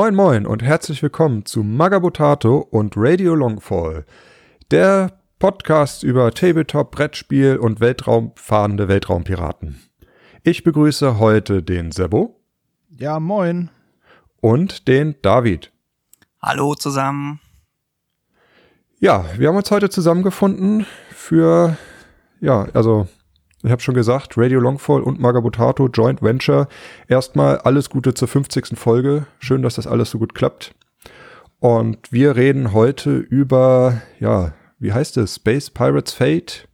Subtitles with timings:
[0.00, 4.06] Moin Moin und herzlich willkommen zu Magabotato und Radio Longfall,
[4.70, 9.82] der Podcast über Tabletop, Brettspiel und Weltraumfahrende Weltraumpiraten.
[10.44, 12.40] Ich begrüße heute den Sebo.
[12.96, 13.70] Ja, moin.
[14.40, 15.72] Und den David.
[16.40, 17.40] Hallo zusammen.
[19.00, 21.76] Ja, wir haben uns heute zusammengefunden für,
[22.40, 23.08] ja, also
[23.62, 26.68] ich habe schon gesagt, Radio Longfall und Magabotato Joint Venture.
[27.08, 28.78] Erstmal alles Gute zur 50.
[28.78, 29.26] Folge.
[29.40, 30.74] Schön, dass das alles so gut klappt.
[31.58, 35.36] Und wir reden heute über, ja, wie heißt es?
[35.36, 36.68] Space Pirates Fate?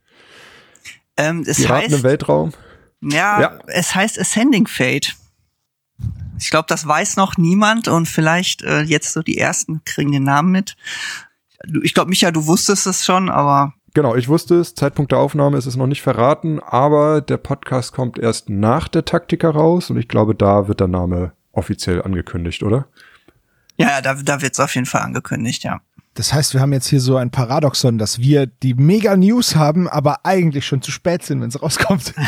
[1.16, 2.52] Ähm, es Piraten heißt, im Weltraum?
[3.00, 3.58] Ja, Ja.
[3.68, 5.14] es heißt Ascending Fate.
[6.38, 10.24] Ich glaube, das weiß noch niemand und vielleicht äh, jetzt so die ersten kriegen den
[10.24, 10.76] Namen mit.
[11.82, 15.56] Ich glaube, Micha, du wusstest es schon, aber Genau, ich wusste es, Zeitpunkt der Aufnahme
[15.56, 19.96] ist es noch nicht verraten, aber der Podcast kommt erst nach der Taktika raus und
[19.96, 22.86] ich glaube, da wird der Name offiziell angekündigt, oder?
[23.76, 25.80] ja, da, da wird es auf jeden Fall angekündigt, ja.
[26.14, 29.88] Das heißt, wir haben jetzt hier so ein Paradoxon, dass wir die mega News haben,
[29.88, 32.14] aber eigentlich schon zu spät sind, wenn es rauskommt.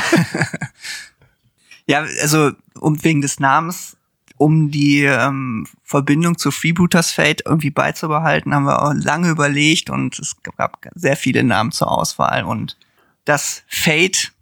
[1.89, 2.50] Ja, also
[2.81, 3.97] um wegen des Namens,
[4.36, 10.18] um die ähm, Verbindung zu Freebooters Fate irgendwie beizubehalten, haben wir auch lange überlegt und
[10.18, 12.76] es gab sehr viele Namen zur Auswahl und
[13.24, 14.32] das Fate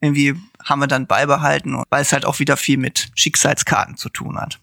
[0.00, 4.38] irgendwie haben wir dann beibehalten, weil es halt auch wieder viel mit Schicksalskarten zu tun
[4.38, 4.60] hat.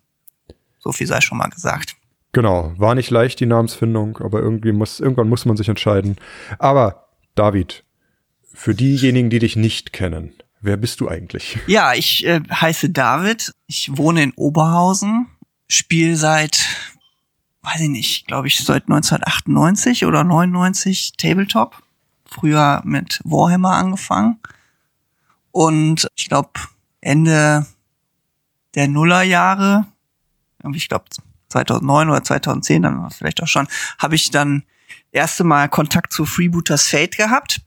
[0.80, 1.96] So viel sei schon mal gesagt.
[2.34, 6.18] Genau, war nicht leicht die Namensfindung, aber irgendwie muss, irgendwann muss man sich entscheiden.
[6.60, 7.84] Aber David,
[8.54, 11.60] für diejenigen, die dich nicht kennen, wer bist du eigentlich?
[11.68, 13.52] Ja, ich äh, heiße David.
[13.68, 15.28] Ich wohne in Oberhausen,
[15.68, 16.66] spiele seit,
[17.62, 21.82] weiß ich nicht, glaube ich, seit 1998 oder 99 Tabletop.
[22.26, 24.40] Früher mit Warhammer angefangen.
[25.52, 26.52] Und ich glaube,
[27.00, 27.68] Ende
[28.74, 29.86] der Nullerjahre,
[30.74, 31.06] ich glaube
[31.50, 33.68] 2009 oder 2010, dann war es vielleicht auch schon,
[34.00, 34.64] habe ich dann
[35.12, 37.62] erste Mal Kontakt zu Freebooters Fate gehabt.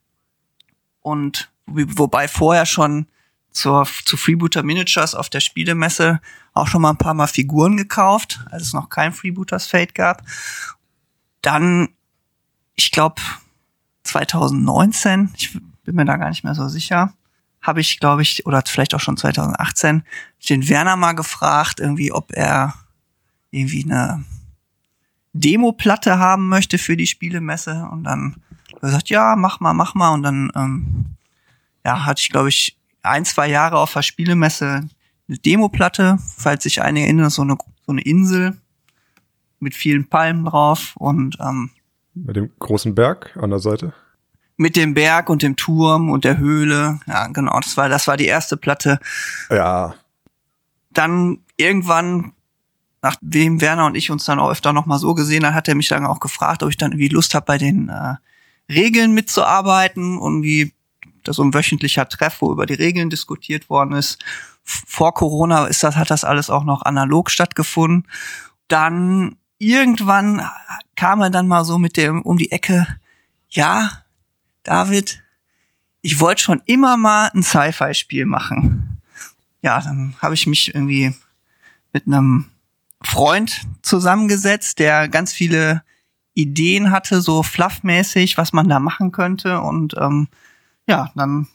[1.01, 3.07] Und wobei vorher schon
[3.51, 6.21] zur, zu Freebooter Miniatures auf der Spielemesse
[6.53, 10.23] auch schon mal ein paar Mal Figuren gekauft, als es noch kein Freebooters Fate gab.
[11.43, 11.89] Dann,
[12.75, 13.21] ich glaube,
[14.05, 17.13] 2019, ich bin mir da gar nicht mehr so sicher,
[17.63, 20.05] habe ich, glaube ich, oder vielleicht auch schon 2018,
[20.49, 22.75] den Werner mal gefragt, irgendwie, ob er
[23.51, 24.25] irgendwie eine
[25.33, 27.89] Demo-Platte haben möchte für die Spielemesse.
[27.91, 28.37] Und dann
[28.75, 30.11] er gesagt, ja, mach mal, mach mal.
[30.11, 31.16] Und dann ähm,
[31.87, 34.89] ja, hatte ich, glaube ich, ein, zwei Jahre auf der Spielemesse
[35.29, 38.57] eine Demoplatte, falls sich einige erinnern, so eine, so eine Insel
[39.61, 41.71] mit vielen Palmen drauf und ähm,
[42.15, 43.93] Mit dem großen Berg an der Seite?
[44.59, 46.99] mit dem Berg und dem Turm und der Höhle.
[47.07, 48.99] Ja, genau, das war, das war die erste Platte.
[49.51, 49.95] Ja,
[50.91, 52.33] Dann irgendwann,
[53.03, 55.75] nachdem Werner und ich uns dann auch öfter noch mal so gesehen haben, hat er
[55.75, 58.15] mich dann auch gefragt, ob ich dann irgendwie Lust habe, bei den äh,
[58.73, 60.73] Regeln mitzuarbeiten und wie
[61.33, 64.25] so ein wöchentlicher Treff, wo über die Regeln diskutiert worden ist.
[64.65, 68.09] Vor Corona ist das, hat das alles auch noch analog stattgefunden.
[68.69, 70.43] Dann irgendwann
[70.97, 72.87] kam er dann mal so mit dem um die Ecke,
[73.49, 74.05] ja,
[74.63, 75.23] David,
[76.03, 79.01] ich wollte schon immer mal ein Sci-Fi-Spiel machen.
[79.63, 81.15] Ja, dann habe ich mich irgendwie
[81.93, 82.47] mit einem
[83.03, 85.83] Freund zusammengesetzt, der ganz viele
[86.35, 89.61] Ideen hatte, so fluffmäßig, was man da machen könnte.
[89.61, 90.29] Und ähm,
[90.87, 91.47] ja, dann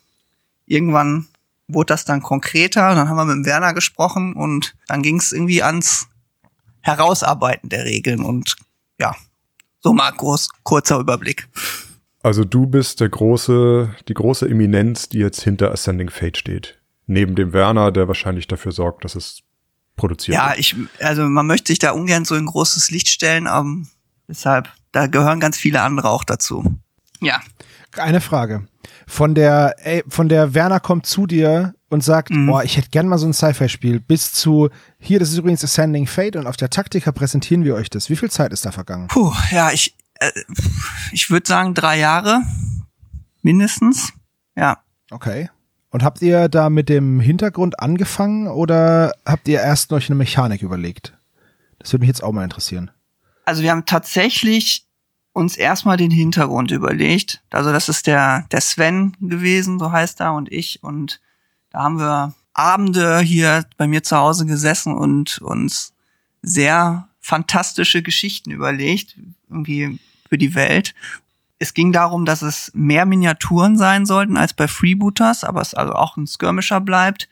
[0.65, 1.27] irgendwann
[1.67, 2.93] wurde das dann konkreter.
[2.95, 6.07] Dann haben wir mit dem Werner gesprochen und dann ging es irgendwie ans
[6.81, 8.21] Herausarbeiten der Regeln.
[8.23, 8.55] Und
[8.99, 9.15] ja,
[9.79, 11.47] so mal groß, kurzer Überblick.
[12.23, 16.77] also du bist der große, die große Eminenz, die jetzt hinter Ascending Fate steht.
[17.07, 19.41] Neben dem Werner, der wahrscheinlich dafür sorgt, dass es
[19.95, 20.59] produziert Ja, wird.
[20.59, 23.69] ich, also man möchte sich da ungern so in großes Licht stellen, aber
[24.27, 26.77] deshalb, da gehören ganz viele andere auch dazu.
[27.21, 27.41] Ja,
[27.97, 28.67] Eine Frage.
[29.07, 32.47] Von der, ey, von der Werner kommt zu dir und sagt, Mhm.
[32.47, 36.07] boah, ich hätte gern mal so ein Sci-Fi-Spiel, bis zu, hier, das ist übrigens Ascending
[36.07, 38.09] Fate und auf der Taktika präsentieren wir euch das.
[38.09, 39.07] Wie viel Zeit ist da vergangen?
[39.09, 40.31] puh, ja, ich, äh,
[41.11, 42.41] ich würde sagen drei Jahre.
[43.41, 44.13] mindestens.
[44.55, 44.77] Ja.
[45.09, 45.49] Okay.
[45.89, 50.61] Und habt ihr da mit dem Hintergrund angefangen oder habt ihr erst noch eine Mechanik
[50.61, 51.17] überlegt?
[51.79, 52.91] Das würde mich jetzt auch mal interessieren.
[53.43, 54.85] Also wir haben tatsächlich
[55.33, 57.41] uns erstmal den Hintergrund überlegt.
[57.49, 60.83] Also das ist der, der Sven gewesen, so heißt er, und ich.
[60.83, 61.21] Und
[61.69, 65.93] da haben wir Abende hier bei mir zu Hause gesessen und uns
[66.41, 69.15] sehr fantastische Geschichten überlegt,
[69.49, 70.93] irgendwie für die Welt.
[71.59, 75.93] Es ging darum, dass es mehr Miniaturen sein sollten als bei Freebooters, aber es also
[75.93, 77.29] auch ein Skirmisher bleibt,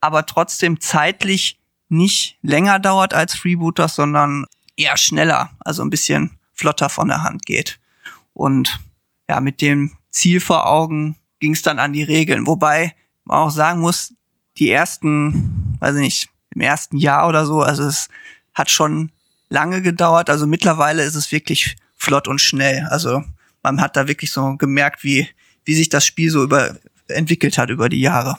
[0.00, 1.58] aber trotzdem zeitlich
[1.88, 4.46] nicht länger dauert als Freebooters, sondern
[4.76, 7.80] eher schneller, also ein bisschen flotter von der Hand geht.
[8.34, 8.78] Und
[9.28, 12.46] ja, mit dem Ziel vor Augen ging es dann an die Regeln.
[12.46, 12.94] Wobei
[13.24, 14.14] man auch sagen muss,
[14.58, 18.08] die ersten, weiß ich nicht, im ersten Jahr oder so, also es
[18.54, 19.10] hat schon
[19.48, 20.30] lange gedauert.
[20.30, 22.86] Also mittlerweile ist es wirklich flott und schnell.
[22.90, 23.24] Also
[23.64, 25.28] man hat da wirklich so gemerkt, wie,
[25.64, 26.76] wie sich das Spiel so über,
[27.08, 28.38] entwickelt hat über die Jahre.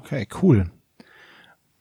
[0.00, 0.68] Okay, cool.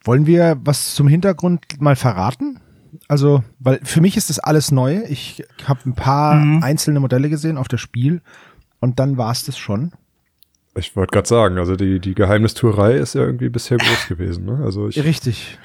[0.03, 2.59] Wollen wir was zum Hintergrund mal verraten?
[3.09, 5.01] Also, weil für mich ist das alles neu.
[5.09, 6.63] Ich habe ein paar mhm.
[6.63, 8.21] einzelne Modelle gesehen auf das Spiel
[8.79, 9.91] und dann war es das schon.
[10.75, 14.45] Ich wollte gerade sagen, also die, die Geheimnistuerei ist ja irgendwie bisher groß gewesen.
[14.45, 14.61] Ne?
[14.63, 15.57] Also ich, Richtig.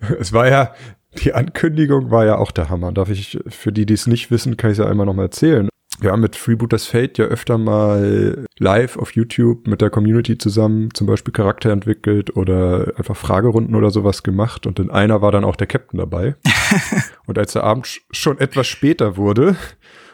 [0.18, 0.74] Es war ja,
[1.22, 2.90] die Ankündigung war ja auch der Hammer.
[2.92, 5.68] Darf ich, für die, die es nicht wissen, kann ich es ja einmal nochmal erzählen.
[6.00, 10.88] Wir haben mit Freebooters Fate ja öfter mal live auf YouTube mit der Community zusammen
[10.94, 15.44] zum Beispiel Charakter entwickelt oder einfach Fragerunden oder sowas gemacht und in einer war dann
[15.44, 16.36] auch der Captain dabei.
[17.26, 19.56] und als der Abend schon etwas später wurde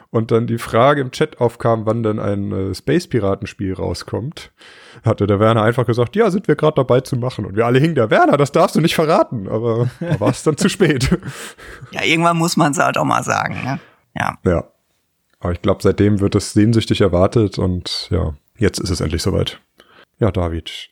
[0.09, 4.51] und dann die Frage im Chat aufkam, wann denn ein äh, Space-Piratenspiel rauskommt,
[5.05, 7.45] hatte der Werner einfach gesagt, ja, sind wir gerade dabei zu machen.
[7.45, 9.47] Und wir alle hingen der Werner, das darfst du nicht verraten.
[9.47, 11.17] Aber da war es dann zu spät.
[11.91, 13.55] Ja, irgendwann muss man es halt auch mal sagen.
[13.63, 13.79] Ne?
[14.15, 14.37] Ja.
[14.45, 14.63] Ja.
[15.39, 19.61] Aber ich glaube, seitdem wird es sehnsüchtig erwartet und ja, jetzt ist es endlich soweit.
[20.19, 20.89] Ja, David.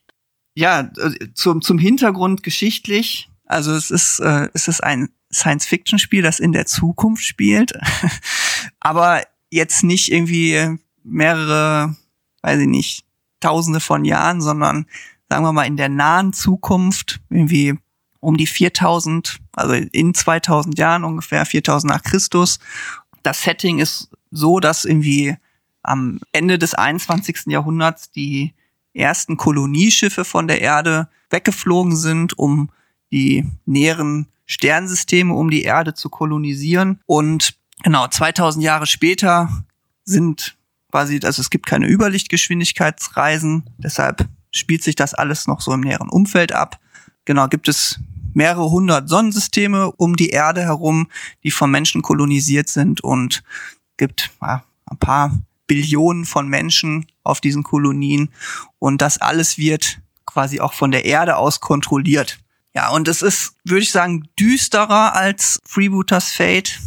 [0.56, 3.30] Ja, äh, zum, zum Hintergrund geschichtlich.
[3.45, 7.74] Also es ist, äh, es ist ein Science-Fiction-Spiel, das in der Zukunft spielt.
[8.80, 11.95] Aber jetzt nicht irgendwie mehrere,
[12.41, 13.06] weiß ich nicht,
[13.39, 14.86] tausende von Jahren, sondern
[15.30, 17.75] sagen wir mal in der nahen Zukunft, irgendwie
[18.19, 22.59] um die 4000, also in 2000 Jahren ungefähr, 4000 nach Christus.
[23.25, 25.36] Das Setting ist so, dass irgendwie
[25.81, 27.48] am Ende des 21.
[27.48, 28.54] Jahrhunderts die
[28.94, 32.69] ersten Kolonieschiffe von der Erde weggeflogen sind, um
[33.12, 37.01] die näheren Sternsysteme um die Erde zu kolonisieren.
[37.07, 39.50] Und genau, 2000 Jahre später
[40.04, 40.56] sind
[40.92, 46.10] quasi, also es gibt keine Überlichtgeschwindigkeitsreisen, deshalb spielt sich das alles noch so im näheren
[46.10, 46.80] Umfeld ab.
[47.25, 48.00] Genau, gibt es
[48.36, 51.08] mehrere hundert Sonnensysteme um die Erde herum,
[51.44, 53.44] die von Menschen kolonisiert sind und
[53.98, 55.38] gibt ja, ein paar
[55.68, 58.30] Billionen von Menschen auf diesen Kolonien
[58.80, 62.40] und das alles wird quasi auch von der Erde aus kontrolliert.
[62.74, 66.80] Ja, und es ist, würde ich sagen, düsterer als Freebooters Fate.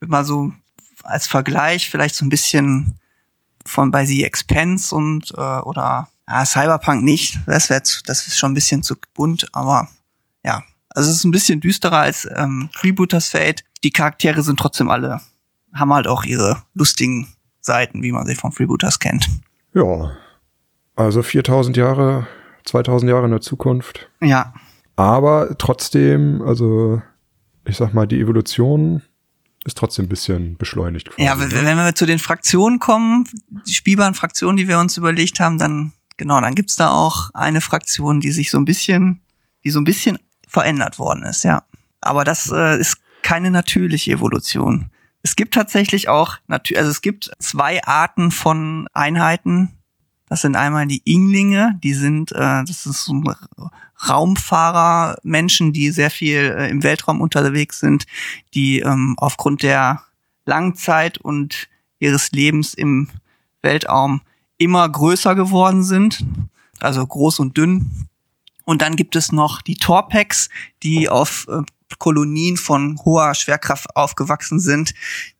[0.00, 0.52] Mal so
[1.02, 2.98] als Vergleich vielleicht so ein bisschen
[3.66, 7.38] von bei The Expense und äh, oder ja, Cyberpunk nicht.
[7.46, 9.88] Das wäre das ist schon ein bisschen zu bunt, aber
[10.44, 10.62] ja,
[10.96, 13.62] also es ist ein bisschen düsterer als ähm, Freebooters Fate.
[13.84, 15.20] Die Charaktere sind trotzdem alle
[15.78, 17.28] haben halt auch ihre lustigen
[17.60, 19.28] Seiten, wie man sie von Freebooters kennt.
[19.74, 20.12] Ja,
[20.94, 22.26] also 4000 Jahre,
[22.64, 24.08] 2000 Jahre in der Zukunft.
[24.20, 24.54] Ja.
[24.96, 27.02] Aber trotzdem, also
[27.66, 29.02] ich sag mal, die Evolution
[29.64, 31.10] ist trotzdem ein bisschen beschleunigt.
[31.10, 31.50] Quasi, ja, ne?
[31.50, 33.28] wenn wir zu den Fraktionen kommen,
[33.66, 37.60] die spielbaren Fraktionen, die wir uns überlegt haben, dann genau, dann gibt's da auch eine
[37.60, 39.20] Fraktion, die sich so ein bisschen,
[39.64, 40.18] die so ein bisschen
[40.56, 41.64] verändert worden ist, ja.
[42.00, 44.90] Aber das äh, ist keine natürliche Evolution.
[45.22, 49.76] Es gibt tatsächlich auch, also es gibt zwei Arten von Einheiten.
[50.30, 53.22] Das sind einmal die Inglinge, die sind, äh, das ist so
[54.08, 58.06] Raumfahrer, Menschen, die sehr viel äh, im Weltraum unterwegs sind,
[58.54, 60.00] die ähm, aufgrund der
[60.46, 63.10] Langzeit und ihres Lebens im
[63.60, 64.22] Weltraum
[64.56, 66.24] immer größer geworden sind,
[66.80, 68.08] also groß und dünn.
[68.66, 70.50] Und dann gibt es noch die Torpex,
[70.82, 71.62] die auf äh,
[71.98, 74.92] Kolonien von hoher Schwerkraft aufgewachsen sind,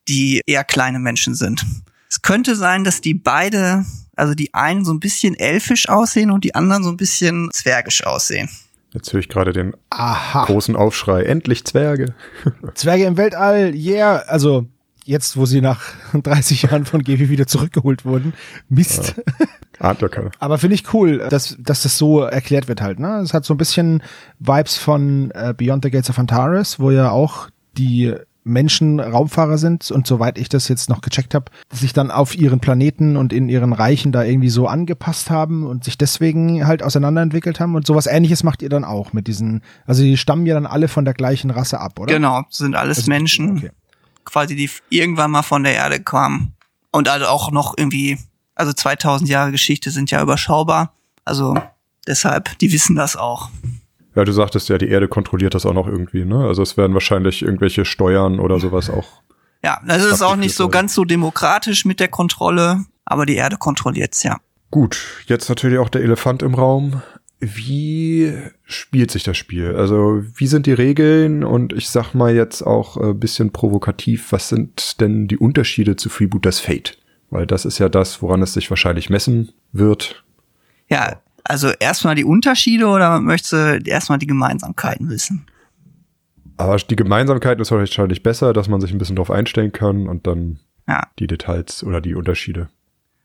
[0.09, 1.66] die eher kleine Menschen sind.
[2.09, 6.45] Es könnte sein, dass die beide, also die einen so ein bisschen elfisch aussehen und
[6.45, 8.49] die anderen so ein bisschen zwergisch aussehen.
[8.92, 10.45] Jetzt höre ich gerade den Aha.
[10.47, 11.25] großen Aufschrei.
[11.25, 12.14] Endlich Zwerge.
[12.75, 14.18] Zwerge im Weltall, yeah.
[14.28, 14.68] Also
[15.04, 15.83] jetzt, wo sie nach
[16.14, 18.35] 30 Jahren von GW wieder zurückgeholt wurden.
[18.68, 19.14] Mist.
[19.16, 19.47] Ja.
[19.78, 19.95] Ah,
[20.38, 22.99] Aber finde ich cool, dass, dass das so erklärt wird halt.
[22.99, 23.21] Ne?
[23.21, 24.02] Es hat so ein bisschen
[24.38, 28.14] Vibes von äh, Beyond the Gates of Antares, wo ja auch die
[28.47, 32.61] Menschen Raumfahrer sind und soweit ich das jetzt noch gecheckt habe, sich dann auf ihren
[32.61, 37.59] Planeten und in ihren Reichen da irgendwie so angepasst haben und sich deswegen halt auseinanderentwickelt
[37.59, 40.66] haben und sowas ähnliches macht ihr dann auch mit diesen, also die stammen ja dann
[40.66, 42.14] alle von der gleichen Rasse ab, oder?
[42.14, 43.71] Genau, sind alles also, Menschen, okay.
[44.25, 46.54] quasi die irgendwann mal von der Erde kamen
[46.92, 48.16] und also auch noch irgendwie,
[48.57, 50.93] also 2000 Jahre Geschichte sind ja überschaubar,
[51.25, 51.57] also
[52.07, 53.51] deshalb, die wissen das auch.
[54.17, 56.47] Ja, du sagtest ja, die Erde kontrolliert das auch noch irgendwie, ne?
[56.47, 59.23] Also es werden wahrscheinlich irgendwelche Steuern oder sowas auch.
[59.63, 63.57] Ja, das ist auch nicht so ganz so demokratisch mit der Kontrolle, aber die Erde
[63.57, 64.39] kontrolliert's ja.
[64.71, 67.03] Gut, jetzt natürlich auch der Elefant im Raum.
[67.41, 68.33] Wie
[68.65, 69.77] spielt sich das Spiel?
[69.77, 71.45] Also, wie sind die Regeln?
[71.45, 76.09] Und ich sag mal jetzt auch ein bisschen provokativ, was sind denn die Unterschiede zu
[76.09, 76.97] Freebooters Fate?
[77.37, 80.25] Weil das ist ja das, woran es sich wahrscheinlich messen wird.
[80.88, 85.45] Ja, also erstmal die Unterschiede oder möchtest du erstmal die Gemeinsamkeiten wissen?
[86.57, 90.26] Aber die Gemeinsamkeit ist wahrscheinlich besser, dass man sich ein bisschen drauf einstellen kann und
[90.26, 91.02] dann ja.
[91.19, 92.71] die Details oder die Unterschiede.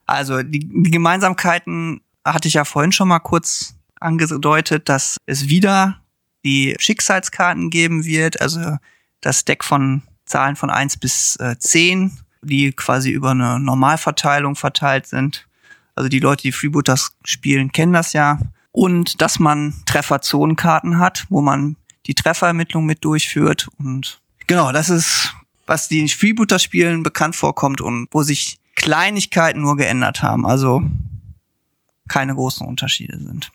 [0.07, 6.01] Also die, die Gemeinsamkeiten hatte ich ja vorhin schon mal kurz angedeutet, dass es wieder
[6.43, 8.75] die Schicksalskarten geben wird, also
[9.21, 12.11] das Deck von Zahlen von eins bis äh, 10,
[12.41, 15.47] die quasi über eine Normalverteilung verteilt sind.
[15.95, 18.39] Also die Leute, die Freebooters spielen, kennen das ja.
[18.71, 21.75] Und dass man Trefferzonenkarten hat, wo man
[22.07, 23.67] die Trefferermittlung mit durchführt.
[23.77, 29.77] Und genau, das ist, was die Freebooters spielen bekannt vorkommt und wo sich Kleinigkeiten nur
[29.77, 30.45] geändert haben.
[30.45, 30.81] Also
[32.07, 33.51] keine großen Unterschiede sind.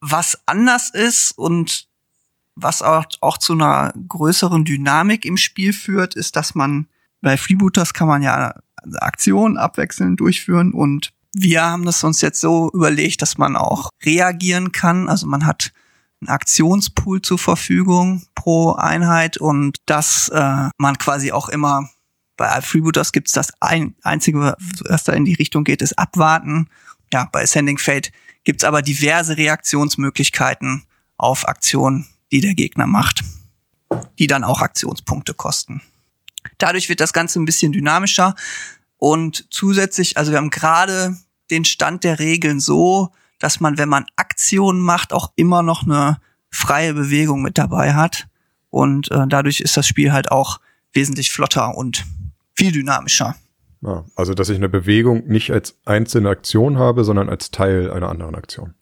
[0.00, 1.86] Was anders ist und
[2.54, 6.86] was auch, auch zu einer größeren Dynamik im Spiel führt, ist, dass man
[7.22, 8.54] bei Freebooters kann man ja
[8.98, 14.70] Aktionen abwechselnd durchführen und wir haben das uns jetzt so überlegt, dass man auch reagieren
[14.72, 15.08] kann.
[15.08, 15.72] Also man hat
[16.20, 21.88] einen Aktionspool zur Verfügung pro Einheit und dass äh, man quasi auch immer
[22.36, 26.68] bei Freebooters gibt es das ein, einzige, was da in die Richtung geht, ist abwarten.
[27.12, 28.10] Ja, bei Ascending Fate
[28.44, 30.84] gibt es aber diverse Reaktionsmöglichkeiten
[31.16, 33.22] auf Aktionen, die der Gegner macht,
[34.18, 35.82] die dann auch Aktionspunkte kosten.
[36.58, 38.34] Dadurch wird das Ganze ein bisschen dynamischer.
[38.96, 41.16] Und zusätzlich, also wir haben gerade
[41.50, 46.18] den Stand der Regeln so, dass man, wenn man Aktionen macht, auch immer noch eine
[46.50, 48.28] freie Bewegung mit dabei hat.
[48.70, 50.60] Und äh, dadurch ist das Spiel halt auch
[50.92, 52.04] wesentlich flotter und
[52.54, 53.34] viel dynamischer.
[53.80, 58.08] Ja, also, dass ich eine Bewegung nicht als einzelne Aktion habe, sondern als Teil einer
[58.08, 58.74] anderen Aktion.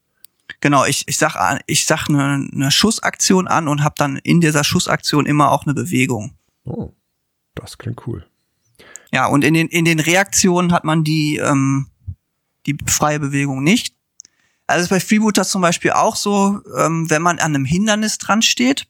[0.60, 4.64] Genau, ich, ich sag, ich sag eine, eine Schussaktion an und habe dann in dieser
[4.64, 6.34] Schussaktion immer auch eine Bewegung.
[6.64, 6.92] Oh,
[7.54, 8.26] das klingt cool.
[9.12, 11.88] Ja, und in den, in den Reaktionen hat man die, ähm,
[12.66, 13.94] die freie Bewegung nicht.
[14.66, 18.86] Also bei Freebooter zum Beispiel auch so, ähm, wenn man an einem Hindernis dran steht,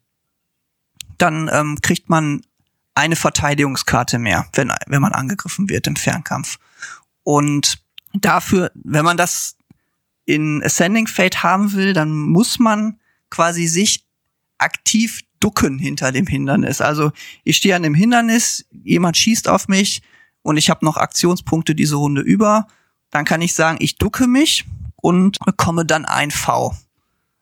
[1.16, 2.42] dann ähm, kriegt man
[2.94, 6.58] eine Verteidigungskarte mehr, wenn, wenn man angegriffen wird im Fernkampf.
[7.22, 9.56] Und dafür, wenn man das
[10.26, 13.00] in Ascending Fate haben will, dann muss man
[13.30, 14.04] quasi sich
[14.60, 16.80] aktiv ducken hinter dem Hindernis.
[16.80, 17.12] Also
[17.44, 20.02] ich stehe an dem Hindernis, jemand schießt auf mich
[20.42, 22.66] und ich habe noch Aktionspunkte diese Runde über,
[23.10, 24.64] dann kann ich sagen, ich ducke mich
[24.96, 26.76] und bekomme dann ein V.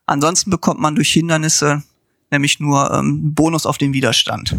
[0.07, 1.83] Ansonsten bekommt man durch Hindernisse
[2.31, 4.57] nämlich nur ähm, Bonus auf den Widerstand.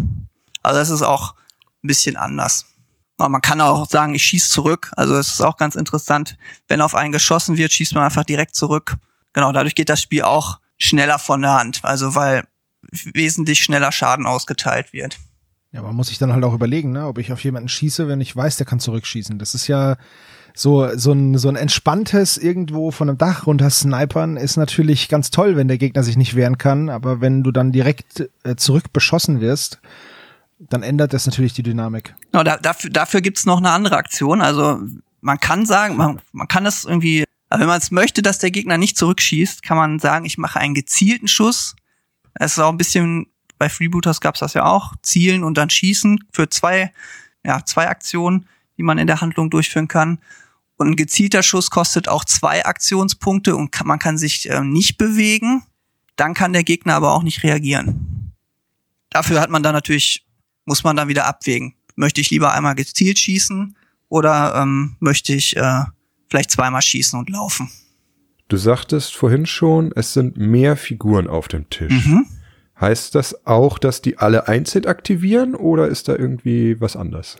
[0.61, 1.35] Also das ist auch
[1.83, 2.65] ein bisschen anders.
[3.17, 4.91] Aber man kann auch sagen, ich schieße zurück.
[4.95, 6.37] Also es ist auch ganz interessant.
[6.67, 8.95] Wenn auf einen geschossen wird, schießt man einfach direkt zurück.
[9.33, 11.79] Genau, dadurch geht das Spiel auch schneller von der Hand.
[11.83, 12.45] Also weil
[12.91, 15.17] wesentlich schneller Schaden ausgeteilt wird.
[15.71, 18.21] Ja, man muss sich dann halt auch überlegen, ne, ob ich auf jemanden schieße, wenn
[18.21, 19.37] ich weiß, der kann zurückschießen.
[19.37, 19.97] Das ist ja
[20.55, 25.29] so, so ein, so ein entspanntes irgendwo von einem Dach runter snipern ist natürlich ganz
[25.29, 26.89] toll, wenn der Gegner sich nicht wehren kann.
[26.89, 29.79] Aber wenn du dann direkt äh, zurück beschossen wirst,
[30.59, 32.15] dann ändert das natürlich die Dynamik.
[32.33, 34.41] No, da, dafür, dafür gibt's noch eine andere Aktion.
[34.41, 34.79] Also
[35.21, 38.77] man kann sagen, man, man kann das irgendwie, wenn man es möchte, dass der Gegner
[38.77, 41.75] nicht zurückschießt, kann man sagen, ich mache einen gezielten Schuss
[42.39, 43.27] es ist auch ein bisschen,
[43.57, 46.93] bei Freebooters gab es das ja auch, zielen und dann schießen für zwei,
[47.43, 50.19] ja, zwei Aktionen, die man in der Handlung durchführen kann.
[50.77, 54.97] Und ein gezielter Schuss kostet auch zwei Aktionspunkte und kann, man kann sich äh, nicht
[54.97, 55.63] bewegen.
[56.15, 58.33] Dann kann der Gegner aber auch nicht reagieren.
[59.09, 60.25] Dafür hat man dann natürlich,
[60.65, 61.75] muss man dann wieder abwägen.
[61.95, 63.75] Möchte ich lieber einmal gezielt schießen
[64.07, 65.83] oder ähm, möchte ich äh,
[66.29, 67.69] vielleicht zweimal schießen und laufen?
[68.47, 72.05] Du sagtest vorhin schon, es sind mehr Figuren auf dem Tisch.
[72.05, 72.25] Mhm.
[72.79, 77.37] Heißt das auch, dass die alle einzeln aktivieren oder ist da irgendwie was anders?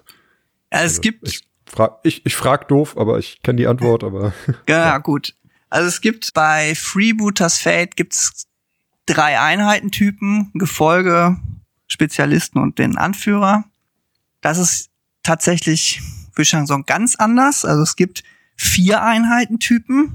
[0.72, 1.28] Ja, es also, gibt.
[1.28, 4.34] Ich frag, ich, ich frag doof, aber ich kenne die Antwort, aber.
[4.68, 5.34] ja, ja, gut.
[5.70, 8.48] Also es gibt bei Freebooters Fate gibt's
[9.06, 11.38] drei Einheitentypen, Gefolge,
[11.88, 13.64] Spezialisten und den Anführer.
[14.42, 14.90] das ist
[15.24, 16.02] tatsächlich,
[16.34, 17.66] würde ich sagen, so ganz anders.
[17.66, 18.24] Also es gibt
[18.60, 20.12] vier Einheitentypen.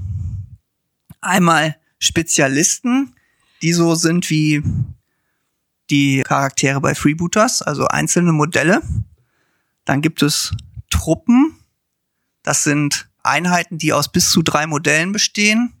[1.19, 3.15] Einmal Spezialisten,
[3.61, 4.61] die so sind wie
[5.89, 8.81] die Charaktere bei Freebooters, also einzelne Modelle.
[9.83, 10.51] Dann gibt es
[10.89, 11.57] Truppen.
[12.43, 15.73] Das sind Einheiten, die aus bis zu drei Modellen bestehen.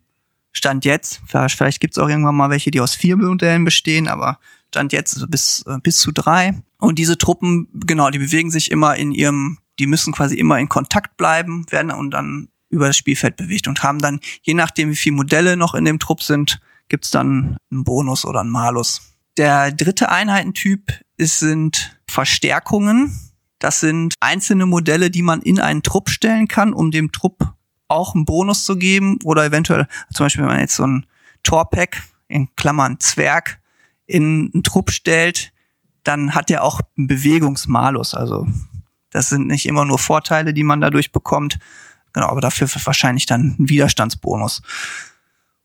[0.51, 4.39] Stand jetzt, vielleicht gibt es auch irgendwann mal welche, die aus vier Modellen bestehen, aber
[4.69, 6.61] Stand jetzt bis, äh, bis zu drei.
[6.79, 10.69] Und diese Truppen, genau, die bewegen sich immer in ihrem, die müssen quasi immer in
[10.69, 14.95] Kontakt bleiben, werden und dann über das Spielfeld bewegt und haben dann, je nachdem wie
[14.95, 19.13] viele Modelle noch in dem Trupp sind, gibt's dann einen Bonus oder einen Malus.
[19.37, 23.17] Der dritte Einheitentyp ist, sind Verstärkungen.
[23.59, 27.53] Das sind einzelne Modelle, die man in einen Trupp stellen kann, um dem Trupp
[27.87, 31.05] auch einen Bonus zu geben oder eventuell, zum Beispiel wenn man jetzt so ein
[31.43, 33.59] Torpack in Klammern Zwerg
[34.05, 35.53] in einen Trupp stellt,
[36.03, 38.13] dann hat er auch einen Bewegungsmalus.
[38.13, 38.47] Also
[39.11, 41.57] das sind nicht immer nur Vorteile, die man dadurch bekommt,
[42.15, 44.63] genau, aber dafür wahrscheinlich dann ein Widerstandsbonus.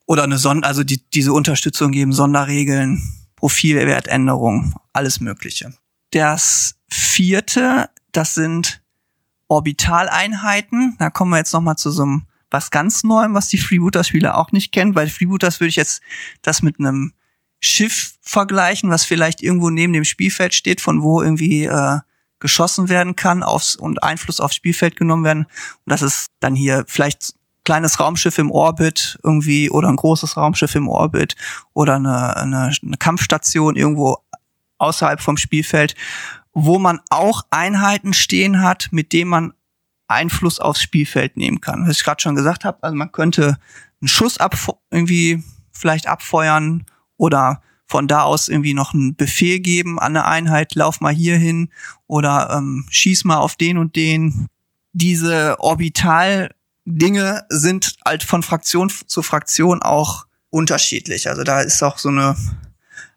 [0.04, 3.00] Oder eine Son also die, diese Unterstützung geben Sonderregeln,
[3.36, 5.72] Profilwertänderungen, alles Mögliche.
[6.10, 8.82] Das vierte, das sind
[9.46, 10.96] Orbitaleinheiten.
[10.98, 14.50] Da kommen wir jetzt nochmal zu so einem was ganz Neuem, was die Freebooter-Spieler auch
[14.50, 14.92] nicht kennen.
[14.92, 16.02] Bei Freebooters würde ich jetzt
[16.42, 17.12] das mit einem
[17.60, 21.98] Schiff vergleichen, was vielleicht irgendwo neben dem Spielfeld steht, von wo irgendwie äh,
[22.40, 25.44] geschossen werden kann aufs, und Einfluss aufs Spielfeld genommen werden.
[25.44, 30.74] Und das ist dann hier vielleicht kleines Raumschiff im Orbit irgendwie oder ein großes Raumschiff
[30.74, 31.36] im Orbit
[31.74, 34.18] oder eine, eine, eine Kampfstation irgendwo
[34.78, 35.94] außerhalb vom Spielfeld,
[36.52, 39.52] wo man auch Einheiten stehen hat, mit denen man
[40.08, 41.86] Einfluss aufs Spielfeld nehmen kann.
[41.86, 43.58] Was ich gerade schon gesagt habe, also man könnte
[44.00, 44.56] einen Schuss ab
[44.90, 46.84] irgendwie vielleicht abfeuern
[47.16, 51.36] oder von da aus irgendwie noch einen Befehl geben an eine Einheit, lauf mal hier
[51.36, 51.70] hin
[52.06, 54.46] oder ähm, schieß mal auf den und den.
[54.92, 61.28] Diese Orbital-Dinge sind halt von Fraktion zu Fraktion auch unterschiedlich.
[61.28, 62.36] Also da ist auch so eine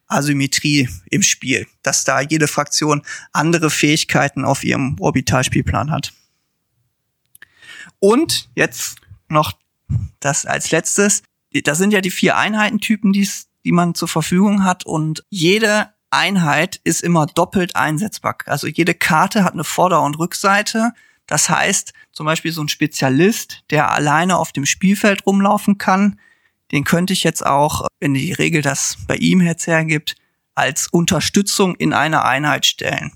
[0.07, 6.13] Asymmetrie im Spiel, dass da jede Fraktion andere Fähigkeiten auf ihrem Orbitalspielplan hat.
[7.99, 8.95] Und jetzt
[9.29, 9.53] noch
[10.19, 11.21] das als letztes.
[11.63, 13.27] Das sind ja die vier Einheitentypen, die
[13.63, 18.37] die man zur Verfügung hat und jede Einheit ist immer doppelt einsetzbar.
[18.45, 20.91] Also jede Karte hat eine Vorder- und Rückseite.
[21.25, 26.19] Das heißt, zum Beispiel so ein Spezialist, der alleine auf dem Spielfeld rumlaufen kann,
[26.71, 30.15] den könnte ich jetzt auch, wenn die Regel das bei ihm jetzt hergibt,
[30.55, 33.13] als Unterstützung in eine Einheit stellen.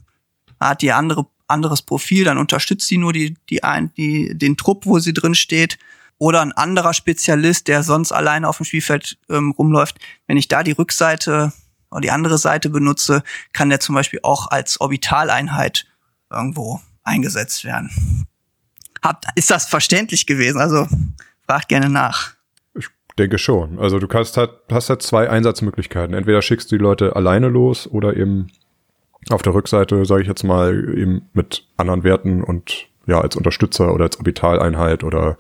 [0.60, 3.62] Hat die andere anderes Profil, dann unterstützt sie nur die, die,
[3.96, 5.78] die, den Trupp, wo sie drin steht
[6.20, 10.64] oder ein anderer Spezialist, der sonst alleine auf dem Spielfeld ähm, rumläuft, wenn ich da
[10.64, 11.54] die Rückseite
[11.92, 15.86] oder die andere Seite benutze, kann der zum Beispiel auch als Orbitaleinheit
[16.30, 17.90] irgendwo eingesetzt werden.
[19.04, 20.60] Habt, ist das verständlich gewesen?
[20.60, 20.88] Also
[21.46, 22.34] fragt gerne nach.
[22.76, 23.80] Ich denke schon.
[23.80, 26.16] Also du kannst halt, hast halt zwei Einsatzmöglichkeiten.
[26.16, 28.52] Entweder schickst du die Leute alleine los oder eben
[29.30, 33.94] auf der Rückseite, sage ich jetzt mal, eben mit anderen Werten und ja, als Unterstützer
[33.94, 35.38] oder als Orbitaleinheit oder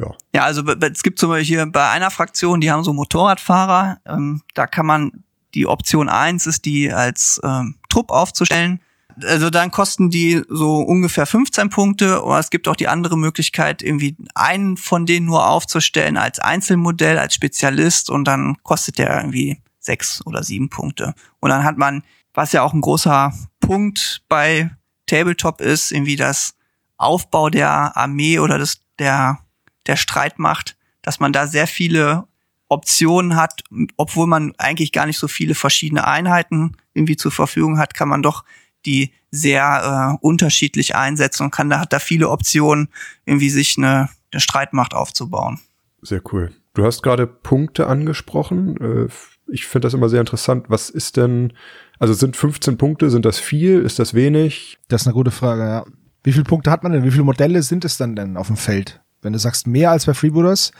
[0.00, 0.14] ja.
[0.34, 4.42] Ja, also es gibt zum Beispiel hier bei einer Fraktion, die haben so Motorradfahrer, ähm,
[4.54, 8.80] da kann man, die Option eins ist, die als ähm, Trupp aufzustellen.
[9.24, 13.82] Also dann kosten die so ungefähr 15 Punkte, aber es gibt auch die andere Möglichkeit,
[13.82, 19.60] irgendwie einen von denen nur aufzustellen als Einzelmodell, als Spezialist und dann kostet der irgendwie
[19.80, 21.14] sechs oder sieben Punkte.
[21.40, 24.70] Und dann hat man, was ja auch ein großer Punkt bei
[25.06, 26.54] Tabletop ist, irgendwie das
[26.96, 29.40] Aufbau der Armee oder des, der
[29.86, 32.24] der Streit macht, dass man da sehr viele
[32.68, 33.64] Optionen hat,
[33.96, 38.22] obwohl man eigentlich gar nicht so viele verschiedene Einheiten irgendwie zur Verfügung hat, kann man
[38.22, 38.44] doch
[38.86, 42.88] die sehr äh, unterschiedlich einsetzen und kann da hat da viele Optionen,
[43.24, 45.60] irgendwie sich eine, eine Streitmacht aufzubauen.
[46.02, 46.52] Sehr cool.
[46.74, 48.76] Du hast gerade Punkte angesprochen.
[48.80, 49.08] Äh,
[49.52, 50.66] ich finde das immer sehr interessant.
[50.68, 51.52] Was ist denn,
[51.98, 53.80] also sind 15 Punkte, sind das viel?
[53.80, 54.78] Ist das wenig?
[54.88, 55.84] Das ist eine gute Frage, ja.
[56.22, 57.04] Wie viele Punkte hat man denn?
[57.04, 59.00] Wie viele Modelle sind es dann denn auf dem Feld?
[59.22, 60.72] Wenn du sagst mehr als bei Freebooters,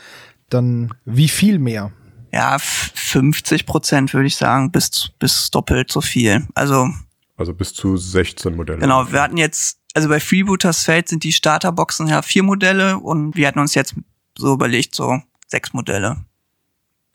[0.49, 1.91] dann wie viel mehr?
[2.33, 6.47] Ja, 50 Prozent würde ich sagen, bis, bis doppelt so viel.
[6.53, 6.89] Also,
[7.37, 8.79] also bis zu 16 Modelle.
[8.79, 13.35] Genau, wir hatten jetzt, also bei Freebooters Feld sind die Starterboxen ja vier Modelle und
[13.35, 13.95] wir hatten uns jetzt
[14.37, 16.23] so überlegt, so sechs Modelle.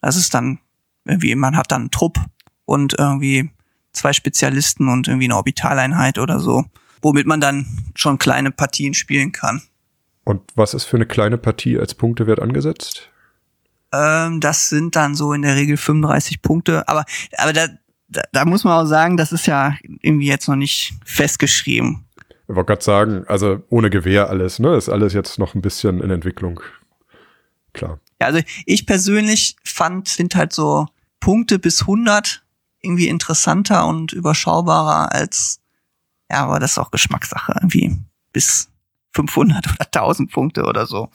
[0.02, 0.58] Das ist dann
[1.04, 2.18] irgendwie, man hat dann einen Trupp
[2.66, 3.50] und irgendwie
[3.92, 6.66] zwei Spezialisten und irgendwie eine Orbitaleinheit oder so,
[7.00, 9.62] womit man dann schon kleine Partien spielen kann.
[10.26, 13.10] Und was ist für eine kleine Partie als Punktewert angesetzt?
[13.92, 16.88] Ähm, das sind dann so in der Regel 35 Punkte.
[16.88, 17.04] Aber,
[17.36, 17.68] aber da,
[18.08, 22.06] da, da muss man auch sagen, das ist ja irgendwie jetzt noch nicht festgeschrieben.
[22.48, 24.74] Ich wollte gerade sagen, also ohne Gewehr alles, ne?
[24.74, 26.58] Ist alles jetzt noch ein bisschen in Entwicklung.
[27.72, 28.00] Klar.
[28.20, 30.86] Ja, also ich persönlich fand, sind halt so
[31.20, 32.42] Punkte bis 100
[32.82, 35.60] irgendwie interessanter und überschaubarer als,
[36.28, 37.96] ja, aber das ist auch Geschmackssache, irgendwie
[38.32, 38.70] bis
[39.16, 41.08] 500 oder 1000 Punkte oder so.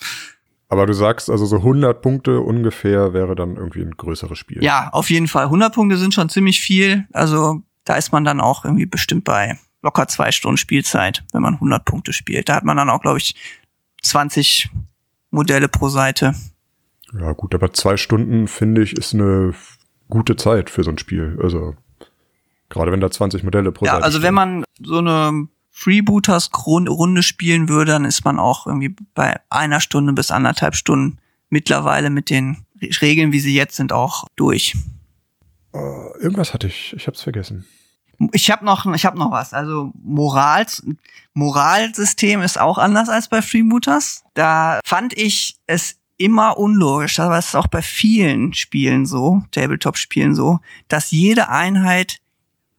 [0.67, 4.63] Aber du sagst, also so 100 Punkte ungefähr wäre dann irgendwie ein größeres Spiel.
[4.63, 5.45] Ja, auf jeden Fall.
[5.45, 7.05] 100 Punkte sind schon ziemlich viel.
[7.11, 11.55] Also da ist man dann auch irgendwie bestimmt bei locker zwei Stunden Spielzeit, wenn man
[11.55, 12.47] 100 Punkte spielt.
[12.49, 13.35] Da hat man dann auch, glaube ich,
[14.01, 14.69] 20
[15.29, 16.33] Modelle pro Seite.
[17.19, 19.53] Ja gut, aber zwei Stunden finde ich ist eine
[20.09, 21.37] gute Zeit für so ein Spiel.
[21.43, 21.75] Also
[22.69, 24.27] gerade wenn da 20 Modelle pro ja, Seite also stehen.
[24.27, 25.47] wenn man so eine
[25.81, 31.17] Freebooters Runde spielen würde, dann ist man auch irgendwie bei einer Stunde bis anderthalb Stunden
[31.49, 32.65] mittlerweile mit den
[33.01, 34.75] Regeln, wie sie jetzt sind, auch durch.
[35.73, 35.77] Äh,
[36.19, 37.65] irgendwas hatte ich, ich hab's vergessen.
[38.31, 39.53] Ich habe noch, ich habe noch was.
[39.53, 40.83] Also Morals,
[41.33, 44.23] Moralsystem ist auch anders als bei Freebooters.
[44.35, 50.35] Da fand ich es immer unlogisch, aber es ist auch bei vielen Spielen so, Tabletop-Spielen
[50.35, 52.19] so, dass jede Einheit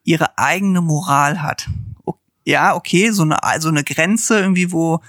[0.04, 1.68] ihre eigene Moral hat.
[2.44, 5.00] Ja, okay, so eine, so eine Grenze irgendwie, wo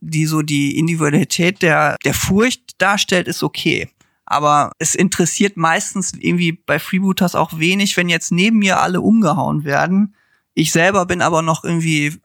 [0.00, 3.88] die so die Individualität der, der Furcht darstellt, ist okay.
[4.24, 9.64] Aber es interessiert meistens irgendwie bei Freebooters auch wenig, wenn jetzt neben mir alle umgehauen
[9.64, 10.14] werden.
[10.54, 12.20] Ich selber bin aber noch irgendwie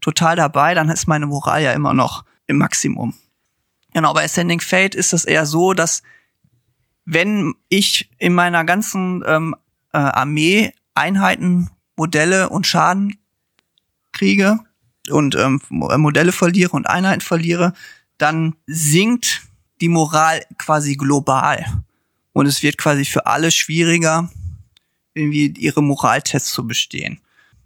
[0.00, 3.14] total dabei, dann ist meine Moral ja immer noch im Maximum.
[3.92, 6.02] Genau, bei Ascending Fate ist es eher so, dass
[7.04, 9.54] wenn ich in meiner ganzen ähm,
[9.92, 13.16] äh, Armee Einheiten, Modelle und Schaden
[14.16, 14.58] kriege
[15.10, 17.72] und ähm, Mo- Modelle verliere und Einheiten verliere,
[18.18, 19.42] dann sinkt
[19.80, 21.64] die Moral quasi global.
[22.32, 24.30] Und es wird quasi für alle schwieriger,
[25.14, 27.20] irgendwie ihre Moraltests zu bestehen.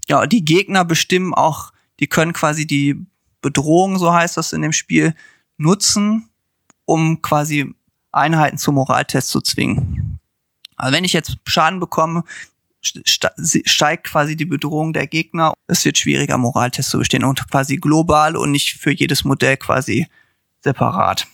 [0.08, 3.06] Ja, die Gegner bestimmen auch, die können quasi die
[3.42, 5.14] Bedrohung, so heißt das in dem Spiel,
[5.56, 6.28] nutzen,
[6.84, 7.74] um quasi
[8.12, 10.18] Einheiten zum Moraltest zu zwingen.
[10.76, 12.24] Also wenn ich jetzt Schaden bekomme,
[12.82, 15.52] steigt quasi die Bedrohung der Gegner.
[15.66, 20.06] Es wird schwieriger, Moraltests zu bestehen und quasi global und nicht für jedes Modell quasi
[20.62, 21.26] separat.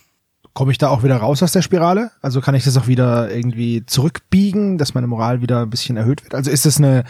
[0.53, 2.11] Komme ich da auch wieder raus aus der Spirale?
[2.21, 6.23] Also kann ich das auch wieder irgendwie zurückbiegen, dass meine Moral wieder ein bisschen erhöht
[6.23, 6.33] wird?
[6.33, 7.03] Also ist das eine,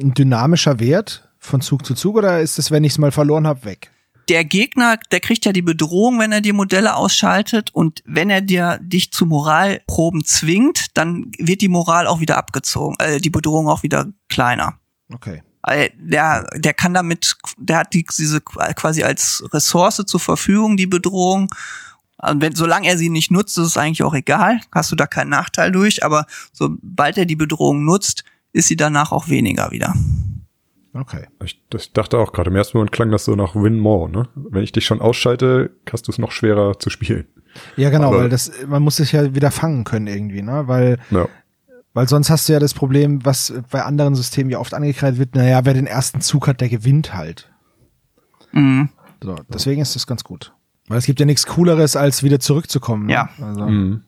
[0.00, 3.46] ein dynamischer Wert von Zug zu Zug oder ist das, wenn ich es mal verloren
[3.46, 3.92] habe, weg?
[4.28, 8.42] Der Gegner, der kriegt ja die Bedrohung, wenn er die Modelle ausschaltet und wenn er
[8.42, 13.68] dir dich zu Moralproben zwingt, dann wird die Moral auch wieder abgezogen, äh, die Bedrohung
[13.68, 14.78] auch wieder kleiner.
[15.12, 15.42] Okay.
[15.98, 21.50] Der, der kann damit, der hat die, diese quasi als Ressource zur Verfügung, die Bedrohung.
[22.18, 24.60] Und wenn, solange er sie nicht nutzt, ist es eigentlich auch egal.
[24.72, 26.04] Hast du da keinen Nachteil durch.
[26.04, 29.94] Aber sobald er die Bedrohung nutzt, ist sie danach auch weniger wieder.
[30.94, 31.26] Okay.
[31.44, 34.28] Ich, das dachte auch gerade, im ersten Moment klang das so nach Win More, ne?
[34.34, 37.26] Wenn ich dich schon ausschalte, hast du es noch schwerer zu spielen.
[37.76, 40.64] Ja, genau, Aber- weil das, man muss sich ja wieder fangen können irgendwie, ne?
[40.66, 41.28] Weil, Ja.
[41.94, 45.34] weil sonst hast du ja das Problem, was bei anderen Systemen ja oft angekreidet wird,
[45.34, 47.50] naja, wer den ersten Zug hat, der gewinnt halt.
[48.52, 48.88] Mhm.
[49.22, 50.54] So, deswegen ist das ganz gut.
[50.88, 53.06] Weil es gibt ja nichts Cooleres, als wieder zurückzukommen.
[53.06, 53.12] Ne?
[53.12, 53.28] Ja.
[53.42, 54.02] Also, Mhm.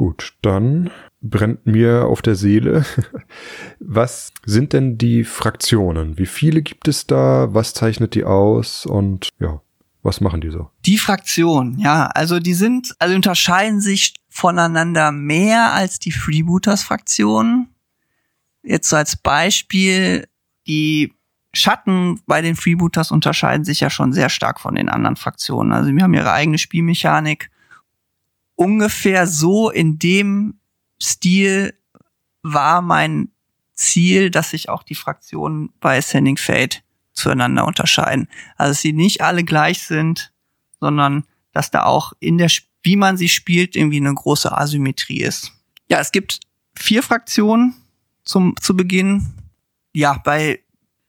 [0.00, 0.88] Gut, dann
[1.20, 2.86] brennt mir auf der Seele.
[3.80, 6.16] Was sind denn die Fraktionen?
[6.16, 7.52] Wie viele gibt es da?
[7.52, 8.86] Was zeichnet die aus?
[8.86, 9.60] Und ja,
[10.02, 10.70] was machen die so?
[10.86, 17.68] Die Fraktion, ja, also die sind, also unterscheiden sich voneinander mehr als die Freebooters-Fraktionen.
[18.62, 20.28] Jetzt so als Beispiel,
[20.66, 21.12] die
[21.52, 25.72] Schatten bei den Freebooters unterscheiden sich ja schon sehr stark von den anderen Fraktionen.
[25.72, 27.50] Also wir haben ihre eigene Spielmechanik.
[28.60, 30.60] Ungefähr so in dem
[31.00, 31.72] Stil
[32.42, 33.30] war mein
[33.72, 36.82] Ziel, dass sich auch die Fraktionen bei Ascending Fate
[37.14, 38.28] zueinander unterscheiden.
[38.58, 40.30] Also dass sie nicht alle gleich sind,
[40.78, 42.50] sondern dass da auch in der,
[42.82, 45.52] wie man sie spielt, irgendwie eine große Asymmetrie ist.
[45.88, 46.40] Ja, es gibt
[46.74, 47.72] vier Fraktionen
[48.24, 49.32] zum, zu Beginn.
[49.94, 50.60] Ja, bei,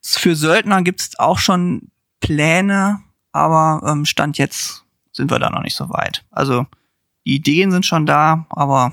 [0.02, 3.02] für Söldner gibt's auch schon Pläne,
[3.34, 6.24] aber ähm, Stand jetzt sind wir da noch nicht so weit.
[6.32, 6.66] Also
[7.26, 8.92] die Ideen sind schon da, aber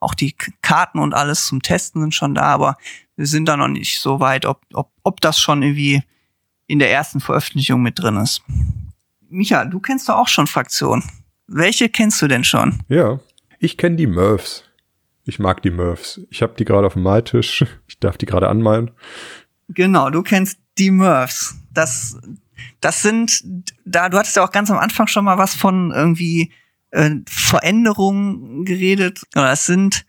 [0.00, 2.76] auch die Karten und alles zum Testen sind schon da, aber
[3.16, 6.02] wir sind da noch nicht so weit, ob, ob, ob das schon irgendwie
[6.66, 8.42] in der ersten Veröffentlichung mit drin ist.
[9.28, 11.04] Micha, du kennst doch auch schon Fraktionen.
[11.46, 12.80] Welche kennst du denn schon?
[12.88, 13.20] Ja,
[13.58, 14.64] ich kenne die Murphs.
[15.24, 16.20] Ich mag die Murphs.
[16.30, 17.64] Ich habe die gerade auf dem Maltisch.
[17.86, 18.90] Ich darf die gerade anmalen.
[19.68, 21.56] Genau, du kennst die Murphs.
[21.72, 22.18] Das,
[22.80, 23.44] das sind,
[23.84, 26.50] da, du hattest ja auch ganz am Anfang schon mal was von irgendwie
[26.92, 29.22] äh, Veränderungen geredet.
[29.34, 30.06] Ja, Das sind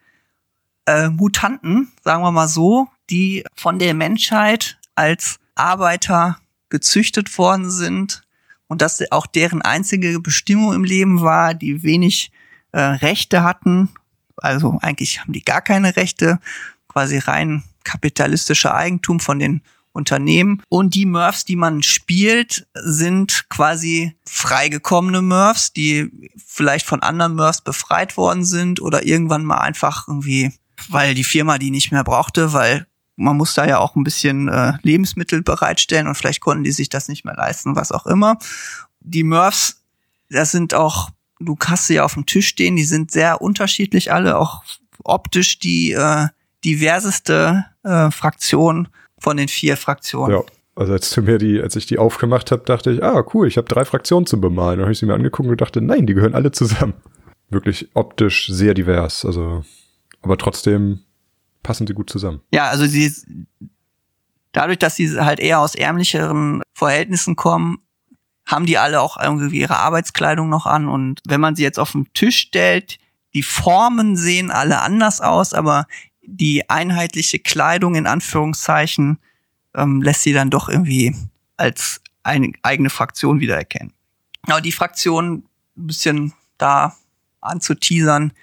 [0.86, 6.38] äh, Mutanten, sagen wir mal so, die von der Menschheit als Arbeiter
[6.70, 8.24] gezüchtet worden sind
[8.68, 12.32] und dass auch deren einzige Bestimmung im Leben war, die wenig
[12.72, 13.90] äh, Rechte hatten.
[14.38, 16.40] Also eigentlich haben die gar keine Rechte,
[16.88, 19.62] quasi rein kapitalistischer Eigentum von den
[19.94, 20.62] Unternehmen.
[20.70, 26.12] Und die Murphs, die man spielt, sind quasi freigekommene Murphs, die
[26.46, 30.52] vielleicht von anderen Murphs befreit worden sind oder irgendwann mal einfach irgendwie,
[30.90, 34.48] weil die Firma die nicht mehr brauchte, weil man muss da ja auch ein bisschen
[34.48, 38.38] äh, Lebensmittel bereitstellen und vielleicht konnten die sich das nicht mehr leisten, was auch immer.
[39.00, 39.84] Die Murphs,
[40.30, 44.12] das sind auch, du hast sie ja auf dem Tisch stehen, die sind sehr unterschiedlich
[44.12, 44.64] alle, auch
[45.04, 46.28] optisch die äh,
[46.66, 48.88] diverseste äh, Fraktion
[49.24, 50.38] von den vier Fraktionen.
[50.38, 50.44] Ja.
[50.76, 53.58] Also als du mir die, als ich die aufgemacht habe, dachte ich, ah cool, ich
[53.58, 54.80] habe drei Fraktionen zu bemalen.
[54.80, 56.96] Dann habe ich sie mir angeguckt und dachte, nein, die gehören alle zusammen.
[57.50, 59.24] Wirklich optisch sehr divers.
[59.24, 59.64] Also,
[60.22, 61.02] aber trotzdem
[61.62, 62.42] passen sie gut zusammen.
[62.52, 63.12] Ja, also sie
[64.52, 67.80] dadurch, dass sie halt eher aus ärmlicheren Verhältnissen kommen,
[68.46, 70.90] haben die alle auch irgendwie ihre Arbeitskleidung noch an.
[70.90, 72.98] Und wenn man sie jetzt auf den Tisch stellt,
[73.34, 75.86] die Formen sehen alle anders aus, aber
[76.26, 79.20] die einheitliche Kleidung in Anführungszeichen
[79.76, 81.16] ähm, lässt sie dann doch irgendwie
[81.58, 83.94] als eine eigene Fraktion wiedererkennen.
[84.44, 85.46] Aber die Fraktion,
[85.78, 86.96] ein bisschen da
[87.42, 88.34] anzuteasern,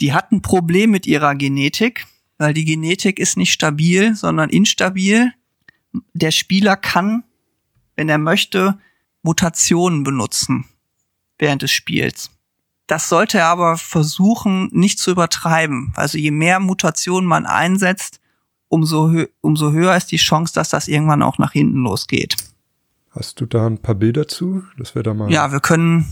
[0.00, 2.06] die hat ein Problem mit ihrer Genetik,
[2.38, 5.32] weil die Genetik ist nicht stabil, sondern instabil.
[6.14, 7.24] Der Spieler kann,
[7.94, 8.78] wenn er möchte,
[9.22, 10.64] Mutationen benutzen
[11.38, 12.30] während des Spiels.
[12.86, 15.92] Das sollte er aber versuchen, nicht zu übertreiben.
[15.94, 18.20] Also je mehr Mutationen man einsetzt,
[18.68, 22.36] umso, hö umso höher ist die Chance, dass das irgendwann auch nach hinten losgeht.
[23.10, 26.06] Hast du da ein paar Bilder zu, dass wir da mal ja, wir können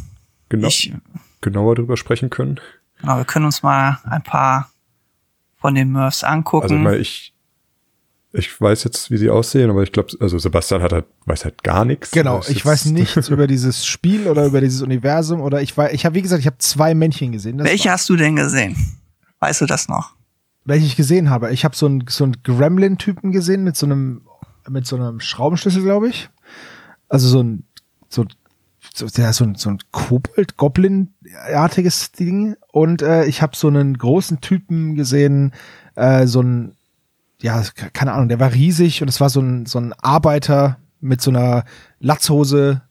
[0.49, 0.93] genau, ich,
[1.41, 2.61] genauer drüber sprechen können?
[3.01, 4.71] Genau, wir können uns mal ein paar
[5.57, 6.65] von den Murphs angucken.
[6.65, 6.99] Also ich, meine,
[8.33, 11.63] ich weiß jetzt, wie sie aussehen, aber ich glaube, also Sebastian hat halt, weiß halt
[11.65, 12.13] gar nichts.
[12.13, 16.07] Genau, ich weiß nichts über dieses Spiel oder über dieses Universum oder ich weiß, ich
[16.07, 17.59] habe wie gesagt, ich habe zwei Männchen gesehen.
[17.59, 18.77] Welche hast du denn gesehen?
[19.41, 20.15] Weißt du das noch?
[20.65, 21.53] Welche ich gesehen habe?
[21.53, 24.23] Ich habe so einen so einen Gremlin-Typen gesehen mit so einem
[24.69, 26.29] mit so einem Schraubenschlüssel, glaube ich.
[27.09, 27.65] Also so ein
[28.09, 28.27] so
[28.95, 32.57] so, der so ein, so ein Kobold, Goblin-artiges Ding.
[32.73, 35.53] Und äh, ich habe so einen großen Typen gesehen,
[35.95, 36.77] äh, so ein
[37.43, 41.21] ja, keine Ahnung, der war riesig und es war so ein, so ein Arbeiter mit
[41.21, 41.65] so einer
[41.99, 42.83] Latzhose.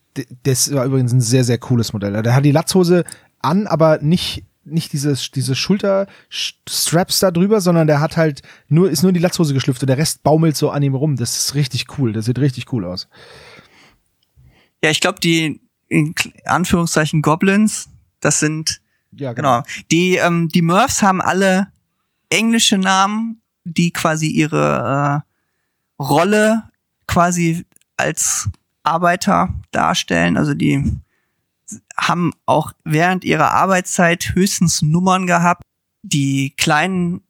[0.43, 2.21] Das war übrigens ein sehr, sehr cooles Modell.
[2.23, 3.03] Der hat die Latzhose
[3.39, 9.01] an, aber nicht nicht diese, diese Schulterstraps da drüber, sondern der hat halt nur, ist
[9.01, 11.15] nur in die Latzhose geschlüpft und der Rest baumelt so an ihm rum.
[11.15, 12.13] Das ist richtig cool.
[12.13, 13.07] Das sieht richtig cool aus.
[14.83, 16.13] Ja, ich glaube, die, in
[16.45, 18.81] Anführungszeichen Goblins, das sind,
[19.11, 19.61] ja, genau.
[19.61, 19.85] genau.
[19.91, 21.67] Die, ähm, die Murphs haben alle
[22.29, 23.41] englische Namen
[23.73, 26.63] die quasi ihre äh, Rolle
[27.07, 27.65] quasi
[27.97, 28.49] als
[28.83, 30.37] Arbeiter darstellen.
[30.37, 30.99] Also die
[31.97, 35.63] haben auch während ihrer Arbeitszeit höchstens Nummern gehabt.
[36.01, 37.21] Die kleinen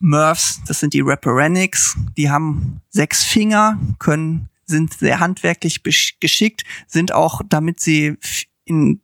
[0.00, 7.12] Murphs, das sind die Rapperenics, die haben sechs Finger, können, sind sehr handwerklich geschickt, sind
[7.12, 8.16] auch, damit sie
[8.64, 9.00] in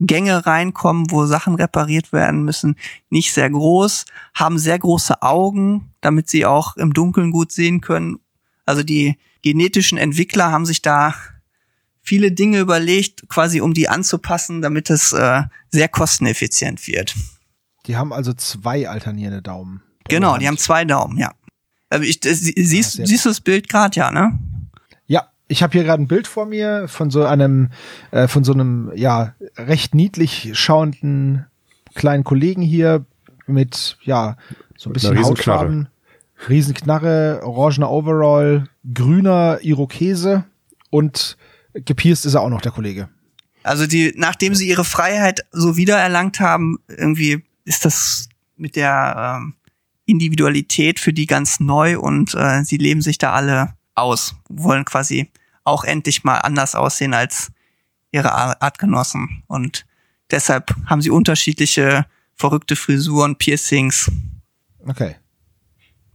[0.00, 2.76] Gänge reinkommen, wo Sachen repariert werden müssen,
[3.10, 8.18] nicht sehr groß, haben sehr große Augen, damit sie auch im Dunkeln gut sehen können.
[8.64, 11.14] Also die genetischen Entwickler haben sich da
[12.02, 17.14] viele Dinge überlegt, quasi um die anzupassen, damit es äh, sehr kosteneffizient wird.
[17.86, 19.82] Die haben also zwei alternierende Daumen.
[20.08, 21.32] Genau, die haben zwei Daumen, ja.
[21.88, 24.38] Also ich, das, siehst, ja, siehst du das Bild gerade, ja, ne?
[25.50, 27.70] Ich habe hier gerade ein Bild vor mir von so einem,
[28.12, 31.46] äh, von so einem, ja, recht niedlich schauenden
[31.94, 33.04] kleinen Kollegen hier
[33.46, 34.36] mit, ja,
[34.76, 35.88] so ein bisschen Hautfarben.
[36.48, 40.44] Riesenknarre, orangener Overall, grüner Irokese
[40.88, 41.36] und
[41.74, 43.08] gepierst ist er auch noch, der Kollege.
[43.64, 49.54] Also die, nachdem sie ihre Freiheit so wiedererlangt haben, irgendwie ist das mit der ähm,
[50.06, 55.30] Individualität für die ganz neu und äh, sie leben sich da alle aus, wollen quasi
[55.70, 57.52] auch endlich mal anders aussehen als
[58.12, 59.44] ihre Artgenossen.
[59.46, 59.86] Und
[60.30, 64.10] deshalb haben sie unterschiedliche verrückte Frisuren, Piercings.
[64.86, 65.16] Okay.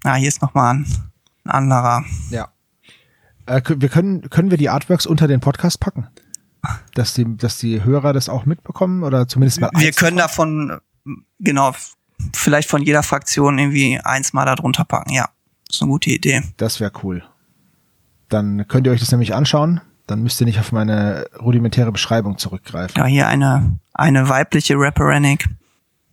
[0.03, 0.85] Ah, hier ist nochmal ein,
[1.45, 2.05] ein anderer.
[2.29, 2.51] Ja.
[3.45, 6.07] Äh, wir können, können wir die Artworks unter den Podcast packen?
[6.95, 9.69] Dass die, dass die Hörer das auch mitbekommen oder zumindest mal.
[9.75, 10.79] Wir können davon,
[11.39, 11.75] genau,
[12.33, 15.29] vielleicht von jeder Fraktion irgendwie eins mal da drunter packen, ja.
[15.67, 16.41] Das ist eine gute Idee.
[16.57, 17.23] Das wäre cool.
[18.35, 19.79] Dann könnt ihr euch das nämlich anschauen.
[20.07, 22.97] Dann müsst ihr nicht auf meine rudimentäre Beschreibung zurückgreifen.
[22.97, 25.45] Ja, hier eine, eine weibliche Rapperanic.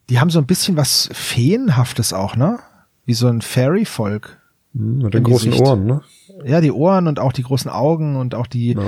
[0.08, 2.60] Die haben so ein bisschen was Feenhaftes auch, ne?
[3.06, 4.38] Wie so ein Fairy-Volk.
[4.72, 5.66] Hm, mit den großen Gesicht.
[5.66, 6.00] Ohren, ne?
[6.44, 8.82] Ja, die Ohren und auch die großen Augen und auch die Ja.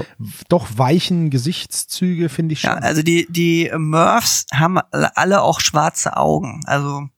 [0.48, 2.70] doch weichen Gesichtszüge finde ich schon.
[2.70, 6.60] Ja, also die, die Murphs haben alle auch schwarze Augen.
[6.66, 7.08] Also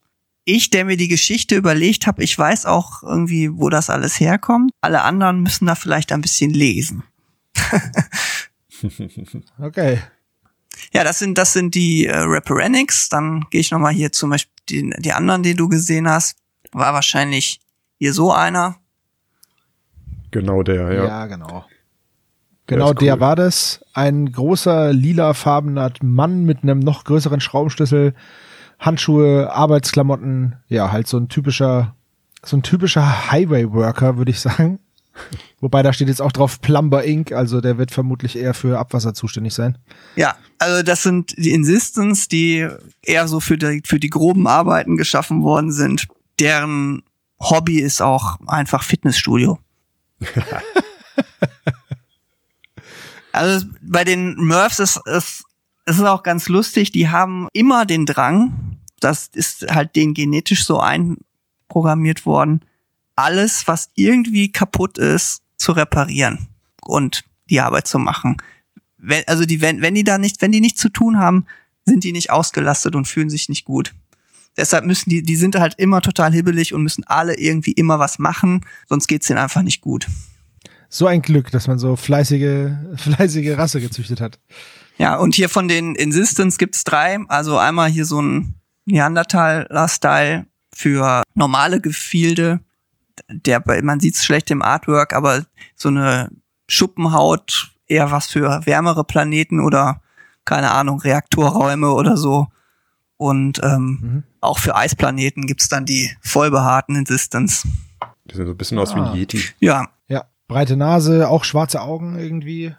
[0.46, 4.70] ich, der mir die Geschichte überlegt habe, ich weiß auch irgendwie, wo das alles herkommt.
[4.80, 7.02] Alle anderen müssen da vielleicht ein bisschen lesen.
[9.60, 10.00] okay.
[10.92, 13.08] Ja, das sind, das sind die äh, Rapperenics.
[13.08, 16.38] Dann gehe ich nochmal hier zum Beispiel die, die anderen, die du gesehen hast.
[16.72, 17.60] War wahrscheinlich
[17.98, 18.76] hier so einer.
[20.30, 21.06] Genau der, ja.
[21.06, 21.64] Ja, genau.
[22.68, 23.20] Genau, der cool.
[23.20, 23.84] war das.
[23.94, 28.14] Ein großer lilafarbener Mann mit einem noch größeren Schraubenschlüssel,
[28.78, 30.56] Handschuhe, Arbeitsklamotten.
[30.68, 31.94] Ja, halt so ein typischer,
[32.44, 34.78] so ein typischer Highway-Worker, würde ich sagen.
[35.60, 39.14] Wobei da steht jetzt auch drauf Plumber Inc., also der wird vermutlich eher für Abwasser
[39.14, 39.78] zuständig sein.
[40.14, 42.68] Ja, also das sind die Insistence, die
[43.02, 46.06] eher so für die, für die groben Arbeiten geschaffen worden sind.
[46.38, 47.02] Deren
[47.40, 49.58] Hobby ist auch einfach Fitnessstudio.
[53.32, 55.44] also bei den Murphs ist es
[55.86, 58.65] es ist auch ganz lustig, die haben immer den Drang,
[59.00, 62.60] das ist halt denen genetisch so einprogrammiert worden,
[63.14, 66.48] alles, was irgendwie kaputt ist, zu reparieren
[66.82, 68.36] und die Arbeit zu machen.
[68.98, 71.46] Wenn, also die, wenn, wenn die da nicht, wenn die nichts zu tun haben,
[71.84, 73.94] sind die nicht ausgelastet und fühlen sich nicht gut.
[74.56, 78.18] Deshalb müssen die, die sind halt immer total hibbelig und müssen alle irgendwie immer was
[78.18, 80.06] machen, sonst geht's denen einfach nicht gut.
[80.88, 84.38] So ein Glück, dass man so fleißige, fleißige Rasse gezüchtet hat.
[84.98, 87.18] Ja, und hier von den Insistence gibt's drei.
[87.28, 88.54] Also einmal hier so ein
[88.86, 92.60] Neandertaler-Style für normale Gefilde.
[93.30, 95.44] Der, bei- man sieht's schlecht im Artwork, aber
[95.74, 96.30] so eine
[96.68, 100.00] Schuppenhaut, eher was für wärmere Planeten oder,
[100.44, 102.48] keine Ahnung, Reaktorräume oder so.
[103.16, 104.22] Und ähm, Mhm.
[104.40, 107.66] auch für Eisplaneten gibt's dann die vollbehaarten Insistence.
[108.26, 109.10] Die sehen so ein bisschen aus wie Ah.
[109.12, 109.42] ein Yeti.
[109.60, 112.74] Ja, Ja, breite Nase, auch schwarze Augen irgendwie.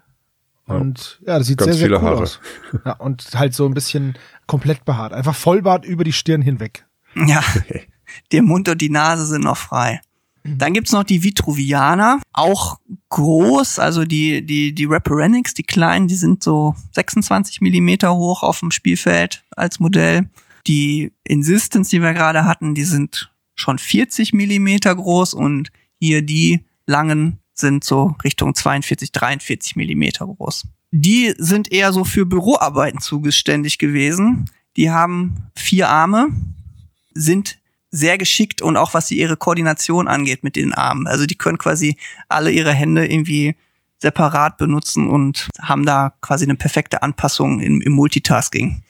[0.76, 2.22] Und ja, das sieht Ganz sehr, sehr viele cool Haare.
[2.22, 2.40] aus.
[2.84, 5.12] Ja, und halt so ein bisschen komplett behaart.
[5.12, 6.86] Einfach Vollbart über die Stirn hinweg.
[7.26, 7.42] Ja,
[8.32, 10.00] der Mund und die Nase sind noch frei.
[10.44, 12.78] Dann gibt's noch die Vitruvianer, auch
[13.10, 18.60] groß, also die, die, die Rapperenics, die kleinen, die sind so 26 Millimeter hoch auf
[18.60, 20.30] dem Spielfeld als Modell.
[20.66, 26.64] Die Insistence, die wir gerade hatten, die sind schon 40 Millimeter groß und hier die
[26.86, 30.66] langen sind so Richtung 42, 43 Millimeter groß.
[30.90, 34.50] Die sind eher so für Büroarbeiten zugeständig gewesen.
[34.76, 36.28] Die haben vier Arme,
[37.14, 37.58] sind
[37.90, 41.06] sehr geschickt und auch was sie ihre Koordination angeht mit den Armen.
[41.06, 41.96] Also die können quasi
[42.28, 43.56] alle ihre Hände irgendwie
[44.00, 48.82] separat benutzen und haben da quasi eine perfekte Anpassung im, im Multitasking.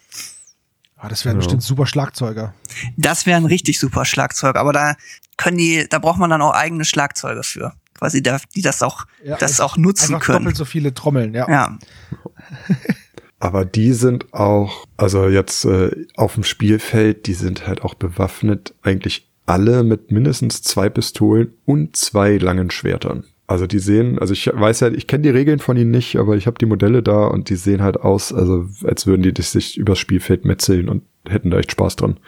[0.97, 1.39] Ah, das wären Ja.
[1.39, 2.55] bestimmt super Schlagzeuger.
[2.97, 4.97] Das wäre ein richtig super Schlagzeug, aber da
[5.37, 7.73] können die, da braucht man dann auch eigene Schlagzeuge für.
[7.99, 10.39] Quasi, da, die das auch, Ja, das auch nutzen Einfach können.
[10.39, 11.49] doppelt so viele Trommeln, ja.
[11.49, 11.79] Ja,
[13.41, 18.75] Aber die sind auch, also jetzt äh, auf dem Spielfeld, die sind halt auch bewaffnet,
[18.83, 23.25] eigentlich alle mit mindestens zwei Pistolen und zwei langen Schwertern.
[23.47, 26.37] Also die sehen, also ich weiß ja, ich kenne die Regeln von ihnen nicht, aber
[26.37, 29.79] ich habe die Modelle da und die sehen halt aus, also als würden die sich
[29.79, 32.19] übers Spielfeld metzeln und hätten da echt Spaß dran.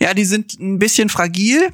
[0.00, 1.68] Ja, die sind ein bisschen fragil.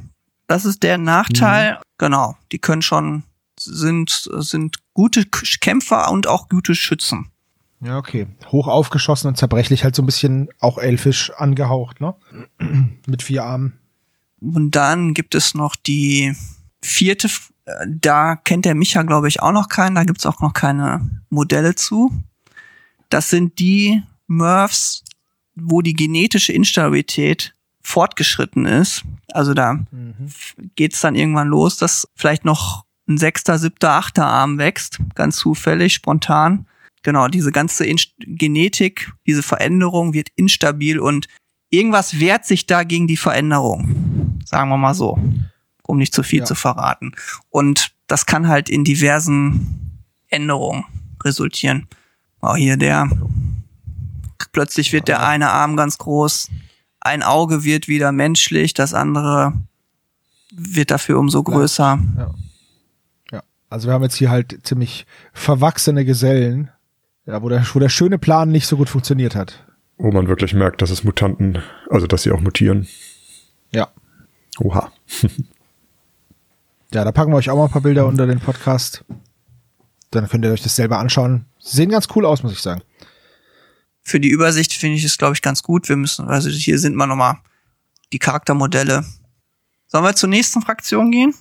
[0.49, 1.79] Das ist der Nachteil.
[1.99, 2.37] Genau.
[2.51, 3.23] Die können schon,
[3.61, 7.31] sind, sind gute Kämpfer und auch gute Schützen.
[7.81, 8.27] Ja, okay.
[8.51, 12.17] Hoch aufgeschossen und zerbrechlich, halt so ein bisschen auch elfisch angehaucht, ne?
[13.07, 13.79] Mit vier Armen.
[14.41, 16.35] Und dann gibt es noch die
[16.83, 17.29] vierte,
[17.67, 19.95] äh, da kennt der Micha, glaube ich, auch noch keinen.
[19.95, 22.11] Da gibt's auch noch keine Modelle zu.
[23.11, 25.05] Das sind die Murphs,
[25.55, 29.05] wo die genetische Instabilität fortgeschritten ist.
[29.33, 30.15] Also da Mhm.
[30.77, 35.95] geht's dann irgendwann los, dass vielleicht noch ein sechster, siebter, achter Arm wächst, ganz zufällig,
[35.95, 36.67] spontan.
[37.03, 41.27] Genau, diese ganze Inst Genetik, diese Veränderung wird instabil und
[41.71, 44.41] irgendwas wehrt sich da gegen die Veränderung.
[44.45, 45.19] Sagen wir mal so,
[45.85, 46.45] um nicht zu viel Ja.
[46.45, 47.13] zu verraten.
[47.51, 50.85] Und das kann halt in diversen Änderungen
[51.25, 51.87] resultieren.
[52.41, 53.09] Auch hier der,
[54.53, 56.51] plötzlich wird der eine Arm ganz groß,
[57.09, 59.55] ein Auge wird wieder menschlich, das andere
[60.53, 61.99] wird dafür umso größer.
[62.17, 62.35] Ja.
[63.71, 66.71] Also wir haben jetzt hier halt ziemlich verwachsene Gesellen,
[67.27, 69.65] ja, wo der, wo der schöne Plan nicht so gut funktioniert hat.
[69.99, 71.59] Wo man wirklich merkt, dass es Mutanten,
[71.91, 72.87] also dass sie auch mutieren.
[73.73, 73.89] Ja.
[74.61, 74.91] Oha.
[76.95, 79.05] Ja, da packen wir euch auch mal ein paar Bilder unter den Podcast.
[80.11, 81.45] Dann könnt ihr euch das selber anschauen.
[81.59, 82.81] Sie sehen ganz cool aus, muss ich sagen.
[84.09, 85.91] Für die Übersicht finde ich es, glaube ich, ganz gut.
[85.91, 87.37] Wir müssen, also hier sind mal nochmal
[88.11, 89.05] die Charaktermodelle.
[89.87, 91.35] Sollen wir zur nächsten Fraktion gehen?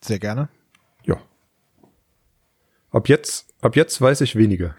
[0.00, 0.48] Sehr gerne.
[1.04, 1.16] Ja.
[2.92, 4.76] Ab jetzt, ab jetzt weiß ich weniger.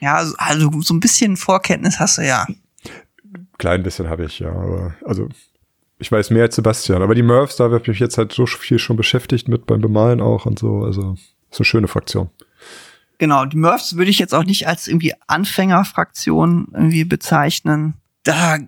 [0.00, 2.46] Ja, also, also so ein bisschen Vorkenntnis hast du ja.
[3.56, 4.50] Klein bisschen habe ich, ja.
[4.50, 5.28] Aber, also
[5.98, 7.00] ich weiß mehr als Sebastian.
[7.00, 9.80] Aber die Murphs, da habe ich mich jetzt halt so viel schon beschäftigt mit beim
[9.80, 10.82] Bemalen auch und so.
[10.82, 11.16] Also
[11.50, 12.28] ist eine schöne Fraktion.
[13.22, 17.94] Genau, die Murphs würde ich jetzt auch nicht als irgendwie Anfängerfraktion irgendwie bezeichnen.
[18.24, 18.58] Da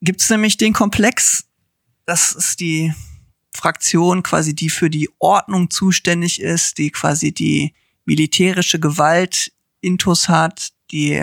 [0.00, 1.44] gibt's nämlich den Komplex.
[2.06, 2.94] Das ist die
[3.54, 7.74] Fraktion quasi, die für die Ordnung zuständig ist, die quasi die
[8.06, 11.22] militärische Gewalt intus hat, die,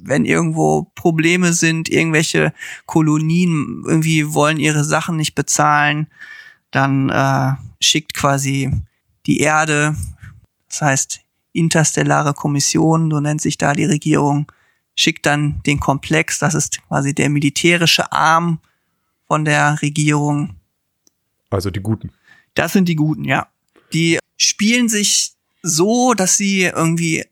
[0.00, 2.52] wenn irgendwo Probleme sind, irgendwelche
[2.86, 6.06] Kolonien irgendwie wollen ihre Sachen nicht bezahlen,
[6.70, 8.70] dann äh, schickt quasi
[9.26, 9.96] die Erde,
[10.68, 11.25] das heißt
[11.56, 14.50] interstellare Kommission, so nennt sich da die Regierung,
[14.94, 18.60] schickt dann den Komplex, das ist quasi der militärische Arm
[19.26, 20.56] von der Regierung.
[21.50, 22.12] Also die Guten.
[22.54, 23.48] Das sind die Guten, ja.
[23.92, 25.32] Die spielen sich
[25.62, 27.24] so, dass sie irgendwie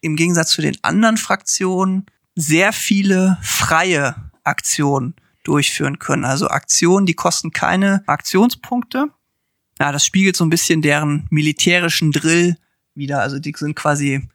[0.00, 4.14] im Gegensatz zu den anderen Fraktionen sehr viele freie
[4.44, 6.24] Aktionen durchführen können.
[6.24, 9.10] Also Aktionen, die kosten keine Aktionspunkte.
[9.78, 12.56] Ja, das spiegelt so ein bisschen deren militärischen Drill
[12.96, 13.20] wieder.
[13.20, 14.28] Also die sind quasi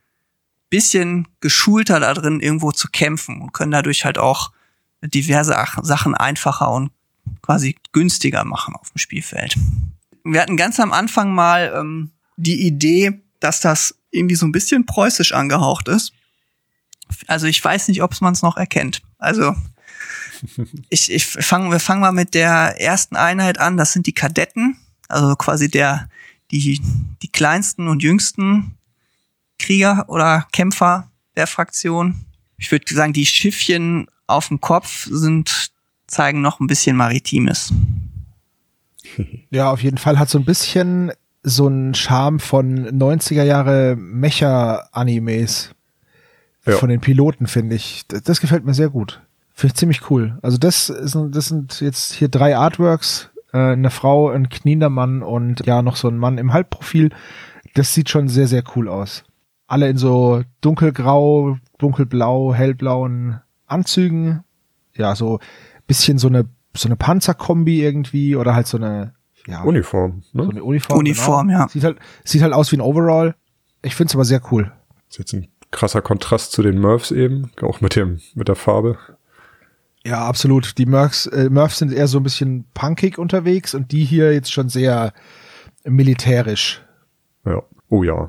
[0.70, 4.52] bisschen geschulter da drin, irgendwo zu kämpfen und können dadurch halt auch
[5.02, 6.92] diverse Sachen einfacher und
[7.42, 9.56] quasi günstiger machen auf dem Spielfeld.
[10.24, 14.86] Wir hatten ganz am Anfang mal ähm, die Idee, dass das irgendwie so ein bisschen
[14.86, 16.14] preußisch angehaucht ist.
[17.28, 19.02] Also ich weiß nicht, ob man es noch erkennt.
[19.18, 19.56] Also
[20.90, 23.78] ich, ich fang, wir fangen mal mit der ersten Einheit an.
[23.78, 26.08] Das sind die Kadetten, also quasi der
[26.52, 26.82] die
[27.22, 28.76] die kleinsten und jüngsten
[29.60, 32.26] Krieger oder Kämpfer der Fraktion.
[32.58, 35.72] Ich würde sagen, die Schiffchen auf dem Kopf sind
[36.08, 37.74] zeigen noch ein bisschen Maritimes.
[39.50, 41.12] Ja, auf jeden Fall hat so ein bisschen
[41.44, 45.72] so ein Charme von 90er Jahre Mecha-Animes.
[46.66, 46.78] Ja.
[46.78, 48.04] Von den Piloten, finde ich.
[48.08, 49.22] Das, das, gefällt mir sehr gut.
[49.54, 50.38] Finde ich ziemlich cool.
[50.42, 53.31] Also das, ist, das sind jetzt hier drei Artworks.
[53.54, 57.10] Äh, eine Frau, ein kniender Mann und ja, noch so ein Mann im Halbprofil.
[57.74, 59.24] Das sieht schon sehr, sehr cool aus.
[59.68, 64.44] Alle in so dunkelgrau, dunkelblau, hellblauen Anzügen.
[64.94, 65.40] Ja, so
[65.88, 66.46] bisschen so eine,
[66.76, 69.14] so eine Panzerkombi irgendwie oder halt so eine
[69.48, 70.24] ja, Uniform.
[70.34, 70.44] Ne?
[70.44, 71.00] So eine Uniform.
[71.00, 71.60] Uniform, genau.
[71.62, 71.68] ja.
[71.70, 73.36] Sieht halt, sieht halt aus wie ein Overall.
[73.82, 74.72] Ich finde es aber sehr cool.
[75.08, 78.56] Das ist jetzt ein krasser Kontrast zu den Murphs eben, auch mit dem, mit der
[78.56, 78.98] Farbe.
[80.06, 80.78] Ja, absolut.
[80.78, 84.52] Die Murphs, äh, Murphs sind eher so ein bisschen punkig unterwegs und die hier jetzt
[84.52, 85.14] schon sehr
[85.84, 86.82] militärisch.
[87.46, 87.62] Ja.
[87.90, 88.28] Oh ja.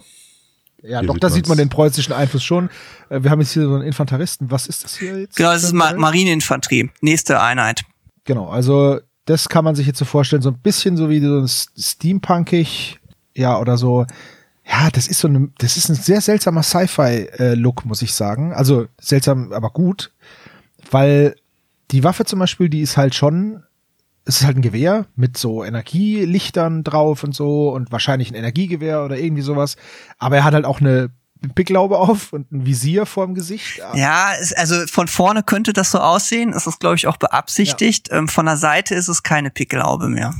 [0.83, 2.69] Ja, hier doch, da sieht man den preußischen Einfluss schon.
[3.09, 4.51] Äh, wir haben jetzt hier so einen Infanteristen.
[4.51, 5.37] Was ist das hier jetzt?
[5.37, 6.91] Genau, das ist Ma Marineinfanterie.
[7.01, 7.83] Nächste Einheit.
[8.25, 11.39] Genau, also das kann man sich jetzt so vorstellen, so ein bisschen so wie so
[11.39, 12.99] ein steampunkig,
[13.35, 14.07] ja, oder so.
[14.65, 18.53] Ja, das ist so eine, das ist ein sehr seltsamer Sci-Fi-Look, muss ich sagen.
[18.53, 20.13] Also seltsam, aber gut,
[20.91, 21.37] weil
[21.93, 23.63] die Waffe zum Beispiel, die ist halt schon,
[24.25, 29.05] es ist halt ein Gewehr mit so Energielichtern drauf und so und wahrscheinlich ein Energiegewehr
[29.05, 29.77] oder irgendwie sowas.
[30.19, 31.11] Aber er hat halt auch eine
[31.55, 33.83] Picklaube auf und ein Visier vorm Gesicht.
[33.95, 36.53] Ja, also von vorne könnte das so aussehen.
[36.53, 38.09] Das ist, glaube ich, auch beabsichtigt.
[38.11, 38.19] Ja.
[38.19, 40.35] Ähm, von der Seite ist es keine Picklaube mehr.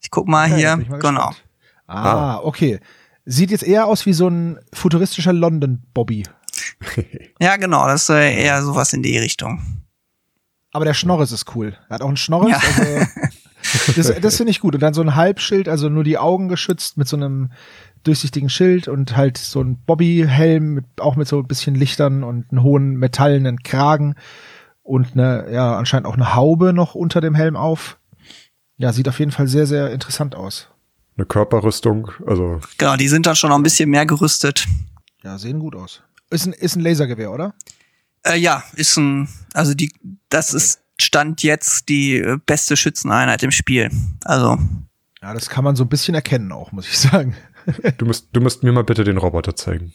[0.00, 0.76] Ich guck mal okay, hier.
[0.76, 1.30] Mal genau.
[1.86, 2.80] Ah, okay.
[3.24, 6.24] Sieht jetzt eher aus wie so ein futuristischer London-Bobby.
[7.38, 7.86] ja, genau.
[7.86, 9.81] Das ist eher sowas in die Richtung.
[10.72, 11.76] Aber der Schnorres ist cool.
[11.88, 12.50] Er hat auch einen Schnorres.
[12.50, 12.60] Ja.
[12.78, 14.74] Also, das das finde ich gut.
[14.74, 17.50] Und dann so ein Halbschild, also nur die Augen geschützt mit so einem
[18.04, 22.50] durchsichtigen Schild und halt so ein Bobby-Helm, mit, auch mit so ein bisschen Lichtern und
[22.50, 24.16] einen hohen metallenen Kragen
[24.82, 27.98] und eine, ja, anscheinend auch eine Haube noch unter dem Helm auf.
[28.76, 30.68] Ja, sieht auf jeden Fall sehr, sehr interessant aus.
[31.16, 32.60] Eine Körperrüstung, also.
[32.78, 34.66] Genau, die sind dann schon noch ein bisschen mehr gerüstet.
[35.22, 36.02] Ja, sehen gut aus.
[36.30, 37.54] Ist ein, ist ein Lasergewehr, oder?
[38.24, 39.92] Äh, ja, ist ein, also die,
[40.28, 40.56] das okay.
[40.58, 43.90] ist Stand jetzt die äh, beste Schützeneinheit im Spiel.
[44.24, 44.58] Also.
[45.20, 47.34] Ja, das kann man so ein bisschen erkennen auch, muss ich sagen.
[47.98, 49.92] du musst, du musst mir mal bitte den Roboter zeigen.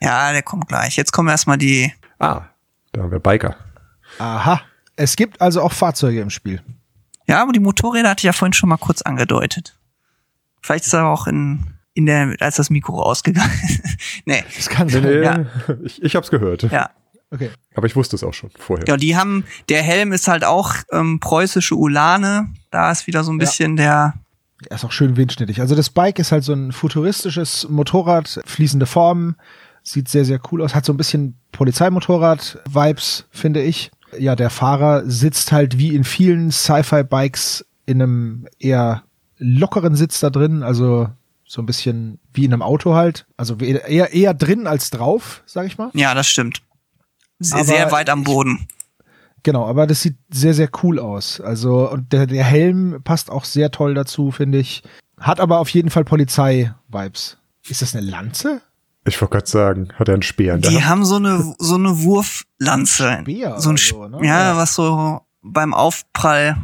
[0.00, 0.96] Ja, der kommt gleich.
[0.96, 1.92] Jetzt kommen erstmal die.
[2.18, 2.42] Ah,
[2.92, 3.56] da haben wir Biker.
[4.18, 4.60] Aha.
[4.96, 6.62] Es gibt also auch Fahrzeuge im Spiel.
[7.26, 9.78] Ja, aber die Motorräder hatte ich ja vorhin schon mal kurz angedeutet.
[10.62, 13.82] Vielleicht ist er auch in, in der, als das Mikro ausgegangen ist.
[14.26, 14.44] nee.
[14.54, 15.02] Das kann sein.
[15.02, 15.46] Nee, ja.
[15.84, 16.62] Ich, ich hab's gehört.
[16.64, 16.90] Ja.
[17.30, 17.50] Okay.
[17.74, 18.86] Aber ich wusste es auch schon vorher.
[18.86, 22.48] Ja, die haben, der Helm ist halt auch ähm, preußische Ulane.
[22.70, 23.82] Da ist wieder so ein bisschen ja.
[23.82, 24.14] der
[24.70, 25.60] er ist auch schön windschnittig.
[25.60, 29.36] Also das Bike ist halt so ein futuristisches Motorrad, fließende Formen,
[29.82, 33.90] sieht sehr, sehr cool aus, hat so ein bisschen Polizeimotorrad-Vibes, finde ich.
[34.18, 39.02] Ja, der Fahrer sitzt halt wie in vielen Sci-Fi-Bikes in einem eher
[39.38, 41.08] lockeren Sitz da drin, also
[41.44, 43.26] so ein bisschen wie in einem Auto halt.
[43.36, 45.90] Also eher, eher drin als drauf, sag ich mal.
[45.92, 46.62] Ja, das stimmt.
[47.38, 48.66] Sehr, sehr weit am Boden.
[49.42, 51.40] Genau, aber das sieht sehr, sehr cool aus.
[51.40, 54.82] Also, und der, der Helm passt auch sehr toll dazu, finde ich.
[55.20, 57.38] Hat aber auf jeden Fall Polizei-Vibes.
[57.68, 58.60] Ist das eine Lanze?
[59.06, 62.02] Ich wollte gerade sagen, hat er einen Speer in Die haben so eine, so eine
[62.02, 63.18] Wurflanze.
[63.20, 64.18] Speer so ein so, ne?
[64.22, 66.56] ja, ja, was so beim Aufprall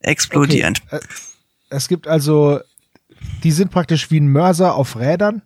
[0.00, 0.80] explodiert.
[0.86, 0.96] Okay.
[0.96, 1.00] Äh,
[1.70, 2.60] es gibt also,
[3.42, 5.42] die sind praktisch wie ein Mörser auf Rädern.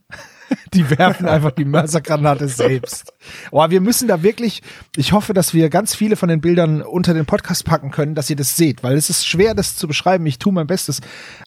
[0.75, 3.13] Die werfen einfach die Mörsergranate selbst.
[3.51, 4.63] Boah, wir müssen da wirklich,
[4.97, 8.31] ich hoffe, dass wir ganz viele von den Bildern unter den Podcast packen können, dass
[8.31, 10.27] ihr das seht, weil es ist schwer, das zu beschreiben.
[10.27, 11.01] Ich tue mein Bestes.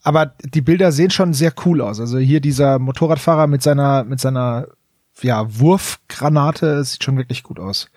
[0.03, 1.99] Aber die Bilder sehen schon sehr cool aus.
[1.99, 4.67] Also hier dieser Motorradfahrer mit seiner, mit seiner,
[5.21, 7.89] ja, Wurfgranate, sieht schon wirklich gut aus.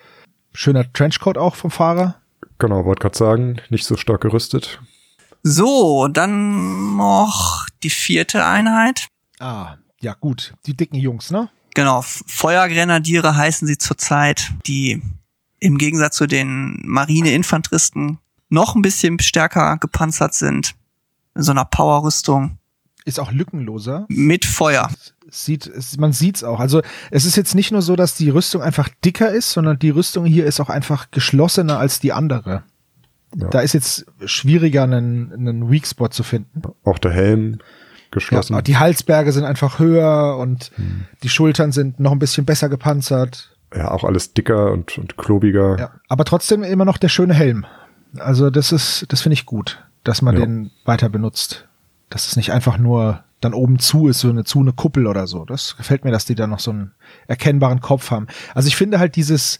[0.52, 2.16] Schöner Trenchcoat auch vom Fahrer.
[2.58, 4.80] Genau, wollte gerade sagen, nicht so stark gerüstet.
[5.42, 9.06] So, dann noch die vierte Einheit.
[9.38, 11.48] Ah, ja gut, die dicken Jungs, ne?
[11.74, 15.02] Genau, Feuergrenadiere heißen sie zurzeit, die
[15.60, 18.18] im Gegensatz zu den Marineinfanteristen
[18.48, 20.74] noch ein bisschen stärker gepanzert sind.
[21.34, 22.58] In so einer Powerrüstung.
[23.04, 24.06] Ist auch lückenloser.
[24.08, 24.90] Mit Feuer.
[25.30, 26.58] Sieht, man sieht's auch.
[26.58, 29.90] Also es ist jetzt nicht nur so, dass die Rüstung einfach dicker ist, sondern die
[29.90, 32.64] Rüstung hier ist auch einfach geschlossener als die andere.
[33.36, 33.48] Ja.
[33.48, 36.62] Da ist jetzt schwieriger, einen, einen Weak Spot zu finden.
[36.84, 37.58] Auch der Helm
[38.10, 38.54] geschlossen.
[38.54, 41.04] Ja, die Halsberge sind einfach höher und hm.
[41.22, 43.50] die Schultern sind noch ein bisschen besser gepanzert.
[43.74, 45.78] Ja, auch alles dicker und, und klobiger.
[45.78, 47.66] Ja, aber trotzdem immer noch der schöne Helm.
[48.16, 50.40] Also das ist, das finde ich gut, dass man ja.
[50.40, 51.66] den weiter benutzt.
[52.10, 55.26] Dass es nicht einfach nur dann oben zu ist, so eine zu eine Kuppel oder
[55.26, 55.44] so.
[55.44, 56.92] Das gefällt mir, dass die da noch so einen
[57.26, 58.26] erkennbaren Kopf haben.
[58.54, 59.58] Also ich finde halt dieses,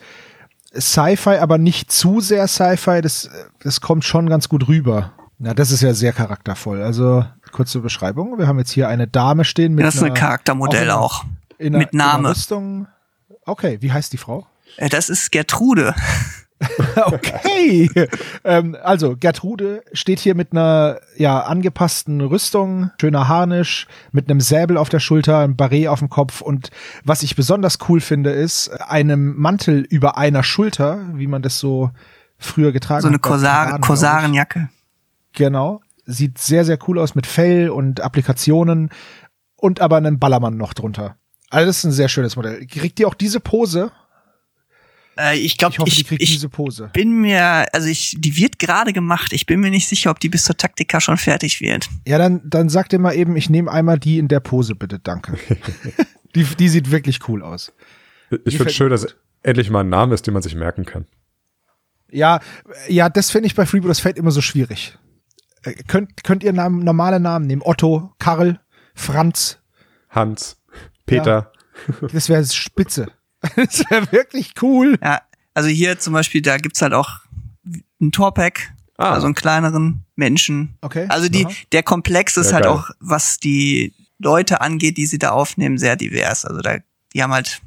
[0.75, 3.31] Sci-Fi, aber nicht zu sehr Sci-Fi, das,
[3.61, 5.13] das kommt schon ganz gut rüber.
[5.39, 6.83] Ja, das ist ja sehr charaktervoll.
[6.83, 8.39] Also, kurze Beschreibung.
[8.39, 9.85] Wir haben jetzt hier eine Dame stehen mit.
[9.85, 11.25] Das ist ein Charaktermodell auch.
[11.59, 12.31] In einer, mit Name.
[12.31, 12.87] Rüstung.
[13.45, 14.47] Okay, wie heißt die Frau?
[14.77, 15.95] Äh, das ist Gertrude.
[16.97, 17.89] okay.
[18.45, 24.77] ähm, also Gertrude steht hier mit einer ja angepassten Rüstung, schöner Harnisch, mit einem Säbel
[24.77, 26.71] auf der Schulter, ein Barret auf dem Kopf und
[27.05, 31.91] was ich besonders cool finde, ist einem Mantel über einer Schulter, wie man das so
[32.39, 33.03] früher getragen hat.
[33.03, 34.69] So eine Korsar Korsarenjacke.
[35.33, 35.81] Genau.
[36.11, 38.89] Sieht sehr, sehr cool aus mit Fell und Applikationen
[39.57, 41.19] und aber einem Ballermann noch drunter.
[41.51, 42.67] Also das ist ein sehr schönes Modell.
[42.67, 43.93] Kriegt ihr auch diese Pose?
[45.19, 49.33] Äh, ich glaube, ich, ich, ich bin mir, also ich, die wird gerade gemacht.
[49.33, 51.89] Ich bin mir nicht sicher, ob die bis zur Taktika schon fertig wird.
[52.07, 54.99] Ja, dann, dann sag dir mal eben, ich nehme einmal die in der Pose, bitte,
[54.99, 55.37] danke.
[56.35, 57.73] die, die sieht wirklich cool aus.
[58.45, 59.07] Ich finde schön, dass
[59.43, 61.07] endlich mal ein Name ist, den man sich merken kann.
[62.11, 62.41] Ja,
[62.89, 64.97] ja, das finde ich bei Freeboot, das fällt immer so schwierig.
[65.63, 67.63] Äh, könnt, könnt ihr Namen, normale Namen nehmen?
[67.65, 68.61] Otto, Karl,
[68.95, 69.59] Franz,
[70.11, 70.57] Hans,
[71.07, 71.53] Peter.
[72.01, 73.09] Ja, das wäre spitze.
[73.57, 74.99] das wäre wirklich cool.
[75.03, 75.21] Ja,
[75.55, 77.21] also hier zum Beispiel, da gibt's halt auch
[78.01, 79.13] ein Torpack, ah.
[79.13, 80.77] also einen kleineren Menschen.
[80.81, 81.07] Okay.
[81.09, 82.75] Also die, der Komplex ist ja, halt geil.
[82.75, 86.45] auch, was die Leute angeht, die sie da aufnehmen, sehr divers.
[86.45, 86.79] Also da,
[87.15, 87.61] die haben halt.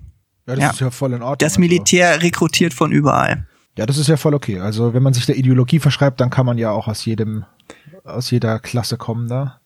[0.47, 1.37] Ja, das ja, ist ja voll in Ordnung.
[1.39, 2.21] Das Militär also.
[2.21, 3.47] rekrutiert von überall.
[3.77, 4.59] Ja, das ist ja voll okay.
[4.59, 7.45] Also wenn man sich der Ideologie verschreibt, dann kann man ja auch aus jedem,
[8.13, 9.59] aus jeder Klasse kommen da.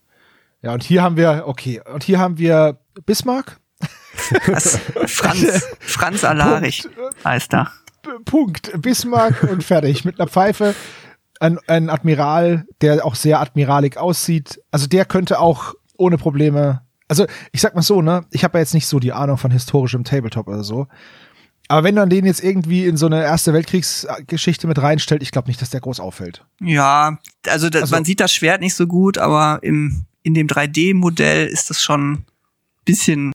[0.61, 3.59] Ja, und hier haben wir, okay, und hier haben wir Bismarck,
[4.47, 4.79] was?
[5.07, 6.87] Franz, Franz Alarich
[7.23, 7.71] heißt er.
[8.25, 8.71] Punkt.
[8.81, 10.05] Bismarck und fertig.
[10.05, 10.75] Mit einer Pfeife.
[11.39, 14.61] Ein, ein Admiral, der auch sehr admiralig aussieht.
[14.71, 16.81] Also der könnte auch ohne Probleme.
[17.07, 18.25] Also ich sag mal so, ne?
[18.31, 20.87] Ich habe ja jetzt nicht so die Ahnung von historischem Tabletop oder so.
[21.67, 25.47] Aber wenn man den jetzt irgendwie in so eine Erste Weltkriegsgeschichte mit reinstellt, ich glaube
[25.47, 26.45] nicht, dass der groß auffällt.
[26.61, 30.47] Ja, also, das, also man sieht das Schwert nicht so gut, aber im, in dem
[30.47, 32.25] 3D-Modell ist das schon
[32.85, 33.31] bisschen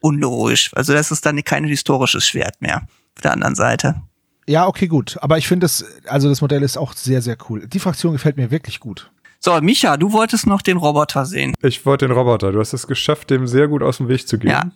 [0.00, 0.70] unlogisch.
[0.74, 4.00] Also das ist dann kein historisches Schwert mehr auf der anderen Seite.
[4.46, 5.18] Ja, okay, gut.
[5.20, 7.66] Aber ich finde das, also das Modell ist auch sehr, sehr cool.
[7.66, 9.10] Die Fraktion gefällt mir wirklich gut.
[9.38, 11.54] So, Micha, du wolltest noch den Roboter sehen.
[11.62, 12.52] Ich wollte den Roboter.
[12.52, 14.50] Du hast es geschafft, dem sehr gut aus dem Weg zu gehen.
[14.50, 14.70] Ja.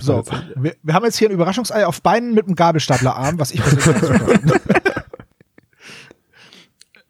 [0.00, 0.24] So,
[0.56, 4.52] wir, wir haben jetzt hier ein Überraschungsei auf Beinen mit einem Gabelstaplerarm, was ich persönlich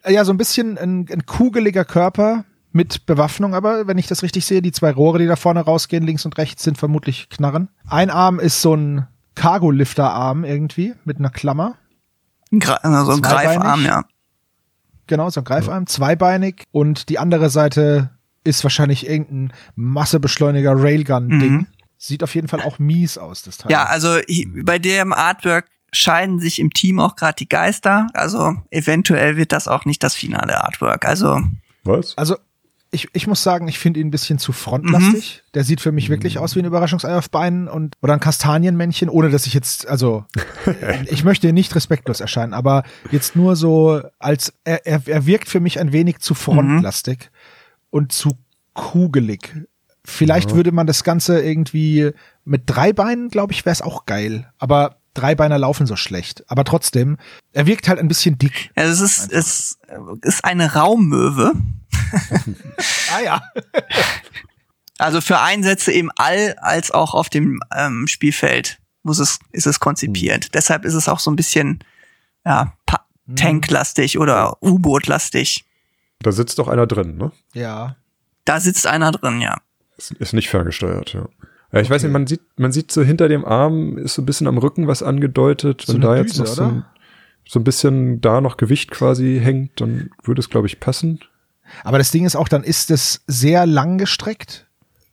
[0.07, 4.45] Ja, so ein bisschen ein, ein kugeliger Körper, mit Bewaffnung, aber wenn ich das richtig
[4.47, 7.68] sehe, die zwei Rohre, die da vorne rausgehen, links und rechts, sind vermutlich Knarren.
[7.86, 11.76] Ein Arm ist so ein Cargo-Lifter-Arm irgendwie mit einer Klammer.
[12.82, 14.05] Also ein Greifarm, ja.
[15.07, 18.11] Genau, so ein Greifarm, zweibeinig und die andere Seite
[18.45, 21.53] ist wahrscheinlich irgendein Massebeschleuniger Railgun-Ding.
[21.53, 21.66] Mhm.
[21.99, 23.72] Sieht auf jeden Fall auch mies aus, das Teil.
[23.72, 24.18] Ja, also
[24.62, 28.07] bei dem Artwork scheiden sich im Team auch gerade die Geister.
[28.14, 31.07] Also eventuell wird das auch nicht das finale Artwork.
[31.07, 31.40] Also
[31.82, 32.16] was?
[32.16, 32.36] Also
[32.90, 35.42] ich, ich muss sagen, ich finde ihn ein bisschen zu frontlastig.
[35.44, 35.51] Mhm.
[35.55, 39.09] Der sieht für mich wirklich aus wie ein Überraschungsei auf Beinen und oder ein Kastanienmännchen,
[39.09, 40.24] ohne dass ich jetzt, also
[41.07, 45.61] ich möchte nicht respektlos erscheinen, aber jetzt nur so als er, er, er wirkt für
[45.61, 47.88] mich ein wenig zu frontlastig mhm.
[47.90, 48.38] und zu
[48.72, 49.55] kugelig.
[50.09, 50.56] Vielleicht ja.
[50.56, 52.12] würde man das Ganze irgendwie
[52.44, 54.50] mit drei Beinen, glaube ich, wäre es auch geil.
[54.59, 56.44] Aber Dreibeiner laufen so schlecht.
[56.48, 57.18] Aber trotzdem,
[57.52, 58.70] er wirkt halt ein bisschen dick.
[58.74, 59.78] Ja, es ist, es
[60.22, 61.52] ist eine Raummöwe.
[63.14, 63.42] ah ja.
[64.98, 69.78] also für Einsätze im All als auch auf dem ähm, Spielfeld muss es, ist es
[69.78, 70.46] konzipiert.
[70.46, 70.52] Mhm.
[70.54, 71.84] Deshalb ist es auch so ein bisschen
[72.46, 72.72] ja,
[73.26, 73.36] mhm.
[73.36, 75.66] tanklastig oder U-Boot-lastig.
[76.20, 77.30] Da sitzt doch einer drin, ne?
[77.52, 77.96] Ja.
[78.46, 79.59] Da sitzt einer drin, ja.
[79.99, 81.28] Ist nicht ferngesteuert, ja.
[81.72, 81.94] Ja, ich okay.
[81.94, 84.57] weiß nicht, man sieht, man sieht so hinter dem Arm ist so ein bisschen am
[84.57, 85.82] Rücken was angedeutet.
[85.86, 86.84] So Wenn da jetzt Düse, noch so ein,
[87.46, 91.20] so ein bisschen da noch Gewicht quasi hängt, dann würde es, glaube ich, passen.
[91.84, 94.66] Aber das Ding ist auch, dann ist es sehr lang gestreckt,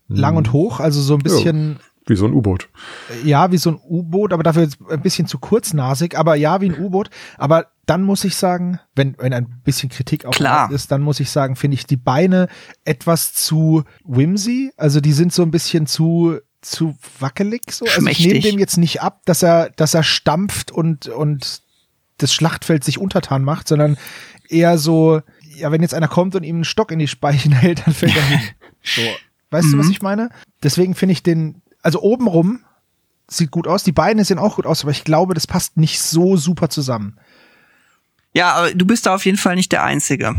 [0.07, 0.15] hm.
[0.15, 1.73] lang und hoch, also so ein bisschen.
[1.73, 2.69] Ja, wie so ein U-Boot.
[3.23, 6.79] Ja, wie so ein U-Boot, aber dafür ein bisschen zu kurznasig, aber ja, wie ein
[6.79, 7.09] U-Boot.
[7.37, 11.29] Aber dann muss ich sagen, wenn, wenn ein bisschen Kritik auch ist, dann muss ich
[11.29, 12.47] sagen, finde ich die Beine
[12.83, 14.71] etwas zu whimsy.
[14.77, 17.85] Also die sind so ein bisschen zu zu wackelig so.
[17.85, 21.61] Also ich nehme dem jetzt nicht ab, dass er, dass er stampft und, und
[22.17, 23.97] das Schlachtfeld sich untertan macht, sondern
[24.49, 27.85] eher so, ja, wenn jetzt einer kommt und ihm einen Stock in die Speichen hält,
[27.85, 28.41] dann fällt er hin.
[28.87, 29.01] So.
[29.49, 29.71] Weißt mhm.
[29.71, 29.91] du, was mhm.
[29.93, 30.29] ich meine?
[30.61, 32.59] Deswegen finde ich den, also obenrum
[33.27, 35.99] sieht gut aus, die Beine sehen auch gut aus, aber ich glaube, das passt nicht
[35.99, 37.17] so super zusammen.
[38.35, 40.35] Ja, aber du bist da auf jeden Fall nicht der Einzige,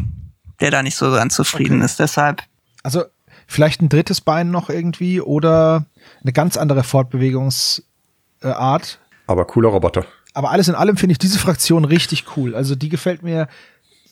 [0.60, 1.86] der da nicht so ganz zufrieden okay.
[1.86, 1.98] ist.
[1.98, 2.42] Deshalb.
[2.82, 3.04] Also
[3.46, 5.86] vielleicht ein drittes Bein noch irgendwie oder
[6.22, 9.00] eine ganz andere Fortbewegungsart.
[9.26, 10.04] Aber cooler Roboter.
[10.34, 12.54] Aber alles in allem finde ich diese Fraktion richtig cool.
[12.54, 13.48] Also die gefällt mir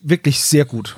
[0.01, 0.97] wirklich sehr gut.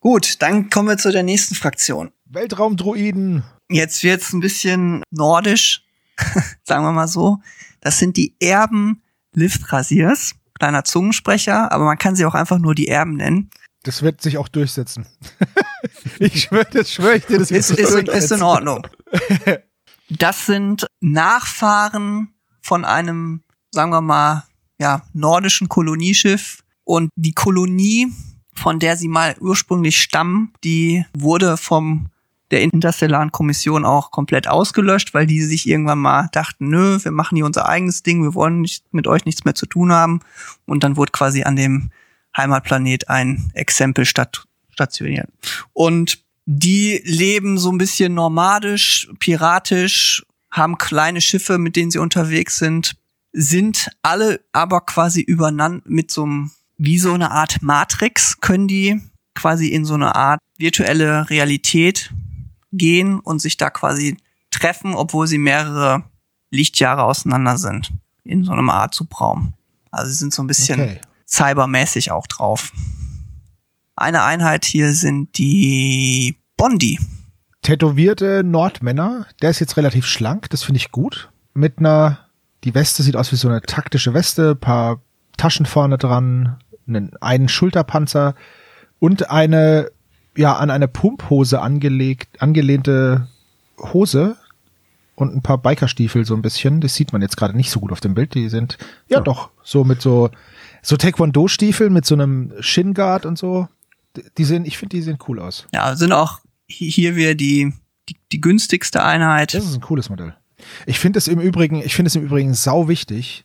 [0.00, 2.12] Gut, dann kommen wir zu der nächsten Fraktion.
[2.26, 3.44] Weltraumdruiden.
[3.70, 5.84] Jetzt wird's ein bisschen nordisch,
[6.64, 7.38] sagen wir mal so.
[7.80, 12.88] Das sind die Erben Lifthrasiers kleiner Zungensprecher, aber man kann sie auch einfach nur die
[12.88, 13.50] Erben nennen.
[13.82, 15.06] Das wird sich auch durchsetzen.
[16.18, 18.86] ich schwöre, das schwöre ich dir, das ist, ist, ist in Ordnung.
[20.08, 22.32] Das sind Nachfahren
[22.62, 23.42] von einem,
[23.72, 24.44] sagen wir mal,
[24.78, 26.62] ja, nordischen Kolonieschiff.
[26.84, 28.12] Und die Kolonie,
[28.54, 32.08] von der sie mal ursprünglich stammen, die wurde vom
[32.50, 37.36] der Interstellaren Kommission auch komplett ausgelöscht, weil die sich irgendwann mal dachten, nö, wir machen
[37.36, 40.20] hier unser eigenes Ding, wir wollen nicht mit euch nichts mehr zu tun haben.
[40.64, 41.90] Und dann wurde quasi an dem
[42.36, 45.28] Heimatplanet ein Exempel stat stationiert.
[45.72, 52.58] Und die leben so ein bisschen nomadisch, piratisch, haben kleine Schiffe, mit denen sie unterwegs
[52.58, 52.96] sind,
[53.32, 59.00] sind alle aber quasi übereinander mit so einem, wie so eine Art Matrix, können die
[59.34, 62.12] quasi in so eine Art virtuelle Realität
[62.76, 64.16] gehen und sich da quasi
[64.50, 66.04] treffen, obwohl sie mehrere
[66.50, 67.92] Lichtjahre auseinander sind.
[68.24, 69.54] In so einem Art Subraum.
[69.90, 71.00] Also sie sind so ein bisschen okay.
[71.26, 72.72] cybermäßig auch drauf.
[73.94, 76.98] Eine Einheit hier sind die Bondi.
[77.62, 79.26] Tätowierte Nordmänner.
[79.40, 81.30] Der ist jetzt relativ schlank, das finde ich gut.
[81.54, 82.18] Mit einer,
[82.64, 85.00] die Weste sieht aus wie so eine taktische Weste, paar
[85.36, 88.34] Taschen vorne dran, einen, einen Schulterpanzer
[88.98, 89.90] und eine
[90.36, 93.28] ja an eine Pumphose angelegt, angelehnte
[93.78, 94.36] Hose
[95.14, 96.80] und ein paar Bikerstiefel so ein bisschen.
[96.80, 98.34] Das sieht man jetzt gerade nicht so gut auf dem Bild.
[98.34, 98.78] Die sind
[99.08, 99.22] ja, ja.
[99.22, 100.30] doch so mit so
[100.86, 103.66] so Taekwondo-Stiefeln mit so einem Shin-Guard und so.
[104.38, 105.66] Die sehen, ich finde, die sehen cool aus.
[105.74, 107.72] Ja, sind auch hier wieder die,
[108.08, 109.52] die, die günstigste Einheit.
[109.52, 110.36] Das ist ein cooles Modell.
[110.86, 113.44] Ich finde es im Übrigen, ich finde es im Übrigen sau wichtig,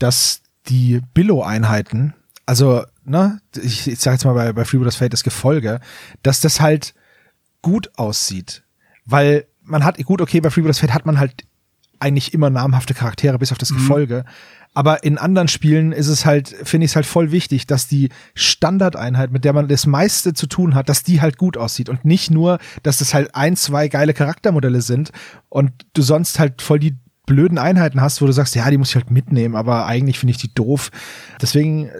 [0.00, 2.14] dass die Billo-Einheiten,
[2.50, 5.78] also ne, ich, ich sag jetzt mal bei, bei Freebooters Fate das Gefolge,
[6.24, 6.94] dass das halt
[7.62, 8.64] gut aussieht.
[9.04, 11.44] Weil man hat, gut, okay, bei Freebooters Fate hat man halt
[12.00, 13.76] eigentlich immer namhafte Charaktere, bis auf das mhm.
[13.76, 14.24] Gefolge.
[14.74, 18.08] Aber in anderen Spielen ist es halt, finde ich es halt voll wichtig, dass die
[18.34, 22.04] Standardeinheit, mit der man das meiste zu tun hat, dass die halt gut aussieht und
[22.04, 25.12] nicht nur, dass das halt ein, zwei geile Charaktermodelle sind
[25.50, 26.96] und du sonst halt voll die
[27.26, 30.32] blöden Einheiten hast, wo du sagst, ja, die muss ich halt mitnehmen, aber eigentlich finde
[30.32, 30.90] ich die doof.
[31.40, 31.92] Deswegen äh,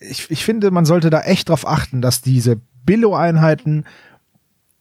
[0.00, 3.84] ich, ich finde, man sollte da echt drauf achten, dass diese Billo-Einheiten,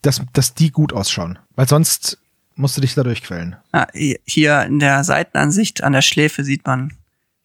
[0.01, 1.37] dass, dass die gut ausschauen.
[1.55, 2.17] Weil sonst
[2.55, 3.55] musst du dich da durchquellen.
[3.71, 6.93] Ah, hier in der Seitenansicht an der Schläfe sieht man,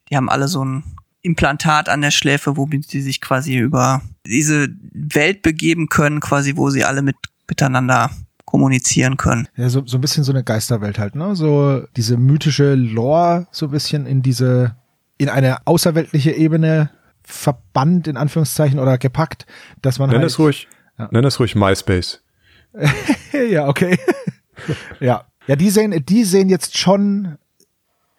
[0.08, 0.84] die haben alle so ein
[1.22, 6.70] Implantat an der Schläfe, womit sie sich quasi über diese Welt begeben können, quasi, wo
[6.70, 7.16] sie alle mit
[7.48, 8.10] miteinander
[8.44, 9.48] kommunizieren können.
[9.56, 11.34] Ja, so, so ein bisschen so eine Geisterwelt halt, ne?
[11.34, 14.76] So diese mythische Lore so ein bisschen in diese,
[15.18, 16.90] in eine außerweltliche Ebene
[17.24, 19.46] verbannt, in Anführungszeichen, oder gepackt,
[19.82, 20.30] dass man nenn halt.
[20.30, 20.68] Es ruhig,
[20.98, 21.08] ja.
[21.10, 22.22] Nenn es ruhig MySpace.
[23.50, 23.98] ja, okay.
[25.00, 25.24] ja.
[25.46, 27.36] Ja, die sehen, die sehen jetzt schon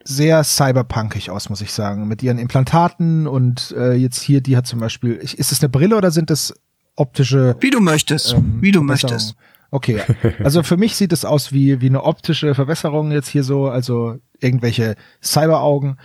[0.04, 2.08] sehr cyberpunkig aus, muss ich sagen.
[2.08, 5.98] Mit ihren Implantaten und äh, jetzt hier, die hat zum Beispiel, ist es eine Brille
[5.98, 6.54] oder sind das
[6.96, 7.56] optische?
[7.60, 9.36] Wie du möchtest, ähm, wie du möchtest.
[9.72, 10.00] Okay,
[10.44, 14.20] also für mich sieht es aus wie, wie eine optische Verbesserung jetzt hier so, also
[14.40, 15.98] irgendwelche Cyberaugen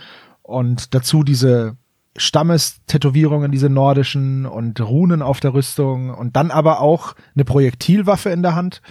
[0.43, 1.77] und dazu diese
[2.17, 8.43] Stammestätowierungen, diese nordischen und Runen auf der Rüstung und dann aber auch eine Projektilwaffe in
[8.43, 8.83] der Hand.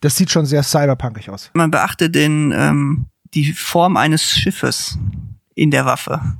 [0.00, 1.50] Das sieht schon sehr cyberpunkig aus.
[1.54, 4.96] Man beachte den, ähm, die Form eines Schiffes
[5.54, 6.38] in der Waffe.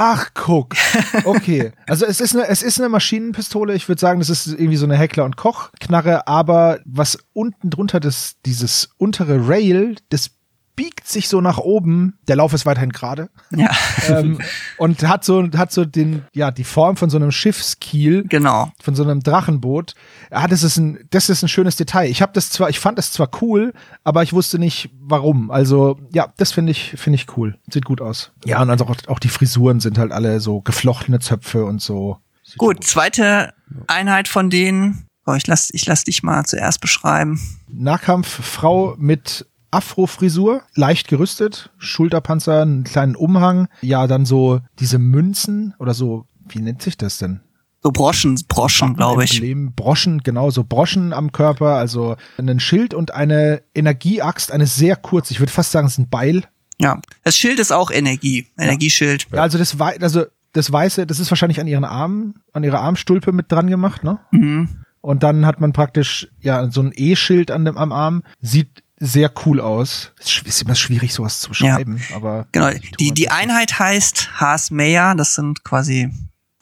[0.00, 0.76] Ach, guck.
[1.24, 1.72] Okay.
[1.86, 3.74] Also es ist eine, es ist eine Maschinenpistole.
[3.74, 6.28] Ich würde sagen, das ist irgendwie so eine Heckler- und Koch-Knarre.
[6.28, 10.30] Aber was unten drunter das, dieses untere Rail, das
[10.78, 12.20] biegt sich so nach oben.
[12.28, 13.30] Der Lauf ist weiterhin gerade.
[13.50, 13.68] Ja.
[14.08, 14.38] ähm,
[14.76, 18.22] und hat so, hat so den, ja, die Form von so einem Schiffskiel.
[18.28, 18.70] Genau.
[18.80, 19.96] Von so einem Drachenboot.
[20.30, 22.08] Ah, das ist ein, das ist ein schönes Detail.
[22.08, 23.74] Ich habe das zwar, ich fand das zwar cool,
[24.04, 25.50] aber ich wusste nicht, warum.
[25.50, 27.58] Also, ja, das finde ich, finde ich cool.
[27.68, 28.30] Sieht gut aus.
[28.44, 32.18] Ja, und also auch, auch die Frisuren sind halt alle so geflochtene Zöpfe und so.
[32.44, 33.52] Sieht gut, gut, zweite
[33.88, 35.08] Einheit von denen.
[35.26, 37.40] Oh, ich lass, ich lass dich mal zuerst beschreiben.
[37.66, 45.94] Nahkampffrau mit Afro-Frisur, leicht gerüstet, Schulterpanzer, einen kleinen Umhang, ja, dann so diese Münzen oder
[45.94, 47.40] so, wie nennt sich das denn?
[47.82, 49.42] So Broschen, Broschen, glaube ich.
[49.76, 55.30] Broschen, genau, so Broschen am Körper, also ein Schild und eine Energieaxt, eine sehr kurz,
[55.30, 56.44] ich würde fast sagen, es ist ein Beil.
[56.80, 59.26] Ja, das Schild ist auch Energie, Energieschild.
[59.32, 63.32] Ja, also das also das weiße, das ist wahrscheinlich an ihren Armen, an ihrer Armstulpe
[63.32, 64.18] mit dran gemacht, ne?
[64.32, 64.84] Mhm.
[65.00, 69.32] Und dann hat man praktisch ja so ein E-Schild an dem am Arm, sieht sehr
[69.44, 70.12] cool aus.
[70.18, 72.16] Es ist immer schwierig, sowas zu beschreiben, ja.
[72.16, 72.46] aber.
[72.52, 72.70] Genau.
[72.98, 75.14] Die, die Einheit heißt Haas Meyer.
[75.14, 76.10] Das sind quasi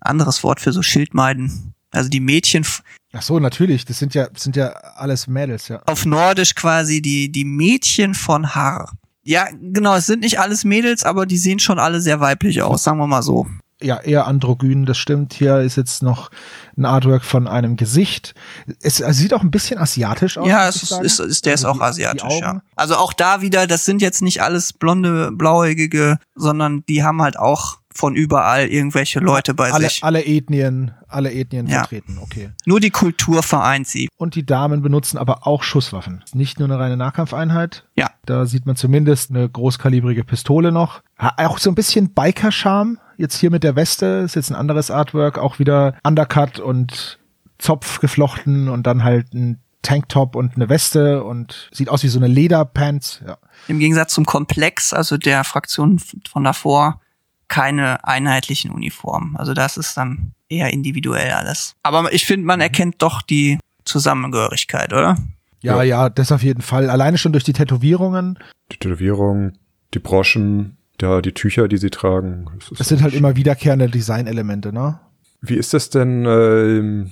[0.01, 1.75] anderes Wort für so Schildmeiden.
[1.91, 2.67] Also die Mädchen.
[3.13, 3.85] Ach so, natürlich.
[3.85, 5.83] Das sind ja, sind ja alles Mädels, ja.
[5.87, 8.93] Auf Nordisch quasi die, die Mädchen von Haar.
[9.23, 9.97] Ja, genau.
[9.97, 13.07] Es sind nicht alles Mädels, aber die sehen schon alle sehr weiblich aus, sagen wir
[13.07, 13.47] mal so
[13.83, 15.35] ja, eher androgyn, das stimmt.
[15.35, 16.31] Hier ist jetzt noch
[16.77, 18.35] ein Artwork von einem Gesicht.
[18.81, 20.49] Es, es sieht auch ein bisschen asiatisch aus.
[20.49, 22.63] Ja, es ist, ist, ist, der also ist auch die, asiatisch, die ja.
[22.75, 27.39] Also auch da wieder, das sind jetzt nicht alles blonde, blauäugige, sondern die haben halt
[27.39, 30.05] auch von überall irgendwelche Leute bei alle, sich.
[30.05, 31.81] Alle Ethnien, alle Ethnien ja.
[31.81, 32.51] vertreten, okay.
[32.65, 34.09] Nur die Kultur vereint sie.
[34.17, 36.23] Und die Damen benutzen aber auch Schusswaffen.
[36.35, 37.87] Nicht nur eine reine Nahkampfeinheit.
[37.97, 38.11] Ja.
[38.27, 41.03] Da sieht man zumindest eine großkalibrige Pistole noch.
[41.19, 42.99] Auch so ein bisschen Biker-Charme.
[43.17, 45.39] Jetzt hier mit der Weste ist jetzt ein anderes Artwork.
[45.39, 47.19] Auch wieder Undercut und
[47.59, 52.19] Zopf geflochten und dann halt ein Tanktop und eine Weste und sieht aus wie so
[52.19, 53.23] eine Lederpants.
[53.27, 53.39] Ja.
[53.69, 57.01] Im Gegensatz zum Komplex, also der Fraktion von davor,
[57.49, 59.37] keine einheitlichen Uniformen.
[59.37, 61.77] Also das ist dann eher individuell alles.
[61.83, 65.17] Aber ich finde, man erkennt doch die Zusammengehörigkeit, oder?
[65.63, 66.91] Ja, ja, ja, das auf jeden Fall.
[66.91, 68.39] Alleine schon durch die Tätowierungen.
[68.73, 69.59] Die Tätowierungen,
[69.95, 72.47] die Broschen, ja, die Tücher, die sie tragen.
[72.59, 75.01] Das, das sind halt immer wiederkehrende Designelemente, ne?
[75.41, 77.11] Wie ist das denn, äh,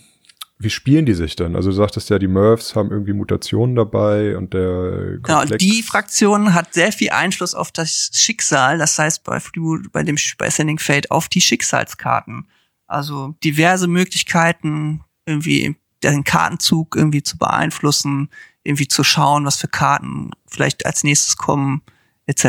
[0.59, 1.57] wie spielen die sich dann?
[1.57, 5.82] Also du sagtest ja, die Murphs haben irgendwie Mutationen dabei und der Komplex Genau, die
[5.82, 9.41] Fraktion hat sehr viel Einfluss auf das Schicksal, das heißt bei
[9.93, 12.49] bei dem bei Sending Fate auf die Schicksalskarten.
[12.87, 18.28] Also diverse Möglichkeiten, irgendwie den Kartenzug irgendwie zu beeinflussen,
[18.62, 21.82] irgendwie zu schauen, was für Karten vielleicht als nächstes kommen,
[22.26, 22.45] etc.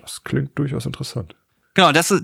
[0.00, 1.34] Das klingt durchaus interessant.
[1.74, 2.22] Genau, das ist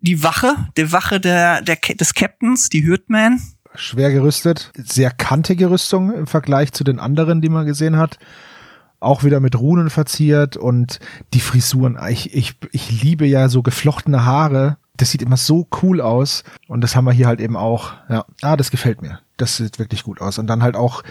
[0.00, 3.40] die Wache, die Wache der, der des Captains, die Hürtman
[3.74, 8.18] schwer gerüstet, sehr kantige Rüstung im Vergleich zu den anderen, die man gesehen hat.
[9.00, 11.00] Auch wieder mit Runen verziert und
[11.34, 11.98] die Frisuren.
[12.08, 14.76] Ich, ich, ich liebe ja so geflochtene Haare.
[14.96, 16.44] Das sieht immer so cool aus.
[16.68, 17.94] Und das haben wir hier halt eben auch.
[18.08, 19.18] Ja, ah, das gefällt mir.
[19.36, 20.38] Das sieht wirklich gut aus.
[20.38, 21.02] Und dann halt auch,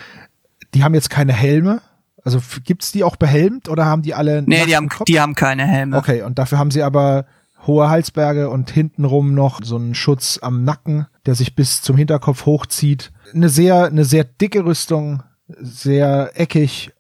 [0.74, 1.82] die haben jetzt keine Helme.
[2.24, 4.44] Also gibt's die auch behelmt oder haben die alle?
[4.44, 5.98] Nee, die haben, die haben keine Helme.
[5.98, 7.26] Okay, und dafür haben sie aber
[7.66, 12.46] hohe Halsberge und hintenrum noch so einen Schutz am Nacken, der sich bis zum Hinterkopf
[12.46, 13.12] hochzieht.
[13.34, 16.92] Eine sehr, eine sehr dicke Rüstung, sehr eckig,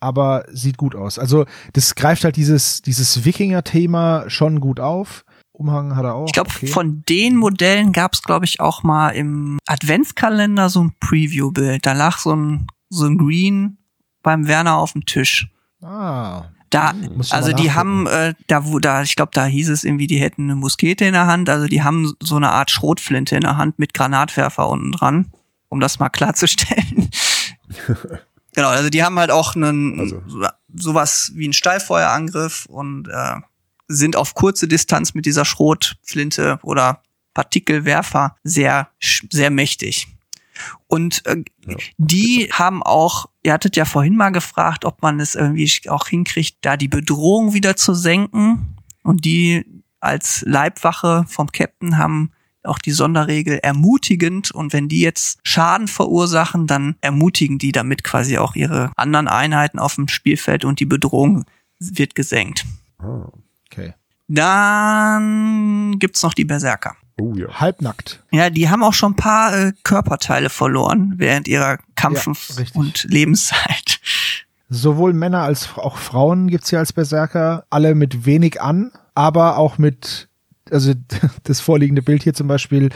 [0.00, 1.18] aber sieht gut aus.
[1.18, 5.24] Also das greift halt dieses, dieses Wikinger-Thema schon gut auf.
[5.52, 6.26] Umhang hat er auch.
[6.26, 6.66] Ich glaube, okay.
[6.66, 11.86] von den Modellen gab es, glaube ich, auch mal im Adventskalender so ein Preview-Bild.
[11.86, 13.78] Da lag so ein, so ein Green
[14.24, 15.48] beim Werner auf dem Tisch.
[15.80, 16.92] Ah, da,
[17.30, 20.44] also die haben, äh, da wo da, ich glaube, da hieß es irgendwie, die hätten
[20.44, 21.48] eine Muskete in der Hand.
[21.48, 25.30] Also die haben so eine Art Schrotflinte in der Hand mit Granatwerfer unten dran,
[25.68, 27.10] um das mal klarzustellen.
[28.54, 30.22] genau, also die haben halt auch einen also.
[30.74, 33.36] sowas wie einen Steilfeuerangriff und äh,
[33.86, 37.02] sind auf kurze Distanz mit dieser Schrotflinte oder
[37.34, 40.08] Partikelwerfer sehr sehr mächtig.
[40.86, 41.76] Und äh, ja.
[41.96, 46.58] die haben auch, ihr hattet ja vorhin mal gefragt, ob man es irgendwie auch hinkriegt,
[46.62, 48.76] da die Bedrohung wieder zu senken.
[49.02, 49.64] Und die
[50.00, 52.30] als Leibwache vom Captain haben
[52.64, 58.38] auch die Sonderregel ermutigend und wenn die jetzt Schaden verursachen, dann ermutigen die damit quasi
[58.38, 61.44] auch ihre anderen Einheiten auf dem Spielfeld und die Bedrohung
[61.78, 62.64] wird gesenkt.
[62.98, 63.28] Ah,
[63.66, 63.94] okay.
[64.28, 66.96] Dann gibt's noch die Berserker.
[67.20, 67.48] Oh ja.
[67.60, 68.22] Halbnackt.
[68.32, 73.04] Ja, die haben auch schon ein paar äh, Körperteile verloren während ihrer Kampf- ja, und
[73.08, 74.00] Lebenszeit.
[74.68, 79.78] Sowohl Männer als auch Frauen gibt's hier als Berserker, alle mit wenig an, aber auch
[79.78, 80.28] mit,
[80.70, 80.92] also
[81.44, 82.90] das vorliegende Bild hier zum Beispiel,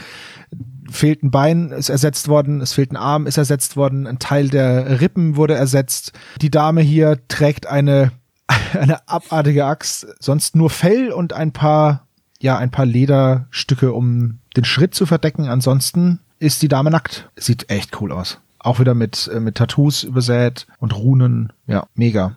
[0.90, 4.48] fehlt ein Bein, ist ersetzt worden, es fehlt ein Arm, ist ersetzt worden, ein Teil
[4.48, 6.12] der Rippen wurde ersetzt.
[6.40, 8.12] Die Dame hier trägt eine,
[8.72, 12.07] eine abartige Axt, sonst nur Fell und ein paar,
[12.40, 15.48] ja, ein paar Lederstücke, um den Schritt zu verdecken.
[15.48, 17.30] Ansonsten ist die Dame nackt.
[17.36, 18.40] Sieht echt cool aus.
[18.58, 21.52] Auch wieder mit, äh, mit Tattoos übersät und Runen.
[21.66, 22.36] Ja, mega.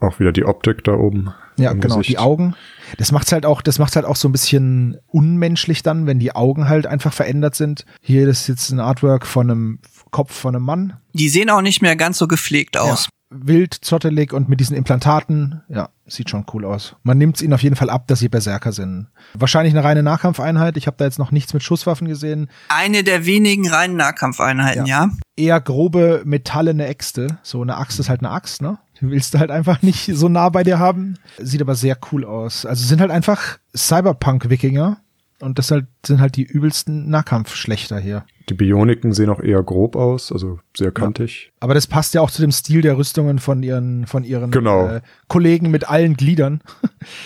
[0.00, 1.32] Auch wieder die Optik da oben.
[1.56, 2.10] Ja, genau, Gesicht.
[2.10, 2.54] die Augen.
[2.98, 6.34] Das macht's halt auch, das macht's halt auch so ein bisschen unmenschlich dann, wenn die
[6.34, 7.84] Augen halt einfach verändert sind.
[8.00, 9.78] Hier ist jetzt ein Artwork von einem
[10.10, 10.94] Kopf von einem Mann.
[11.12, 13.04] Die sehen auch nicht mehr ganz so gepflegt aus.
[13.04, 13.10] Ja.
[13.32, 15.62] Wild, zottelig und mit diesen Implantaten.
[15.68, 16.96] Ja, sieht schon cool aus.
[17.02, 19.08] Man nimmt ihnen auf jeden Fall ab, dass sie Berserker sind.
[19.34, 20.76] Wahrscheinlich eine reine Nahkampfeinheit.
[20.76, 22.48] Ich habe da jetzt noch nichts mit Schusswaffen gesehen.
[22.68, 25.06] Eine der wenigen reinen Nahkampfeinheiten, ja.
[25.06, 25.10] ja.
[25.36, 27.38] Eher grobe metallene Äxte.
[27.42, 28.78] So eine Axt ist halt eine Axt, ne?
[29.02, 31.18] willst du halt einfach nicht so nah bei dir haben.
[31.38, 32.64] Sieht aber sehr cool aus.
[32.64, 34.98] Also sind halt einfach Cyberpunk-Wikinger.
[35.40, 38.24] Und das halt, sind halt die übelsten Nahkampfschlechter hier.
[38.48, 41.46] Die Bioniken sehen auch eher grob aus, also sehr kantig.
[41.46, 41.52] Ja.
[41.60, 44.88] Aber das passt ja auch zu dem Stil der Rüstungen von ihren, von ihren genau.
[44.88, 46.62] äh, Kollegen mit allen Gliedern.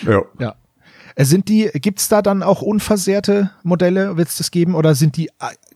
[0.07, 0.23] Ja.
[0.39, 0.55] ja.
[1.15, 5.29] Äh, sind die, gibt's da dann auch unversehrte Modelle, wird's das geben, oder sind die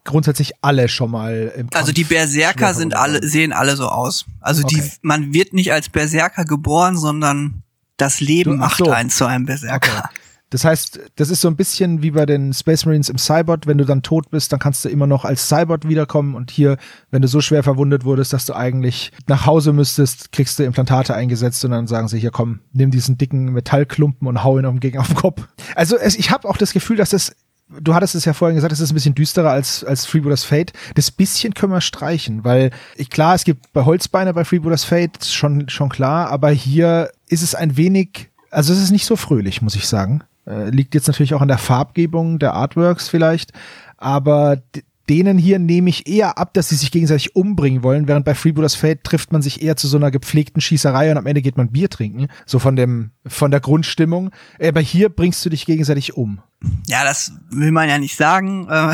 [0.03, 4.25] grundsätzlich alle schon mal im Kampf Also die Berserker sind alle, sehen alle so aus.
[4.39, 4.75] Also okay.
[4.75, 7.63] die, man wird nicht als Berserker geboren, sondern
[7.97, 8.89] das Leben du, macht so.
[8.89, 10.05] einen zu einem Berserker.
[10.05, 10.20] Okay.
[10.51, 13.67] Das heißt, das ist so ein bisschen wie bei den Space Marines im Cybot.
[13.67, 16.35] Wenn du dann tot bist, dann kannst du immer noch als Cybot wiederkommen.
[16.35, 16.77] Und hier,
[17.09, 21.15] wenn du so schwer verwundet wurdest, dass du eigentlich nach Hause müsstest, kriegst du Implantate
[21.15, 24.77] eingesetzt und dann sagen sie, hier komm, nimm diesen dicken Metallklumpen und hau ihn auf
[24.77, 25.47] den auf den Kopf.
[25.75, 27.33] Also es, ich habe auch das Gefühl, dass das
[27.79, 30.73] du hattest es ja vorhin gesagt, es ist ein bisschen düsterer als, als Freebooters Fate.
[30.95, 35.23] Das bisschen können wir streichen, weil ich, klar, es gibt bei Holzbeine bei Freebooters Fate
[35.23, 39.61] schon, schon klar, aber hier ist es ein wenig, also es ist nicht so fröhlich,
[39.61, 40.21] muss ich sagen.
[40.51, 43.53] Äh, liegt jetzt natürlich auch an der Farbgebung der Artworks vielleicht,
[43.97, 44.61] aber
[45.09, 48.75] denen hier nehme ich eher ab, dass sie sich gegenseitig umbringen wollen, während bei Freebooters
[48.75, 51.71] Fate trifft man sich eher zu so einer gepflegten Schießerei und am Ende geht man
[51.71, 54.31] Bier trinken, so von dem von der Grundstimmung.
[54.61, 56.41] Aber hier bringst du dich gegenseitig um.
[56.87, 58.67] Ja, das will man ja nicht sagen.
[58.69, 58.93] Äh.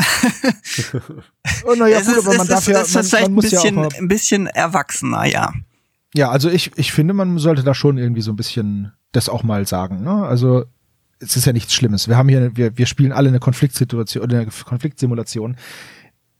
[1.64, 4.46] oh, naja, gut, ist, aber man darf ja, man, man ein bisschen, ja ein bisschen
[4.46, 5.52] erwachsener, ja.
[6.14, 9.42] Ja, also ich, ich finde, man sollte da schon irgendwie so ein bisschen das auch
[9.42, 10.02] mal sagen.
[10.02, 10.10] Ne?
[10.10, 10.64] Also
[11.20, 12.08] es ist ja nichts Schlimmes.
[12.08, 15.56] Wir haben hier, wir, wir spielen alle eine Konfliktsituation, eine Konfliktsimulation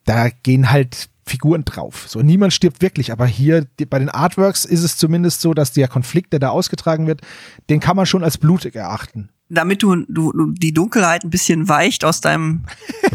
[0.08, 2.06] da gehen halt Figuren drauf.
[2.08, 5.72] So, niemand stirbt wirklich, aber hier die, bei den Artworks ist es zumindest so, dass
[5.72, 7.20] der Konflikt, der da ausgetragen wird,
[7.68, 9.28] den kann man schon als blutig erachten.
[9.50, 12.64] Damit du, du, du die Dunkelheit ein bisschen weicht aus deinem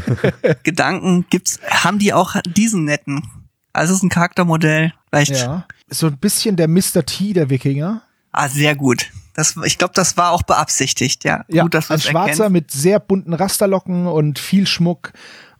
[0.63, 3.23] Gedanken, gibt's, haben die auch diesen netten.
[3.71, 5.31] Also es ist ein Charaktermodell, vielleicht.
[5.31, 5.65] Ja.
[5.89, 7.03] So ein bisschen der Mr.
[7.05, 8.03] T der Wikinger.
[8.31, 9.09] Ah, sehr gut.
[9.33, 11.43] Das, ich glaube, das war auch beabsichtigt, ja.
[11.47, 12.53] Ja, gut, dass ein Schwarzer erkennt.
[12.53, 15.11] mit sehr bunten Rasterlocken und viel Schmuck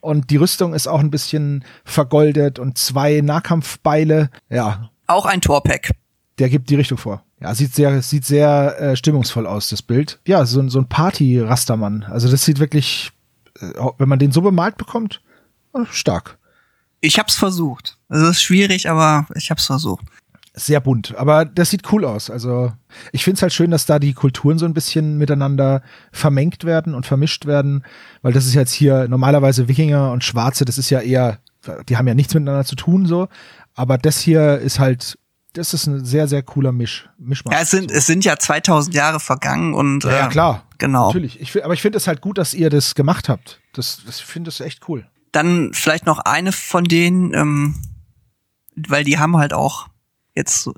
[0.04, 4.30] und die Rüstung ist auch ein bisschen vergoldet und zwei Nahkampfbeile.
[4.50, 4.90] Ja.
[5.06, 5.92] Auch ein Torpack.
[6.38, 7.24] Der gibt die Richtung vor.
[7.40, 10.20] Ja, sieht sehr, sieht sehr äh, stimmungsvoll aus, das Bild.
[10.26, 12.04] Ja, so, so ein Party-Rastermann.
[12.04, 13.12] Also das sieht wirklich,
[13.60, 15.22] äh, wenn man den so bemalt bekommt,
[15.74, 16.38] äh, stark.
[17.00, 17.98] Ich hab's versucht.
[18.10, 20.04] Es ist schwierig, aber ich hab's versucht
[20.54, 22.30] sehr bunt, aber das sieht cool aus.
[22.30, 22.72] Also
[23.10, 25.82] ich finde es halt schön, dass da die Kulturen so ein bisschen miteinander
[26.12, 27.84] vermengt werden und vermischt werden,
[28.22, 31.38] weil das ist jetzt hier normalerweise Wikinger und Schwarze, das ist ja eher,
[31.88, 33.28] die haben ja nichts miteinander zu tun so,
[33.74, 35.18] aber das hier ist halt,
[35.54, 37.08] das ist ein sehr, sehr cooler Misch.
[37.18, 37.54] Mischmasch.
[37.54, 40.04] Ja, es sind, es sind ja 2000 Jahre vergangen und.
[40.04, 40.64] Ja, ja klar.
[40.78, 41.06] Genau.
[41.06, 41.40] Natürlich.
[41.40, 43.60] Ich, aber ich finde es halt gut, dass ihr das gemacht habt.
[43.72, 45.06] Das, das finde ich echt cool.
[45.30, 47.76] Dann vielleicht noch eine von denen, ähm,
[48.74, 49.88] weil die haben halt auch
[50.34, 50.68] Jetzt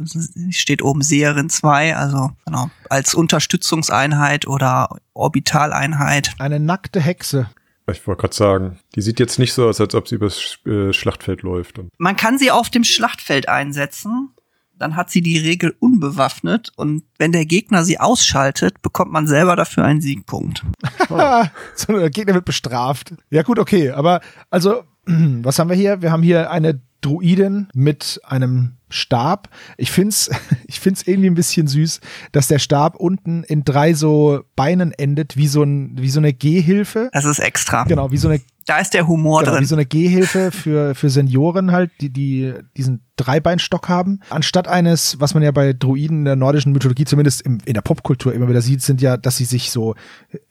[0.50, 6.34] steht oben Seherin 2, also genau, als Unterstützungseinheit oder Orbitaleinheit.
[6.38, 7.48] Eine nackte Hexe.
[7.90, 10.92] Ich wollte gerade sagen, die sieht jetzt nicht so aus, als ob sie übers äh,
[10.92, 11.80] Schlachtfeld läuft.
[11.98, 14.30] Man kann sie auf dem Schlachtfeld einsetzen.
[14.78, 19.56] Dann hat sie die Regel unbewaffnet und wenn der Gegner sie ausschaltet, bekommt man selber
[19.56, 20.64] dafür einen Siegpunkt.
[21.08, 21.16] Oh.
[21.74, 23.14] so, der Gegner wird bestraft.
[23.30, 24.82] Ja gut, okay, aber also
[25.42, 26.02] Was haben wir hier?
[26.02, 29.48] Wir haben hier eine Druidin mit einem Stab.
[29.76, 30.30] Ich find's,
[30.66, 32.00] ich find's irgendwie ein bisschen süß,
[32.32, 36.32] dass der Stab unten in drei so Beinen endet, wie so ein, wie so eine
[36.32, 37.10] Gehhilfe.
[37.12, 37.84] Das ist extra.
[37.84, 39.66] Genau, wie so eine Da ist der Humor Genau, wie drin.
[39.66, 44.20] so eine Gehhilfe für, für Senioren halt, die, die diesen Dreibeinstock haben.
[44.30, 47.82] Anstatt eines, was man ja bei Druiden in der nordischen Mythologie, zumindest im, in der
[47.82, 49.94] Popkultur immer wieder sieht, sind ja, dass sie sich so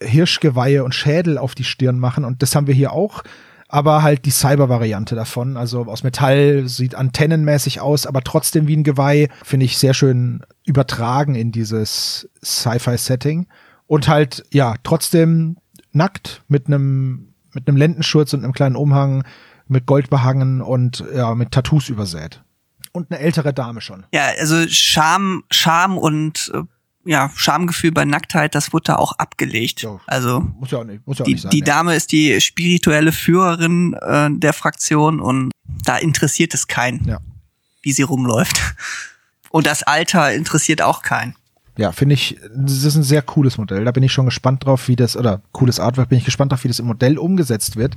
[0.02, 2.24] Hirschgeweihe und Schädel auf die Stirn machen.
[2.24, 3.24] Und das haben wir hier auch.
[3.76, 5.58] Aber halt die Cyber-Variante davon.
[5.58, 9.28] Also aus Metall, sieht antennenmäßig aus, aber trotzdem wie ein Geweih.
[9.44, 13.48] Finde ich sehr schön übertragen in dieses Sci-Fi-Setting.
[13.86, 15.58] Und halt, ja, trotzdem
[15.92, 19.26] nackt mit einem mit einem Lendenschurz und einem kleinen Umhang,
[19.68, 22.44] mit Gold behangen und ja, mit Tattoos übersät.
[22.94, 24.06] Und eine ältere Dame schon.
[24.14, 26.62] Ja, also Scham, Scham und äh,
[27.06, 29.84] ja, Schamgefühl bei Nacktheit, das wurde da auch abgelegt.
[29.84, 30.00] Ja.
[30.08, 31.52] Also Muss ja auch nicht, muss ja auch die, nicht sein.
[31.52, 31.66] die ja.
[31.66, 35.52] Dame ist die spirituelle Führerin äh, der Fraktion und
[35.84, 37.20] da interessiert es keinen, Ja.
[37.82, 38.60] wie sie rumläuft.
[39.50, 41.36] Und das Alter interessiert auch keinen.
[41.78, 43.84] Ja, finde ich, das ist ein sehr cooles Modell.
[43.86, 46.64] Da bin ich schon gespannt drauf, wie das, oder cooles Artwork, bin ich gespannt drauf,
[46.64, 47.96] wie das im Modell umgesetzt wird.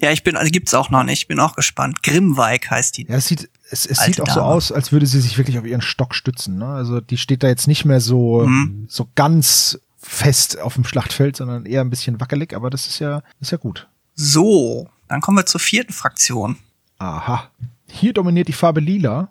[0.00, 2.02] Ja, ich bin, also gibt's auch noch nicht, ich bin auch gespannt.
[2.02, 3.06] Grimweig heißt die.
[3.06, 4.46] Ja, es sieht, es, es sieht auch so Dame.
[4.46, 6.58] aus, als würde sie sich wirklich auf ihren Stock stützen.
[6.58, 6.66] Ne?
[6.66, 8.86] Also die steht da jetzt nicht mehr so, Mhm.
[8.88, 13.22] so ganz fest auf dem Schlachtfeld, sondern eher ein bisschen wackelig, aber das ist ja,
[13.40, 13.88] ist ja gut.
[14.14, 16.56] So, dann kommen wir zur vierten Fraktion.
[16.98, 17.50] Aha.
[17.88, 19.30] Hier dominiert die Farbe lila.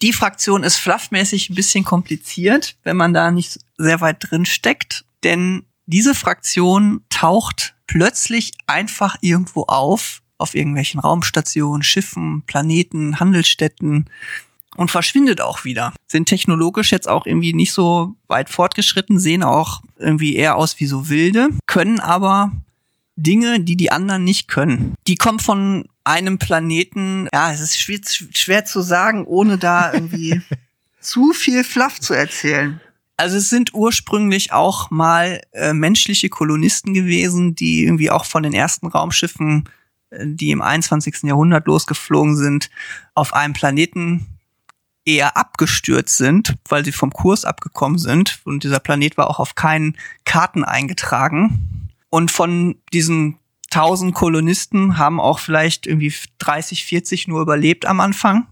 [0.00, 5.04] Die Fraktion ist fluffmäßig ein bisschen kompliziert, wenn man da nicht sehr weit drin steckt,
[5.24, 14.06] denn diese Fraktion taucht plötzlich einfach irgendwo auf, auf irgendwelchen Raumstationen, Schiffen, Planeten, Handelsstätten
[14.76, 15.92] und verschwindet auch wieder.
[16.06, 20.86] Sind technologisch jetzt auch irgendwie nicht so weit fortgeschritten, sehen auch irgendwie eher aus wie
[20.86, 22.52] so wilde, können aber
[23.16, 24.94] Dinge, die die anderen nicht können.
[25.06, 28.00] Die kommen von einem Planeten, ja, es ist schwer,
[28.32, 30.40] schwer zu sagen, ohne da irgendwie
[30.98, 32.80] zu viel Fluff zu erzählen.
[33.16, 38.54] Also es sind ursprünglich auch mal äh, menschliche Kolonisten gewesen, die irgendwie auch von den
[38.54, 39.68] ersten Raumschiffen,
[40.10, 41.22] äh, die im 21.
[41.24, 42.70] Jahrhundert losgeflogen sind,
[43.14, 44.26] auf einem Planeten
[45.04, 48.40] eher abgestürzt sind, weil sie vom Kurs abgekommen sind.
[48.44, 51.90] Und dieser Planet war auch auf keinen Karten eingetragen.
[52.08, 53.38] Und von diesen
[53.72, 58.46] 1000 Kolonisten haben auch vielleicht irgendwie 30, 40 nur überlebt am Anfang.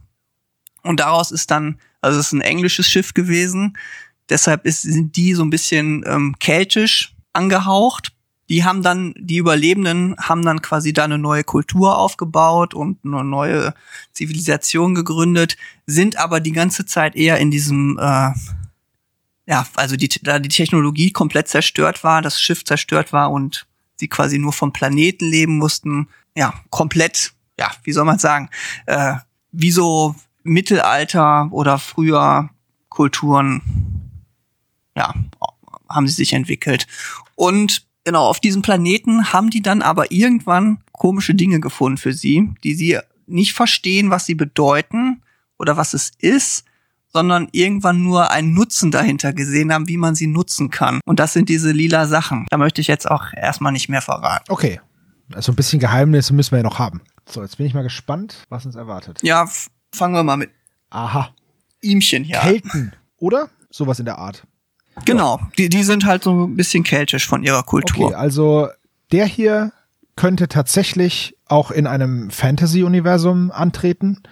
[0.82, 3.76] Und daraus ist dann, also es ist ein englisches Schiff gewesen.
[4.30, 8.12] Deshalb ist, sind die so ein bisschen ähm, keltisch angehaucht.
[8.48, 13.22] Die haben dann, die Überlebenden haben dann quasi da eine neue Kultur aufgebaut und eine
[13.22, 13.74] neue
[14.12, 15.56] Zivilisation gegründet,
[15.86, 18.32] sind aber die ganze Zeit eher in diesem, äh,
[19.46, 23.66] ja, also die, da die Technologie komplett zerstört war, das Schiff zerstört war und
[23.96, 28.48] sie quasi nur vom Planeten leben mussten, ja, komplett, ja, wie soll man sagen,
[28.86, 29.14] äh,
[29.52, 32.50] wie so Mittelalter oder früher
[32.88, 33.99] Kulturen,
[35.00, 35.14] ja,
[35.88, 36.86] haben sie sich entwickelt.
[37.34, 42.52] Und genau, auf diesem Planeten haben die dann aber irgendwann komische Dinge gefunden für sie,
[42.62, 45.22] die sie nicht verstehen, was sie bedeuten
[45.58, 46.64] oder was es ist,
[47.12, 51.00] sondern irgendwann nur einen Nutzen dahinter gesehen haben, wie man sie nutzen kann.
[51.06, 52.46] Und das sind diese lila Sachen.
[52.50, 54.44] Da möchte ich jetzt auch erstmal nicht mehr verraten.
[54.48, 54.80] Okay.
[55.32, 57.00] Also ein bisschen Geheimnisse müssen wir ja noch haben.
[57.26, 59.20] So, jetzt bin ich mal gespannt, was uns erwartet.
[59.22, 59.48] Ja,
[59.94, 60.50] fangen wir mal mit
[60.90, 61.34] Aha.
[61.80, 62.38] ihmchen hier.
[62.38, 63.48] Kelten, oder?
[63.70, 64.44] Sowas in der Art.
[65.04, 68.06] Genau, die, die sind halt so ein bisschen keltisch von ihrer Kultur.
[68.06, 68.68] Okay, also
[69.12, 69.72] der hier
[70.16, 74.22] könnte tatsächlich auch in einem Fantasy-Universum antreten,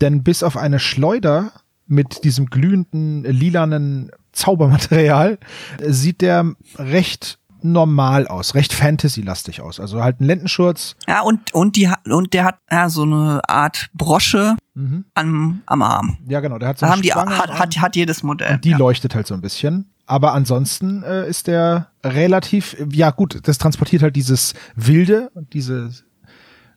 [0.00, 1.52] denn bis auf eine Schleuder
[1.86, 5.38] mit diesem glühenden lilanen Zaubermaterial
[5.80, 9.80] äh, sieht der recht normal aus, recht Fantasy-lastig aus.
[9.80, 10.96] Also halt ein Lendenschurz.
[11.06, 15.06] Ja, und, und die hat, und der hat ja so eine Art Brosche Mhm.
[15.14, 16.18] am, am Arm.
[16.28, 18.54] Ja, genau, der hat so Da eine haben die, hat, hat, hat jedes Modell.
[18.54, 18.78] Und die ja.
[18.78, 19.90] leuchtet halt so ein bisschen.
[20.06, 25.90] Aber ansonsten äh, ist der relativ, ja gut, das transportiert halt dieses Wilde und diese,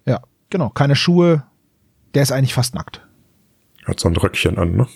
[0.05, 0.19] ja,
[0.49, 1.43] genau, keine Schuhe.
[2.15, 3.05] Der ist eigentlich fast nackt.
[3.85, 4.87] Hat so ein Röckchen an, ne?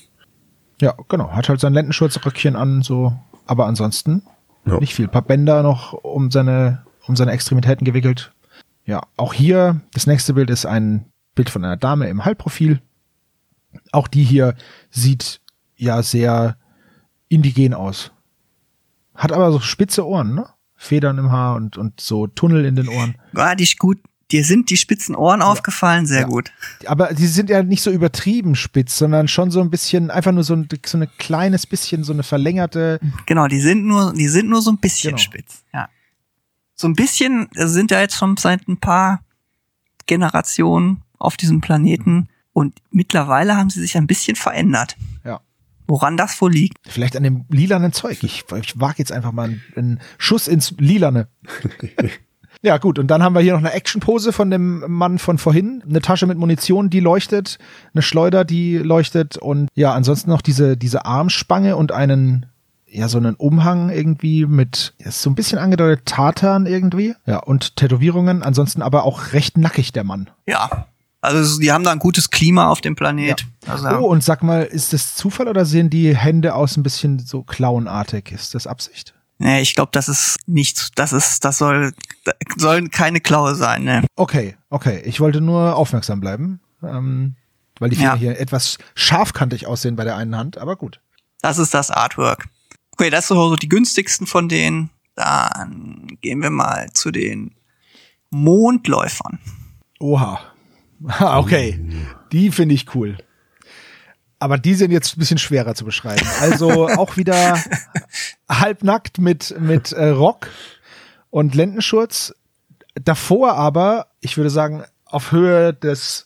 [0.81, 4.23] Ja, genau, hat halt sein Lendenschutzröckchen an, so, aber ansonsten
[4.65, 4.79] Ja.
[4.79, 5.05] nicht viel.
[5.05, 8.33] Ein paar Bänder noch um seine, um seine Extremitäten gewickelt.
[8.85, 12.81] Ja, auch hier, das nächste Bild ist ein Bild von einer Dame im Halbprofil.
[13.91, 14.55] Auch die hier
[14.89, 15.41] sieht
[15.75, 16.57] ja sehr
[17.27, 18.11] indigen aus.
[19.13, 20.47] Hat aber so spitze Ohren, ne?
[20.75, 23.15] Federn im Haar und, und so Tunnel in den Ohren.
[23.31, 23.97] War dich gut.
[24.35, 26.27] Dir sind die spitzen Ohren aufgefallen, sehr Ja.
[26.27, 26.51] gut.
[26.87, 30.43] Aber die sind ja nicht so übertrieben spitz, sondern schon so ein bisschen, einfach nur
[30.43, 34.49] so ein, so ein kleines bisschen, so eine verlängerte, Genau, die sind nur, die sind
[34.49, 35.21] nur so ein bisschen Genau.
[35.21, 35.63] spitz.
[35.73, 35.87] Ja.
[36.75, 39.21] So ein bisschen äh, sind da jetzt schon seit ein paar
[40.05, 44.97] Generation auf diesem Planeten und mittlerweile haben sie sich ein bisschen verändert.
[45.23, 45.39] Ja.
[45.87, 46.77] Woran das wohl liegt?
[46.89, 48.21] Vielleicht an dem lilanen Zeug.
[48.23, 51.29] Ich, ich wage jetzt einfach mal einen Schuss ins Lilane.
[52.65, 52.97] ja, gut.
[52.97, 55.83] Und dann haben wir hier noch eine Actionpose von dem Mann von vorhin.
[55.87, 57.59] Eine Tasche mit Munition, die leuchtet.
[57.93, 59.37] Eine Schleuder, die leuchtet.
[59.37, 62.47] Und ja, ansonsten noch diese, diese Armspange und einen,
[62.87, 67.13] ja, so einen Umhang irgendwie mit, ist so ein bisschen angedeutet Tartan irgendwie.
[67.25, 68.41] Ja, und Tätowierungen.
[68.41, 70.29] Ansonsten aber auch recht nackig, der Mann.
[70.47, 70.87] Ja.
[71.21, 73.47] Also die haben da ein gutes Klima auf dem Planet.
[73.65, 77.17] Also, Oh, und sag mal, ist das Zufall oder sehen die Hände aus ein bisschen
[77.17, 78.31] so clownartig?
[78.31, 79.14] Ist das Absicht?
[79.37, 80.91] Nee, ich glaube, das ist nichts.
[80.95, 81.93] Das ist, das soll,
[82.57, 83.83] soll keine Klaue sein.
[83.83, 84.03] Ne?
[84.15, 85.01] Okay, okay.
[85.05, 87.35] Ich wollte nur aufmerksam bleiben, ähm,
[87.79, 88.19] weil die Finger Ja.
[88.19, 90.99] hier etwas scharfkantig aussehen bei der einen Hand, aber gut.
[91.41, 92.47] Das ist das Artwork.
[92.91, 94.89] Okay, das sind so die günstigsten von denen.
[95.15, 97.55] Dann gehen wir mal zu den
[98.31, 99.39] Mondläufern.
[99.99, 100.39] Oha.
[101.19, 101.77] Okay.
[102.31, 103.17] Die finde ich cool.
[104.39, 106.27] Aber die sind jetzt ein bisschen schwerer zu beschreiben.
[106.41, 107.57] Also auch wieder
[108.49, 110.49] halbnackt mit, mit äh, Rock
[111.29, 112.33] und Lendenschurz.
[112.95, 116.25] Davor aber, ich würde sagen, auf Höhe des,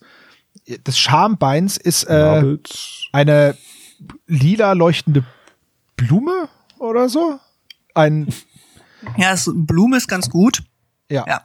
[0.68, 2.57] des Schambeins ist äh,
[3.12, 3.57] eine
[4.28, 5.24] lila leuchtende
[5.95, 7.39] Blume oder so.
[7.93, 8.34] Ein,
[9.18, 10.64] Ja, es, Blume ist ganz gut.
[11.10, 11.26] ja.
[11.28, 11.41] Ja.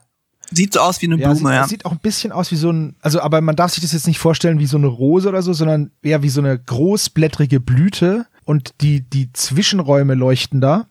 [0.54, 1.68] Sieht so aus wie eine Ja, Blume, sieht, ja.
[1.68, 4.06] sieht auch ein bisschen aus wie so ein, also aber man darf sich das jetzt
[4.06, 8.26] nicht vorstellen wie so eine Rose oder so, sondern eher wie so eine großblättrige Blüte
[8.44, 10.86] und die, die Zwischenräume leuchten da.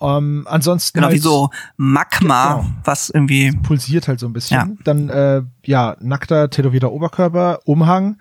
[0.00, 2.66] Ähm, ansonsten Genau, wie halt so Magma, Genau.
[2.84, 4.56] was irgendwie, pulsiert halt so ein bisschen.
[4.56, 4.68] Ja.
[4.84, 8.18] Dann äh, ja, nackter, tätowierter Oberkörper, Umhang,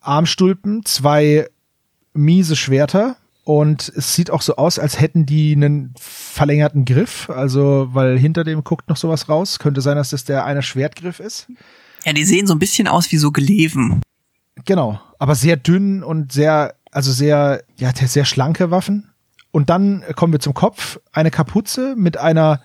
[0.00, 1.48] Armstulpen, zwei
[2.14, 3.16] miese Schwerter
[3.48, 8.44] und es sieht auch so aus, als hätten die einen verlängerten Griff, also weil hinter
[8.44, 9.58] dem guckt noch sowas raus.
[9.58, 11.46] Könnte sein, dass das der eine Schwertgriff ist.
[12.04, 14.02] ja, die sehen so ein bisschen aus wie so Geleven.
[14.66, 19.08] Genau, aber sehr dünn und sehr, also sehr, ja, sehr schlanke Waffen.
[19.50, 21.00] Und dann kommen wir zum Kopf.
[21.10, 22.60] Eine Kapuze mit einer,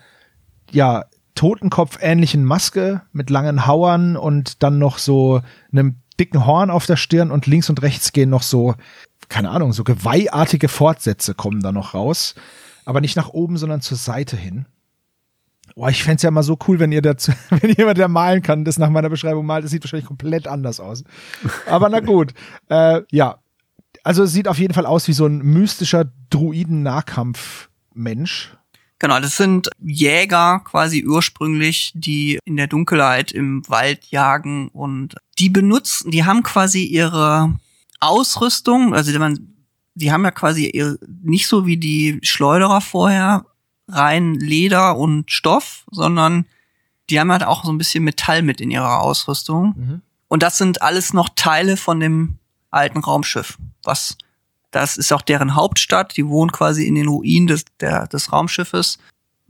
[0.70, 5.40] ja, Totenkopf-ähnlichen Maske mit langen Hauern und dann noch so
[5.72, 8.74] einem dicken Horn auf der Stirn und links und rechts gehen noch so,
[9.34, 12.36] keine Ahnung, so geweihartige Fortsätze kommen da noch raus.
[12.84, 14.66] Aber nicht nach oben, sondern zur Seite hin.
[15.74, 18.64] Boah, ich fänd's ja mal so cool, wenn ihr dazu, wenn jemand, der malen kann,
[18.64, 21.02] das nach meiner Beschreibung malt, das sieht wahrscheinlich komplett anders aus.
[21.66, 22.32] Aber na gut.
[22.68, 23.38] äh, ja.
[24.04, 28.56] Also es sieht auf jeden Fall aus wie so ein mystischer Druiden-Nahkampf-Mensch.
[29.00, 35.48] Genau, das sind Jäger quasi ursprünglich, die in der Dunkelheit im Wald jagen und die
[35.48, 37.52] benutzen, die haben quasi ihre
[38.06, 39.54] Ausrüstung, also man,
[39.94, 43.46] die haben ja quasi nicht so wie die Schleuderer vorher
[43.88, 46.46] rein Leder und Stoff, sondern
[47.10, 49.74] die haben halt auch so ein bisschen Metall mit in ihrer Ausrüstung.
[49.76, 50.02] Mhm.
[50.28, 52.38] Und das sind alles noch Teile von dem
[52.70, 53.58] alten Raumschiff.
[53.82, 54.16] Was,
[54.70, 56.16] das ist auch deren Hauptstadt.
[56.16, 58.98] Die wohnen quasi in den Ruinen des, der, des Raumschiffes.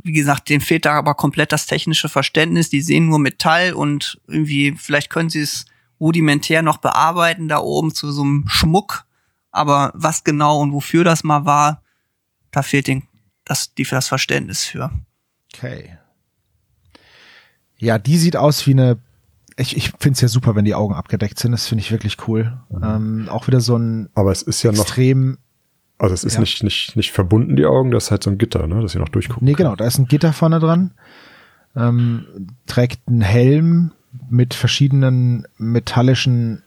[0.02, 2.68] Wie gesagt, denen fehlt da aber komplett das technische Verständnis.
[2.68, 5.64] Die sehen nur Metall und irgendwie, vielleicht können sie es
[6.00, 9.04] rudimentär noch bearbeiten da oben zu so einem Schmuck.
[9.50, 11.82] Aber was genau und wofür das mal war,
[12.50, 13.04] da fehlt den,
[13.44, 14.90] das, die für das Verständnis für.
[15.54, 15.96] Okay.
[17.78, 18.98] Ja, die sieht aus wie eine.
[19.56, 21.52] Ich, ich finde es ja super, wenn die Augen abgedeckt sind.
[21.52, 22.58] Das finde ich wirklich cool.
[22.82, 25.38] Ähm, auch wieder so ein Aber es ist ja noch, extrem.
[25.98, 26.40] also es ist Ja.
[26.40, 28.98] nicht, nicht, nicht verbunden, die Augen, das ist halt so ein Gitter, ne, dass sie
[28.98, 29.44] noch durchgucken.
[29.44, 30.92] Nee, genau, da ist ein Gitter vorne dran.
[31.76, 32.26] Ähm,
[32.66, 33.92] trägt einen Helm
[34.28, 36.62] mit verschiedenen metallischen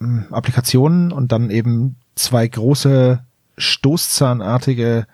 [0.00, 3.20] ähm, Applikationen und dann eben zwei große
[3.58, 5.06] stoßzahnartige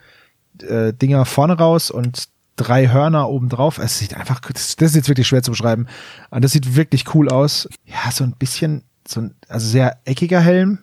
[0.62, 3.78] äh, Dinger vorne raus und drei Hörner oben drauf.
[3.78, 5.86] Es sieht einfach, das, das ist jetzt wirklich schwer zu beschreiben.
[6.30, 7.68] Aber das sieht wirklich cool aus.
[7.86, 10.78] Ja, so ein bisschen, so ein, also sehr eckiger Helm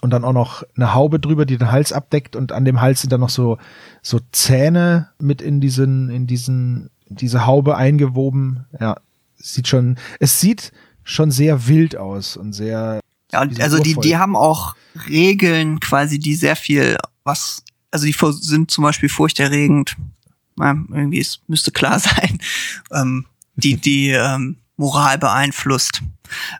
[0.00, 3.02] und dann auch noch eine Haube drüber, die den Hals abdeckt und an dem Hals
[3.02, 3.58] sind dann noch so,
[4.02, 8.66] so Zähne mit in diesen, in diesen, diese Haube eingewoben.
[8.78, 8.96] Ja,
[9.42, 10.72] sieht schon, es sieht
[11.04, 13.00] schon sehr wild aus und sehr,
[13.32, 14.02] Ja, und also die, urvoll.
[14.04, 14.74] die haben auch
[15.08, 19.96] Regeln quasi, die sehr viel was, also die sind zum Beispiel furchterregend.
[20.58, 22.38] Ja, irgendwie, es müsste klar sein,
[22.92, 26.02] ähm, die, die ähm, Moral beeinflusst.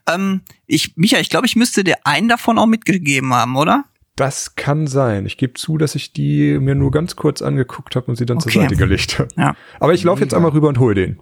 [0.08, 3.84] Ähm, ich, Micha, ich glaube, ich müsste dir einen davon auch mitgegeben haben, oder?
[4.16, 5.24] Das kann sein.
[5.24, 8.40] Ich gebe zu, dass ich die mir nur ganz kurz angeguckt habe und sie dann
[8.40, 8.60] zur Okay.
[8.60, 9.28] Seite gelegt habe.
[9.36, 9.56] Ja.
[9.80, 11.18] Aber ich laufe jetzt einmal rüber und hol den.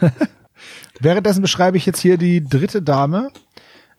[1.00, 3.30] Währenddessen beschreibe ich jetzt hier die dritte Dame.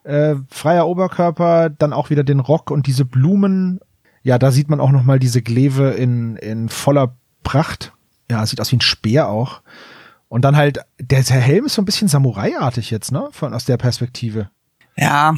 [0.03, 3.79] Äh, freier Oberkörper, dann auch wieder den Rock und diese Blumen.
[4.23, 7.93] Ja, da sieht man auch noch mal diese Gleve in, in voller Pracht.
[8.29, 9.61] Ja, sieht aus wie ein Speer auch.
[10.29, 13.27] Und dann halt, der, der Helm ist so ein bisschen Samurai-artig jetzt, ne?
[13.31, 14.49] Von, aus der Perspektive.
[14.95, 15.35] Ja,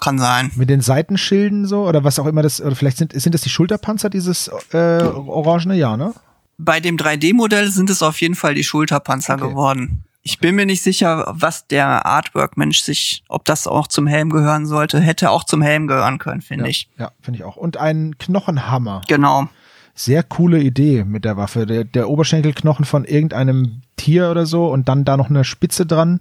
[0.00, 0.50] kann sein.
[0.56, 3.48] Mit den Seitenschilden so, oder was auch immer das, oder vielleicht sind, sind das die
[3.48, 6.14] Schulterpanzer, dieses äh, orangene, ja, ne?
[6.58, 9.48] Bei dem 3D-Modell sind es auf jeden Fall die Schulterpanzer Okay.
[9.48, 10.04] geworden.
[10.24, 14.66] Ich bin mir nicht sicher, was der Artwork-Mensch sich, ob das auch zum Helm gehören
[14.66, 15.00] sollte.
[15.00, 16.88] Hätte auch zum Helm gehören können, finde ja, ich.
[16.96, 17.56] Ja, finde ich auch.
[17.56, 19.02] Und ein Knochenhammer.
[19.08, 19.48] Genau.
[19.94, 21.66] Sehr coole Idee mit der Waffe.
[21.66, 26.20] Der, der Oberschenkelknochen von irgendeinem Tier oder so und dann da noch eine Spitze dran.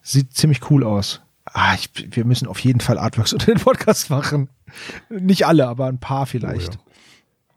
[0.00, 1.20] Sieht ziemlich cool aus.
[1.44, 4.48] Ah, ich, wir müssen auf jeden Fall Artworks unter den Podcast machen.
[5.10, 6.78] Nicht alle, aber ein paar vielleicht.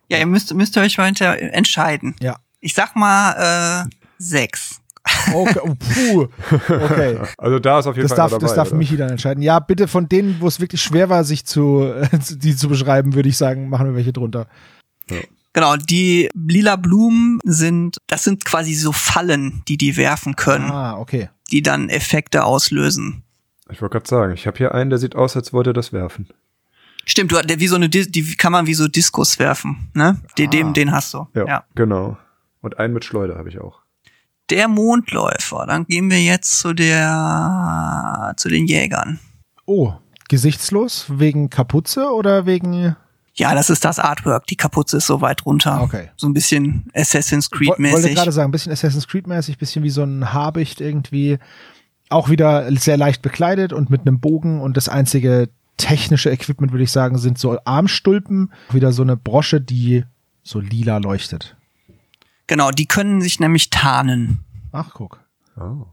[0.09, 2.15] Ja, ihr müsst, müsst ihr euch weiter entscheiden.
[2.19, 2.37] ja.
[2.61, 4.81] Ich sag mal äh, sechs.
[5.33, 6.27] Okay, oh, puh.
[6.69, 7.17] Okay.
[7.37, 8.77] Also da ist auf jeden Das Fall darf, einer das dabei, darf oder?
[8.77, 9.41] Michi dann entscheiden.
[9.43, 11.91] Ja, bitte von denen, wo es wirklich schwer war, sich zu,
[12.29, 14.47] die zu beschreiben, würde ich sagen, machen wir welche drunter.
[15.53, 20.97] Genau, die lila Blumen sind, das sind quasi so Fallen, die die werfen können, Ah,
[20.97, 21.29] okay.
[21.51, 23.23] die dann Effekte auslösen.
[23.71, 25.91] Ich wollte gerade sagen, ich habe hier einen, der sieht aus, als wollte er das
[25.91, 26.27] werfen.
[27.05, 30.19] Stimmt, du, der wie so eine, Dis- die kann man wie so Diskus werfen, ne?
[30.37, 30.51] Den, Ah.
[30.51, 31.27] dem, den hast du.
[31.33, 31.63] Ja, ja.
[31.73, 32.17] genau.
[32.61, 33.81] Und einen mit Schleuder habe ich auch.
[34.49, 35.65] Der Mondläufer.
[35.67, 39.19] Dann gehen wir jetzt zu der, zu den Jägern.
[39.65, 39.93] Oh,
[40.27, 41.05] gesichtslos?
[41.09, 42.95] Wegen Kapuze oder wegen.
[43.35, 44.47] Ja, das ist das Artwork.
[44.47, 45.81] Die Kapuze ist so weit runter.
[45.81, 46.09] Okay.
[46.17, 49.83] So ein bisschen Assassin's Creed Woll- Wollte gerade sagen, ein bisschen Assassin's Creed mäßig, bisschen
[49.83, 51.37] wie so ein Habicht irgendwie.
[52.09, 56.83] Auch wieder sehr leicht bekleidet und mit einem Bogen und das einzige technische Equipment, würde
[56.83, 58.51] ich sagen, sind so Armstulpen.
[58.71, 60.03] Wieder so eine Brosche, die
[60.43, 61.55] so lila leuchtet.
[62.49, 64.39] Genau, die können sich nämlich tarnen.
[64.71, 65.23] Ach, guck.
[65.55, 65.85] Oh.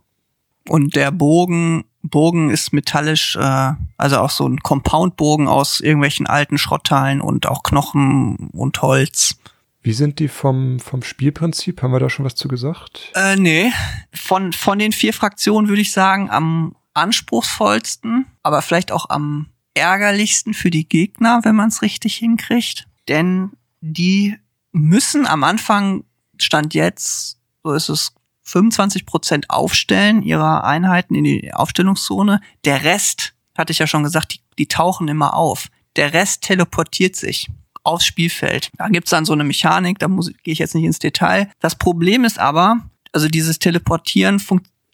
[0.66, 6.56] Und der Bogen, Bogen ist metallisch, äh, also auch so ein Compound-Bogen aus irgendwelchen alten
[6.56, 9.36] Schrottteilen und auch Knochen und Holz.
[9.82, 11.82] Wie sind die vom, vom Spielprinzip?
[11.82, 13.12] Haben wir da schon was zu gesagt?
[13.14, 13.70] Äh, nee.
[14.14, 20.54] Von, von den vier Fraktionen würde ich sagen, am anspruchsvollsten, aber vielleicht auch am ärgerlichsten
[20.54, 22.88] für die Gegner, wenn man es richtig hinkriegt.
[23.08, 23.50] Denn
[23.82, 24.38] die
[24.72, 26.04] müssen am Anfang,
[26.38, 32.40] Stand jetzt, so ist es, 25 Prozent aufstellen ihrer Einheiten in die Aufstellungszone.
[32.64, 35.68] Der Rest, hatte ich ja schon gesagt, die, die tauchen immer auf.
[35.96, 37.48] Der Rest teleportiert sich
[37.82, 38.70] aufs Spielfeld.
[38.76, 41.50] Da gibt's dann so eine Mechanik, da muss, gehe ich jetzt nicht ins Detail.
[41.60, 42.80] Das Problem ist aber,
[43.12, 44.42] also dieses Teleportieren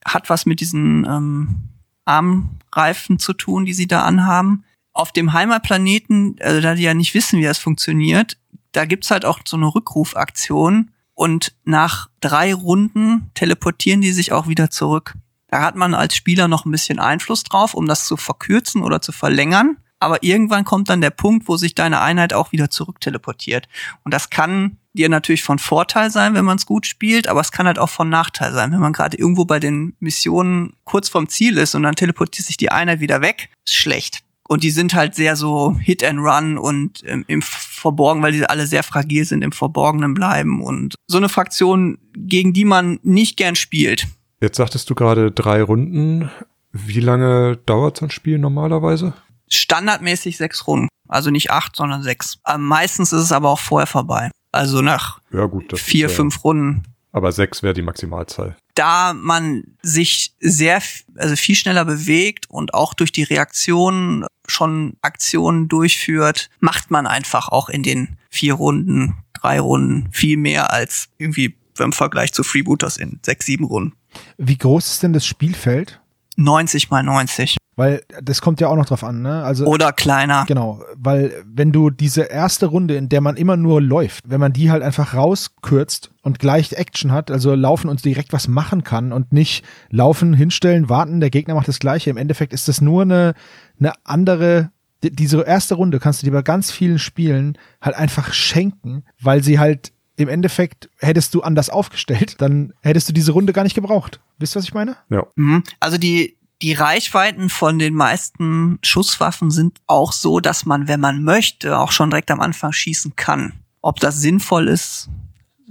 [0.05, 1.69] hat was mit diesen ähm,
[2.05, 4.65] Armreifen zu tun, die sie da anhaben.
[4.95, 8.37] Auf dem Heimatplaneten, also da die ja nicht wissen, wie das funktioniert,
[8.73, 14.49] da gibt's halt auch so eine Rückrufaktion und nach drei Runden teleportieren die sich auch
[14.49, 15.15] wieder zurück.
[15.49, 19.03] Da hat man als Spieler noch ein bisschen Einfluss drauf, um das zu verkürzen oder
[19.03, 19.77] zu verlängern.
[20.01, 23.69] Aber irgendwann kommt dann der Punkt, wo sich deine Einheit auch wieder zurück teleportiert.
[24.03, 27.53] Und das kann dir natürlich von Vorteil sein, wenn man es gut spielt, aber es
[27.53, 31.29] kann halt auch von Nachteil sein, wenn man gerade irgendwo bei den Missionen kurz vorm
[31.29, 34.25] Ziel ist und dann teleportiert sich die Einheit wieder weg, ist schlecht.
[34.53, 38.45] Und die sind halt sehr so Hit and Run und ähm, im Verborgen, weil die
[38.45, 43.39] alle sehr fragil sind, im Verborgenen bleiben und so eine Fraktion, gegen die man nicht
[43.39, 44.09] gern spielt.
[44.43, 46.31] Jetzt sagtest du gerade drei Runden.
[46.71, 49.15] Wie lange dauert so ein Spiel normalerweise?
[49.49, 50.89] Standardmäßig sechs Runden.
[51.09, 52.39] Also nicht acht, sondern sechs.
[52.47, 54.31] Ähm, meistens ist es aber auch vorher vorbei.
[54.51, 56.83] Also nach Ja gut, vier, ja- fünf Runden.
[57.13, 58.57] Aber sechs wäre die Maximalzahl.
[58.75, 60.83] Da man sich sehr,
[61.17, 67.49] also viel schneller bewegt und auch durch die Reaktionen schon Aktionen durchführt, macht man einfach
[67.49, 72.97] auch in den vier Runden, drei Runden viel mehr als irgendwie im Vergleich zu Freebooters
[72.97, 73.95] in sechs, sieben Runden.
[74.39, 76.01] Wie groß ist denn das Spielfeld?
[76.37, 77.57] 90 mal 90.
[77.75, 79.43] Weil das kommt ja auch noch drauf an, ne?
[79.45, 80.45] Also Oder kleiner.
[80.47, 84.53] Genau, weil wenn du diese erste Runde, in der man immer nur läuft, wenn man
[84.53, 89.11] die halt einfach rauskürzt und gleich Action hat, also laufen und direkt was machen kann
[89.13, 92.11] und nicht laufen, hinstellen, warten, der Gegner macht das gleiche.
[92.11, 93.33] Im Endeffekt ist das nur eine,
[93.81, 94.71] eine andere,
[95.03, 99.43] die- diese erste Runde kannst du dir bei ganz vielen Spielen halt einfach schenken, weil
[99.43, 103.75] sie halt im Endeffekt hättest du anders aufgestellt, dann hättest du diese Runde gar nicht
[103.75, 104.21] gebraucht.
[104.39, 104.97] Wisst ihr, was ich meine?
[105.09, 105.25] Ja.
[105.37, 105.63] Mhm.
[105.81, 111.25] Also die, die Reichweiten von den meisten Schusswaffen sind auch so, dass man, wenn man
[111.25, 113.53] möchte, auch schon direkt am Anfang schießen kann.
[113.83, 115.11] Ob das sinnvoll ist,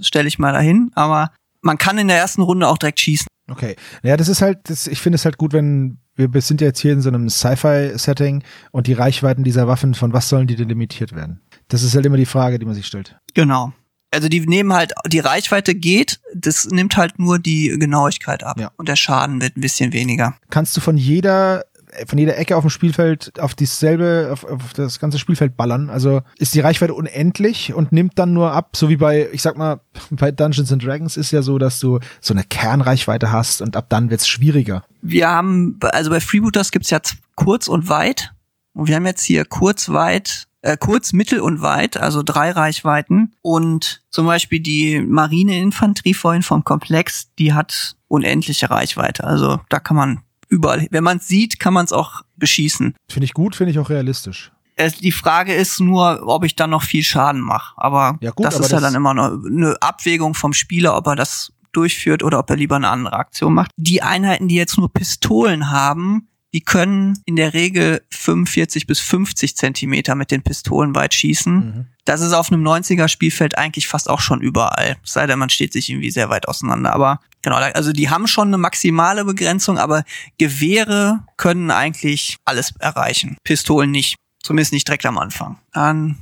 [0.00, 1.32] stelle ich mal dahin, aber
[1.62, 3.26] man kann in der ersten Runde auch direkt schießen.
[3.50, 3.76] Okay.
[4.02, 6.80] Ja, das ist halt, das, ich finde es halt gut, wenn wir sind ja jetzt
[6.80, 10.68] hier in so einem Sci-Fi-Setting und die Reichweiten dieser Waffen, von was sollen die denn
[10.68, 11.40] limitiert werden?
[11.68, 13.16] Das ist halt immer die Frage, die man sich stellt.
[13.32, 13.72] Genau.
[14.12, 18.60] Also die nehmen halt, die Reichweite geht, das nimmt halt nur die Genauigkeit ab.
[18.60, 18.70] Ja.
[18.76, 20.34] Und der Schaden wird ein bisschen weniger.
[20.50, 21.64] Kannst du von jeder
[22.06, 25.90] von jeder Ecke auf dem Spielfeld auf dieselbe, auf, auf das ganze Spielfeld ballern.
[25.90, 29.56] Also ist die Reichweite unendlich und nimmt dann nur ab, so wie bei, ich sag
[29.56, 29.80] mal,
[30.10, 33.86] bei Dungeons and Dragons ist ja so, dass du so eine Kernreichweite hast und ab
[33.88, 34.84] dann wird's schwieriger.
[35.02, 37.00] Wir haben, also bei Freebooters gibt's ja
[37.34, 38.32] kurz und weit.
[38.74, 43.34] Und wir haben jetzt hier kurz, weit, äh, kurz, mittel und weit, also drei Reichweiten.
[43.42, 49.24] Und zum Beispiel die Marineinfanterie vorhin vom Komplex, die hat unendliche Reichweite.
[49.24, 52.94] Also da kann man überall, wenn man es sieht, kann man es auch beschießen.
[53.08, 54.52] Finde ich gut, finde ich auch realistisch.
[54.76, 57.74] Es, die Frage ist nur, ob ich dann noch viel Schaden mache.
[57.76, 61.06] Aber Ja, gut, das aber ist ja das- dann immer eine Abwägung vom Spieler, ob
[61.08, 63.70] er das durchführt oder ob er lieber eine andere Aktion macht.
[63.76, 69.56] Die Einheiten, die jetzt nur Pistolen haben, die können in der Regel 45 bis 50
[69.56, 71.54] Zentimeter mit den Pistolen weit schießen.
[71.54, 71.86] Mhm.
[72.04, 74.96] Das ist auf einem 90er Spielfeld eigentlich fast auch schon überall.
[75.04, 76.92] Es sei denn, man steht sich irgendwie sehr weit auseinander.
[76.92, 80.04] Aber genau, also die haben schon eine maximale Begrenzung, aber
[80.36, 83.36] Gewehre können eigentlich alles erreichen.
[83.44, 84.16] Pistolen nicht.
[84.42, 85.58] Zumindest nicht direkt am Anfang.
[85.72, 86.18] Dann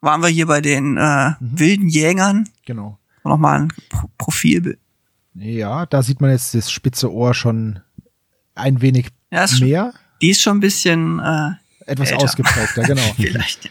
[0.00, 2.48] waren wir hier bei den äh, wilden Jägern.
[2.64, 2.98] Genau.
[3.24, 4.78] Nochmal ein Pro Profil.
[5.34, 7.80] Ja, da sieht man jetzt das spitze Ohr schon
[8.54, 11.50] ein wenig Ja, ist schon, mehr, die ist schon ein bisschen äh,
[11.86, 12.24] etwas älter.
[12.24, 13.02] ausgeprägter, genau.
[13.16, 13.70] vielleicht, ja.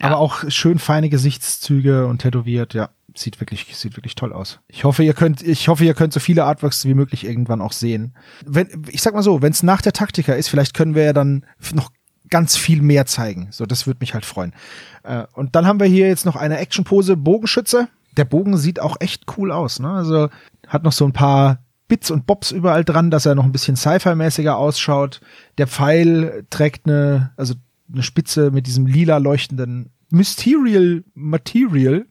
[0.00, 0.08] Ja.
[0.08, 2.90] Aber auch schön feine Gesichtszüge und tätowiert, ja.
[3.14, 4.60] Sieht wirklich, sieht wirklich toll aus.
[4.68, 7.72] Ich hoffe, ihr könnt, ich hoffe, ihr könnt so viele Artworks wie möglich irgendwann auch
[7.72, 8.16] sehen.
[8.46, 11.12] Wenn, ich sag mal so, wenn es nach der Taktika ist, vielleicht können wir ja
[11.12, 11.44] dann
[11.74, 11.90] noch
[12.30, 13.48] ganz viel mehr zeigen.
[13.50, 14.54] So, das würde mich halt freuen.
[15.02, 17.88] Äh, und dann haben wir hier jetzt noch eine Actionpose Bogenschütze.
[18.16, 19.90] Der Bogen sieht auch echt cool aus, ne?
[19.90, 20.30] Also
[20.66, 21.58] hat noch so ein paar
[21.92, 25.20] Bits und Bobs überall dran, dass er noch ein bisschen Sci-Fi-mäßiger ausschaut.
[25.58, 27.52] Der Pfeil trägt eine, also
[27.92, 32.06] eine Spitze mit diesem lila leuchtenden Mysterial Material.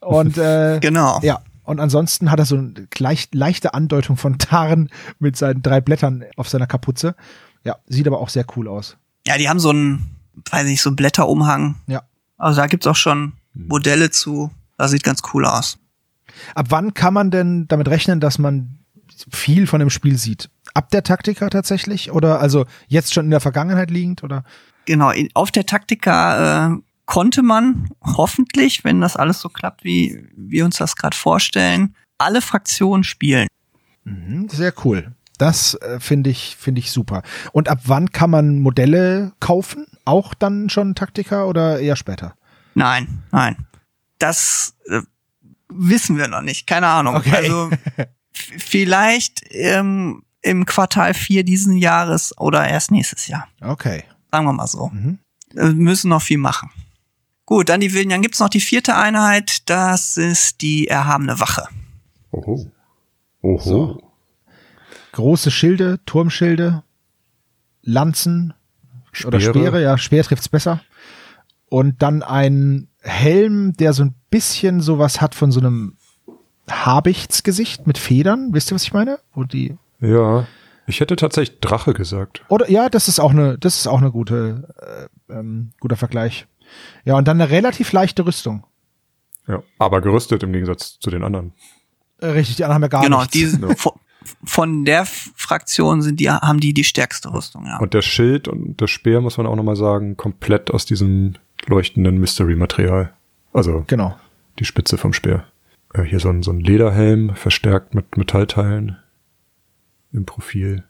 [0.00, 1.20] Und äh, Genau.
[1.22, 5.80] ja, und ansonsten hat er so eine leicht, leichte Andeutung von Tarn mit seinen drei
[5.80, 7.14] Blättern auf seiner Kapuze.
[7.64, 8.98] Ja, sieht aber auch sehr cool aus.
[9.26, 10.16] Ja, die haben so einen,
[10.50, 11.76] weiß nicht, so einen Blätterumhang.
[11.86, 12.02] Ja.
[12.36, 14.50] Also da gibt's auch schon Modelle zu.
[14.76, 15.78] Das sieht ganz cool aus.
[16.54, 18.80] Ab wann kann man denn damit rechnen, dass man
[19.30, 20.50] viel von dem Spiel sieht?
[20.74, 22.12] Ab der Taktika tatsächlich?
[22.12, 24.22] Oder also jetzt schon in der Vergangenheit liegend?
[24.22, 24.44] Oder?
[24.86, 26.76] Genau, auf der Taktika äh,
[27.06, 32.40] konnte man hoffentlich, wenn das alles so klappt, wie wir uns das gerade vorstellen, alle
[32.40, 33.48] Fraktionen spielen.
[34.04, 35.12] Mhm, sehr cool.
[35.38, 37.22] Das äh, finde ich, finde ich super.
[37.52, 39.86] Und ab wann kann man Modelle kaufen?
[40.04, 42.34] Auch dann schon Taktika oder eher später?
[42.74, 43.66] Nein, nein.
[44.18, 45.00] Das äh,
[45.68, 46.66] wissen wir noch nicht.
[46.66, 47.16] Keine Ahnung.
[47.16, 47.34] Okay.
[47.34, 47.70] Also
[48.34, 53.48] vielleicht ähm, im Quartal 4 diesen Jahres oder erst nächstes Jahr.
[53.60, 54.04] Okay.
[54.30, 54.88] Sagen wir mal so.
[54.88, 55.18] Mhm.
[55.52, 56.70] Wir müssen noch viel machen.
[57.46, 58.10] Gut, dann die Wilden.
[58.10, 59.68] Dann gibt's noch die vierte Einheit.
[59.68, 61.68] Das ist die erhabene Wache.
[62.30, 62.70] Oho.
[63.42, 63.58] Oho.
[63.58, 64.02] So.
[65.12, 66.82] Große Schilde, Turmschilde,
[67.82, 68.54] Lanzen
[69.24, 69.54] oder Speere.
[69.54, 70.80] Speere, ja, Speer trifft's besser.
[71.68, 75.96] Und dann ein Helm, der so ein bisschen sowas hat von so einem
[76.70, 78.48] Habichtsgesicht mit Federn.
[78.52, 79.18] Wisst ihr, was ich meine?
[79.34, 80.46] Wo die Ja.
[80.86, 82.42] Ich hätte tatsächlich Drache gesagt.
[82.48, 86.46] Oder ja, das ist auch eine, das ist auch eine gute, äh, ähm, guter Vergleich.
[87.04, 88.64] Ja, und dann eine relativ leichte Rüstung.
[89.48, 89.62] Ja.
[89.78, 91.52] Aber gerüstet im Gegensatz zu den anderen.
[92.20, 93.32] Äh, richtig, die anderen haben ja gar genau, nichts.
[93.32, 93.92] die Ja.
[94.44, 97.66] von, der Fraktion sind die haben die die stärkste Rüstung.
[97.66, 97.78] Ja.
[97.78, 101.34] Und der Schild und das Speer, muss man auch nochmal sagen, komplett aus diesem
[101.66, 103.12] leuchtenden Mystery-Material.
[103.54, 104.16] Also Genau.
[104.58, 105.44] die Spitze vom Speer.
[105.94, 108.98] Äh, hier so ein, so ein Lederhelm, verstärkt mit Metallteilen
[110.12, 110.84] im Profil.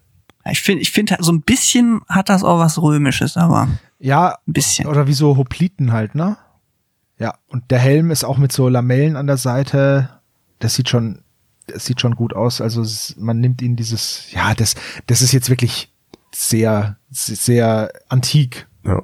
[0.50, 4.38] Ich finde, ich finde so ein bisschen hat das auch was Römisches, aber ein Ja,
[4.44, 4.86] bisschen.
[4.86, 6.36] oder wie so Hopliten halt, ne?
[7.18, 10.10] Ja, und der Helm ist auch mit so Lamellen an der Seite.
[10.58, 11.22] Das sieht schon,
[11.68, 12.60] das sieht schon gut aus.
[12.60, 12.84] Also
[13.18, 14.74] man nimmt ihn dieses, ja, das,
[15.06, 15.92] das ist jetzt wirklich
[16.34, 18.66] sehr, sehr antik.
[18.84, 19.02] Ja.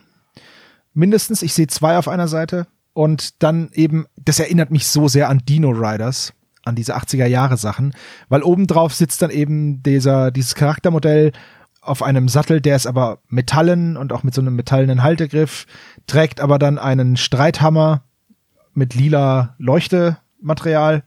[0.94, 1.42] mindestens.
[1.42, 2.68] Ich sehe zwei auf einer Seite.
[2.94, 6.34] Und dann eben, das erinnert mich so sehr an Dino Riders,
[6.64, 7.94] an diese 80er Jahre Sachen,
[8.30, 11.34] weil obendrauf sitzt dann eben dieser, dieses Charaktermodell
[11.86, 15.66] auf einem Sattel, der ist aber metallen und auch mit so einem metallenen Haltegriff,
[16.08, 18.04] trägt aber dann einen Streithammer
[18.74, 21.04] mit lila Leuchtematerial.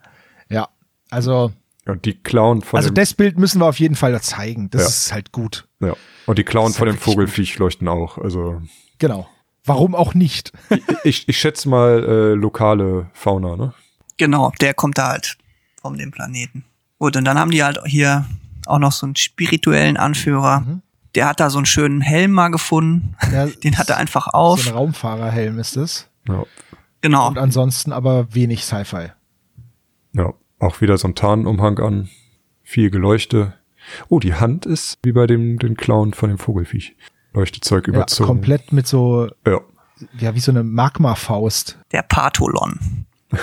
[0.48, 0.68] Ja,
[1.10, 1.52] also,
[1.86, 4.70] Und die Klauen von also dem, das Bild müssen wir auf jeden Fall zeigen.
[4.70, 4.88] Das Ja.
[4.88, 5.66] ist halt gut.
[5.80, 5.94] ja.
[6.26, 8.18] Und die Klauen von dem wirklich Vogelfiech leuchten auch.
[8.18, 8.60] Also
[8.98, 9.28] Genau.
[9.64, 10.52] Warum auch nicht?
[11.04, 13.72] ich, ich schätze mal äh, lokale Fauna, ne?
[14.18, 15.36] Genau, der kommt da halt
[15.80, 16.64] von dem Planeten.
[16.98, 18.26] Gut, und dann haben die halt hier
[18.68, 20.60] auch noch so einen spirituellen Anführer.
[20.60, 20.82] Mhm.
[21.14, 23.14] Der hat da so einen schönen Helm mal gefunden.
[23.32, 24.66] Ja, Den hat er einfach So auf.
[24.66, 26.08] ein Raumfahrerhelm ist es.
[26.28, 26.44] Ja.
[27.00, 27.28] Genau.
[27.28, 29.08] Und ansonsten aber wenig Sci-Fi.
[30.12, 32.08] Ja, auch wieder so ein Tarnumhang an,
[32.62, 33.54] viel Geleuchte.
[34.08, 36.96] Oh, die Hand ist wie bei dem den Clown von dem Vogelfiech.
[37.32, 38.26] Leuchtezeug Ja, überzogen.
[38.26, 39.60] komplett mit so, Ja.
[40.18, 41.78] ja, wie so eine Magma-Faust.
[41.92, 43.06] Der Patholon.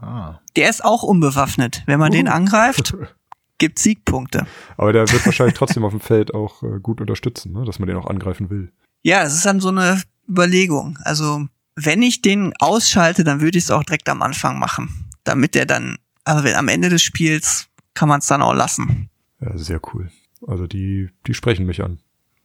[0.00, 0.38] Ah.
[0.54, 1.82] Der ist auch unbewaffnet.
[1.86, 2.14] Wenn man Uh.
[2.14, 2.94] den angreift,
[3.58, 4.46] gibt Siegpunkte.
[4.76, 7.64] Aber der wird wahrscheinlich trotzdem auf dem Feld auch äh, gut unterstützen, ne?
[7.64, 8.72] dass man den auch angreifen will.
[9.02, 10.98] Ja, das ist dann so eine Überlegung.
[11.02, 15.10] Also, wenn ich den ausschalte, dann würde ich es auch direkt am Anfang machen.
[15.24, 19.10] Damit der dann, aber wenn, am Ende des Spiels kann man es dann auch lassen.
[19.40, 20.10] Ja, sehr cool.
[20.46, 21.98] Also die, die sprechen mich an.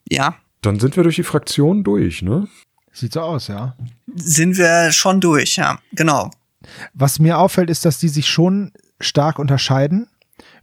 [0.09, 2.47] Ja, Dann sind wir durch die Fraktion durch, ne?
[2.91, 3.75] Sieht so aus, ja.
[4.13, 5.79] sind wir schon durch, ja.
[5.93, 6.29] Genau.
[6.93, 10.07] Was mir auffällt, ist, dass die sich schon stark unterscheiden.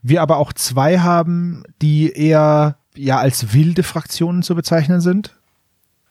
[0.02, 5.36] Wir aber auch zwei haben, die eher ja als wilde Fraktionen zu bezeichnen sind.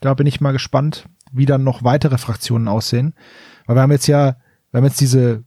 [0.01, 3.13] Da bin ich mal gespannt, wie dann noch weitere Fraktionen aussehen.
[3.65, 4.37] Weil wir haben jetzt ja,
[4.71, 5.43] wir haben jetzt diese,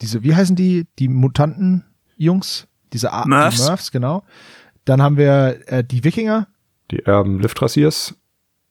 [0.00, 2.66] diese, wie heißen die, die Mutanten-Jungs?
[2.92, 3.56] Diese A Murphs.
[3.56, 4.24] Die Murphs, genau.
[4.84, 6.46] Dann haben wir äh, die Wikinger,
[6.90, 8.14] Die Erben Liftrasiers,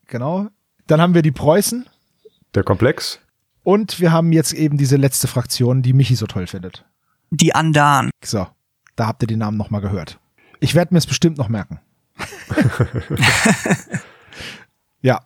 [0.07, 0.48] genau.
[0.88, 1.86] Dann haben wir die Preußen
[2.53, 3.19] der Komplex.
[3.64, 6.86] und wir haben jetzt eben diese letzte Fraktion, die Michi so toll findet.
[7.32, 8.11] Die Andan.
[8.23, 8.48] So,
[8.95, 10.19] da habt ihr den Namen nochmal gehört.
[10.59, 11.80] Ich werde mir es bestimmt noch merken.
[15.01, 15.26] ja.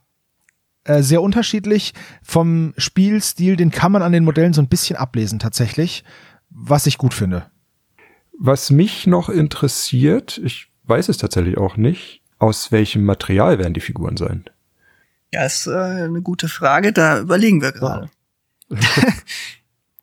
[0.84, 1.94] Äh, sehr unterschiedlich
[2.24, 6.04] vom Spielstil, den kann man an den Modellen so ein bisschen ablesen tatsächlich,
[6.50, 7.46] was ich gut finde.
[8.38, 13.82] Was mich noch interessiert, ich weiß es tatsächlich auch nicht, aus welchem Material werden die
[13.82, 14.46] Figuren sein?
[15.32, 16.91] Ja, ist äh, eine gute Frage.
[16.91, 18.10] Da überlegen wir gerade.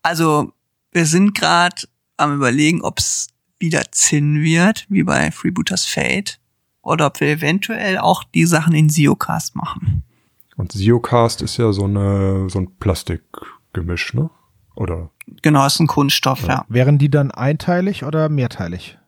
[0.02, 0.52] also,
[0.92, 6.38] wir sind gerade am überlegen, ob es wieder Zinn wird, wie bei Freebooters Fate,
[6.82, 10.02] oder ob wir eventuell auch die Sachen in Siocast machen.
[10.56, 14.30] Und Siocast ist ja so eine so ein Plastikgemisch, ne?
[14.74, 15.10] Oder
[15.42, 16.64] Genau, ist ein Kunststoff, ja.
[16.68, 18.98] Wären die dann einteilig oder mehrteilig?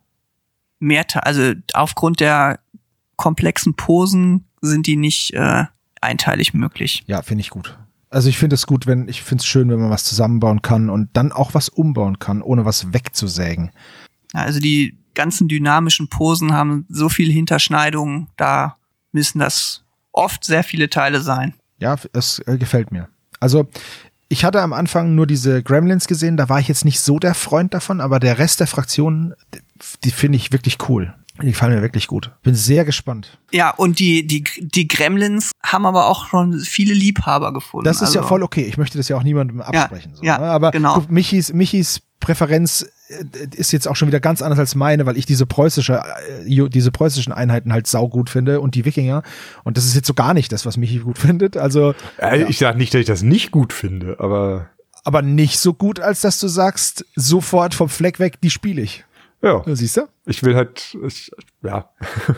[0.81, 2.59] Mehr, Te- also aufgrund der
[3.17, 5.65] komplexen Posen sind die nicht äh,
[6.01, 7.05] einteilig möglich.
[7.07, 7.79] Ja, finde ich gut.
[8.11, 10.89] Also ich finde es gut, wenn ich finde es schön, wenn man was zusammenbauen kann
[10.91, 13.71] und dann auch was umbauen kann, ohne was wegzusägen.
[14.35, 18.77] Ja, Also die ganzen dynamischen Posen haben so viele Hinterschneidungen, da
[19.13, 21.55] müssen das oft sehr viele Teile sein.
[21.79, 23.09] Ja, es äh, gefällt mir.
[23.41, 23.69] Also
[24.29, 27.35] ich hatte am Anfang nur diese Gremlins gesehen, da war ich jetzt nicht so der
[27.35, 29.35] Freund davon, aber der Rest der Fraktionen,
[30.05, 31.15] die, finde ich wirklich cool.
[31.41, 32.33] Die gefallen mir wirklich gut.
[32.43, 33.39] Bin sehr gespannt.
[33.53, 37.85] Ja, und die, die, die Gremlins haben aber auch schon viele Liebhaber gefunden.
[37.85, 38.65] Das ist ja Also, voll okay.
[38.65, 40.17] Ich möchte das ja auch niemandem absprechen.
[40.17, 40.47] so, ja, ne?
[40.47, 40.95] Aber genau.
[40.95, 42.87] guck, Michis, Michis Präferenz
[43.57, 46.03] ist jetzt auch schon wieder ganz anders als meine, weil ich diese preußische,
[46.47, 49.23] äh, diese preußischen Einheiten halt saugut finde und die Wikinger.
[49.65, 51.57] Und das ist jetzt so gar nicht das, was Michi gut findet.
[51.57, 54.69] Also, äh, ich sage nicht, dass ich das nicht gut finde, aber
[55.05, 59.07] aber nicht so gut, als dass du sagst, sofort vom Fleck weg, die spiele ich.
[59.43, 60.09] Ja, Siehst du?
[60.27, 61.31] ich will halt, ich,
[61.63, 61.91] ja.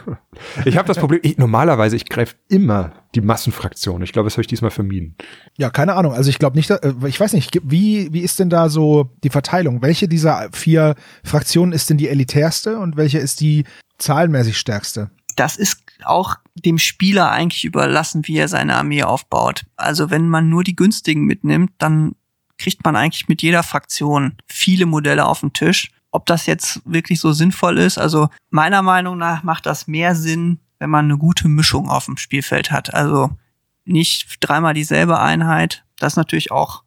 [0.65, 4.03] ich habe das Problem, ich, normalerweise, ich greife immer die Massenfraktion.
[4.03, 5.17] Ich glaube, das habe ich diesmal vermieden.
[5.57, 6.13] Ja, keine Ahnung.
[6.13, 9.31] Also ich glaube nicht, äh, ich weiß nicht, wie, wie ist denn da so die
[9.31, 9.83] Verteilung?
[9.83, 10.95] Welche dieser vier
[11.25, 13.65] Fraktionen ist denn die elitärste und welche ist die
[13.99, 15.11] zahlenmäßig stärkste?
[15.37, 19.65] Das ist auch dem Spieler eigentlich überlassen, wie er seine Armee aufbaut.
[19.77, 22.15] Also wenn man nur die günstigen mitnimmt, dann
[22.59, 25.91] kriegt man eigentlich mit jeder Fraktion viele Modelle auf den Tisch.
[26.13, 30.59] Ob das jetzt wirklich so sinnvoll ist, also meiner Meinung nach macht das mehr Sinn,
[30.79, 32.93] wenn man eine gute Mischung auf dem Spielfeld hat.
[32.95, 33.31] Also
[33.85, 35.85] nicht dreimal dieselbe Einheit.
[35.99, 36.83] Das ist natürlich auch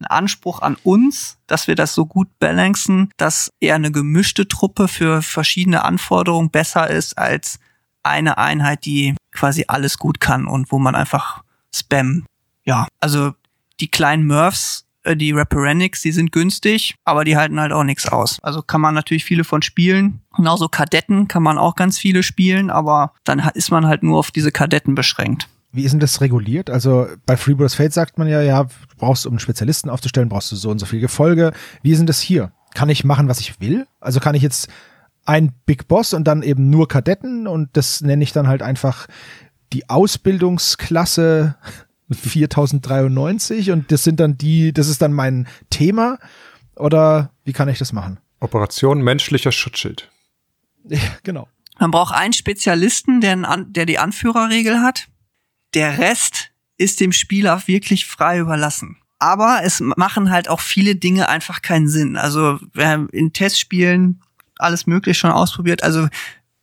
[0.00, 4.86] ein Anspruch an uns, dass wir das so gut balancen, dass eher eine gemischte Truppe
[4.86, 7.58] für verschiedene Anforderungen besser ist als
[8.02, 11.42] eine Einheit, die quasi alles gut kann und wo man einfach
[11.74, 12.24] Spam.
[12.64, 13.34] Ja, also
[13.80, 14.86] die kleinen Murphs,
[15.16, 18.38] die Rapperenics, die sind günstig, aber die halten halt auch nichts aus.
[18.42, 20.20] Also kann man natürlich viele von spielen.
[20.36, 24.30] Genauso Kadetten kann man auch ganz viele spielen, aber dann ist man halt nur auf
[24.30, 25.48] diese Kadetten beschränkt.
[25.70, 26.70] Wie ist denn das reguliert?
[26.70, 30.50] Also bei Freebooters Fate sagt man ja, ja, du brauchst, um einen Spezialisten aufzustellen, brauchst
[30.50, 31.52] du so und so viel Gefolge.
[31.82, 32.52] Wie ist denn das hier?
[32.74, 33.86] Kann ich machen, was ich will?
[34.00, 34.68] Also kann ich jetzt
[35.26, 39.06] ein Big Boss und dann eben nur Kadetten und das nenne ich dann halt einfach
[39.74, 41.56] die Ausbildungsklasse
[42.10, 46.18] 4093 und das sind dann die, das ist dann mein Thema
[46.76, 48.18] oder wie kann ich das machen?
[48.40, 50.10] Operation menschlicher Schutzschild.
[50.84, 51.48] Ja, genau.
[51.78, 53.36] Man braucht einen Spezialisten, der,
[53.66, 55.08] der die Anführerregel hat.
[55.74, 58.96] Der Rest ist dem Spieler wirklich frei überlassen.
[59.18, 62.16] Aber es machen halt auch viele Dinge einfach keinen Sinn.
[62.16, 62.58] Also
[63.12, 64.22] in Testspielen
[64.58, 65.82] alles mögliche schon ausprobiert.
[65.82, 66.08] Also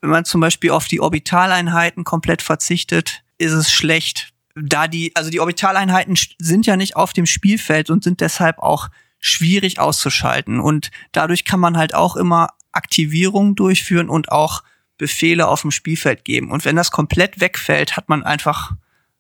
[0.02, 4.34] wenn man zum Beispiel auf die Orbitaleinheiten komplett verzichtet, ist es schlecht.
[4.56, 8.90] Da die, also die Orbitaleinheiten sind ja nicht auf dem Spielfeld und sind deshalb auch
[9.20, 10.60] schwierig auszuschalten.
[10.60, 14.64] Und dadurch kann man halt auch immer Aktivierungen durchführen und auch
[14.98, 16.52] Befehle auf dem Spielfeld geben.
[16.52, 18.74] Und wenn das komplett wegfällt, hat man einfach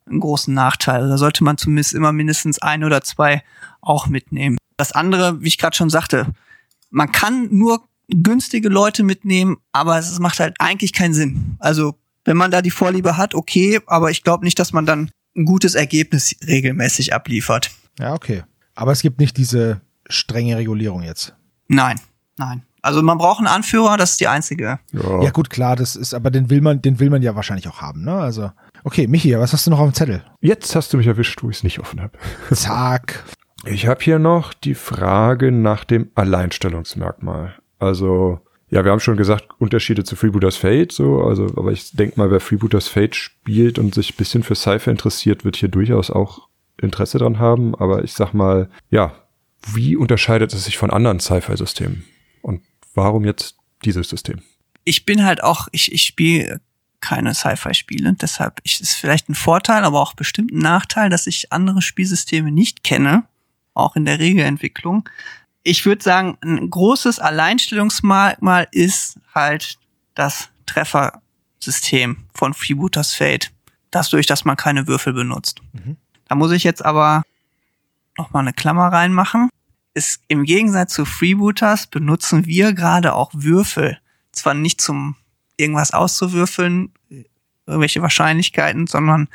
[0.05, 1.01] einen großen Nachteil.
[1.01, 3.43] Also da sollte man zumindest immer mindestens ein oder zwei
[3.81, 4.57] auch mitnehmen.
[4.77, 6.27] Das andere, wie ich gerade schon sagte,
[6.89, 11.55] man kann nur günstige Leute mitnehmen, aber es macht halt eigentlich keinen Sinn.
[11.59, 15.11] Also wenn man da die Vorliebe hat, okay, aber ich glaube nicht, dass man dann
[15.35, 17.71] ein gutes Ergebnis regelmäßig abliefert.
[17.99, 18.43] Ja, okay.
[18.73, 21.35] Aber es gibt nicht diese strenge Regulierung jetzt.
[21.67, 21.99] Nein,
[22.37, 22.63] nein.
[22.81, 24.79] Also man braucht einen Anführer, das ist die einzige.
[24.91, 25.23] Ja.
[25.23, 27.81] ja, gut, klar, das ist, aber den will man, den will man ja wahrscheinlich auch
[27.81, 28.13] haben, ne?
[28.13, 28.51] Also.
[28.83, 30.23] Okay, Michi, was hast du noch auf dem Zettel?
[30.39, 32.15] Jetzt hast du mich erwischt, wo ich es nicht offen habe.
[32.53, 33.23] Zack.
[33.65, 37.55] Ich habe hier noch die Frage nach dem Alleinstellungsmerkmal.
[37.79, 38.44] Also,
[38.75, 42.29] ja, wir haben schon gesagt, Unterschiede zu Freebooters Fate, so, also, aber ich denke mal,
[42.29, 46.49] wer Freebooters Fate spielt und sich ein bisschen für Cypher interessiert, wird hier durchaus auch
[46.81, 47.73] Interesse dran haben.
[47.75, 49.15] Aber ich sag mal, ja,
[49.65, 52.03] wie unterscheidet es sich von anderen Sci-Fi-Systemen?
[52.41, 54.41] Und warum jetzt dieses System?
[54.83, 56.59] Ich bin halt auch, ich, ich spiele
[56.99, 58.17] keine Sci-Fi-Spiele.
[58.19, 62.51] Deshalb ist es vielleicht ein Vorteil, aber auch bestimmt ein Nachteil, dass ich andere Spielsysteme
[62.51, 63.23] nicht kenne,
[63.73, 65.07] auch in der Regelentwicklung.
[65.67, 69.79] Ich würde sagen, ein großes Alleinstellungsmerkmal ist halt
[70.13, 73.51] das Treffersystem von Freebooters Fate.
[73.89, 75.61] Das durch, dass man keine Würfel benutzt.
[75.73, 75.97] Mhm.
[76.27, 77.23] Da muss ich jetzt aber
[78.15, 79.49] noch mal eine Klammer reinmachen.
[79.95, 83.97] Ist, Im Gegensatz zu Freebooters benutzen wir gerade auch Würfel.
[84.31, 85.15] Zwar nicht zum
[85.57, 86.93] irgendwas auszuwürfeln,
[87.65, 89.29] irgendwelche Wahrscheinlichkeiten, sondern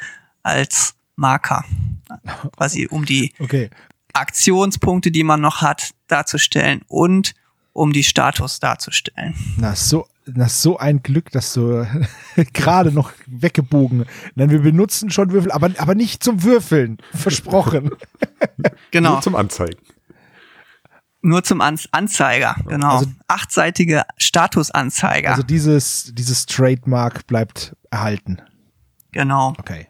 [0.45, 1.65] als Marker.
[2.57, 3.69] Quasi um die okay.
[4.13, 7.35] Aktionspunkte, die man noch hat, darzustellen und
[7.73, 9.35] um die Status darzustellen.
[9.57, 11.87] Na, so, na, so ein Glück, dass du
[12.53, 14.07] gerade noch weggebogen.
[14.35, 16.99] Nein, wir benutzen schon Würfel, aber, aber nicht zum Würfeln.
[17.15, 17.91] Versprochen.
[18.91, 19.13] genau.
[19.13, 19.79] Nur zum Anzeigen.
[21.23, 22.99] Nur zum An Anzeiger, genau.
[22.99, 25.31] Also, Achtseitige Statusanzeiger.
[25.31, 28.41] Also dieses, dieses Trademark bleibt erhalten.
[29.13, 29.55] Genau.
[29.59, 29.90] Okay.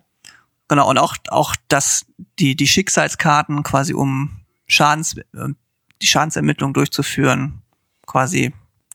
[0.71, 2.07] Genau, und auch, auch das,
[2.39, 5.49] die, die Schicksalskarten quasi um Schadens, äh,
[6.01, 7.63] die Schadensermittlung durchzuführen,
[8.07, 8.55] quasi.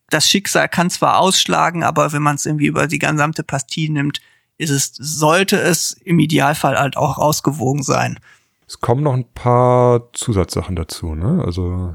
[0.09, 4.21] Das Schicksal kann zwar ausschlagen, aber wenn man es irgendwie über die gesamte Partie nimmt,
[4.57, 8.21] ist es, sollte es im Idealfall halt auch ausgewogen sein.
[8.65, 11.43] Es kommen noch ein paar Zusatzsachen dazu, ne?
[11.45, 11.93] Also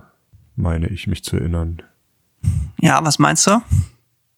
[0.56, 1.82] meine ich mich zu erinnern.
[2.82, 3.62] Ja, was meinst du?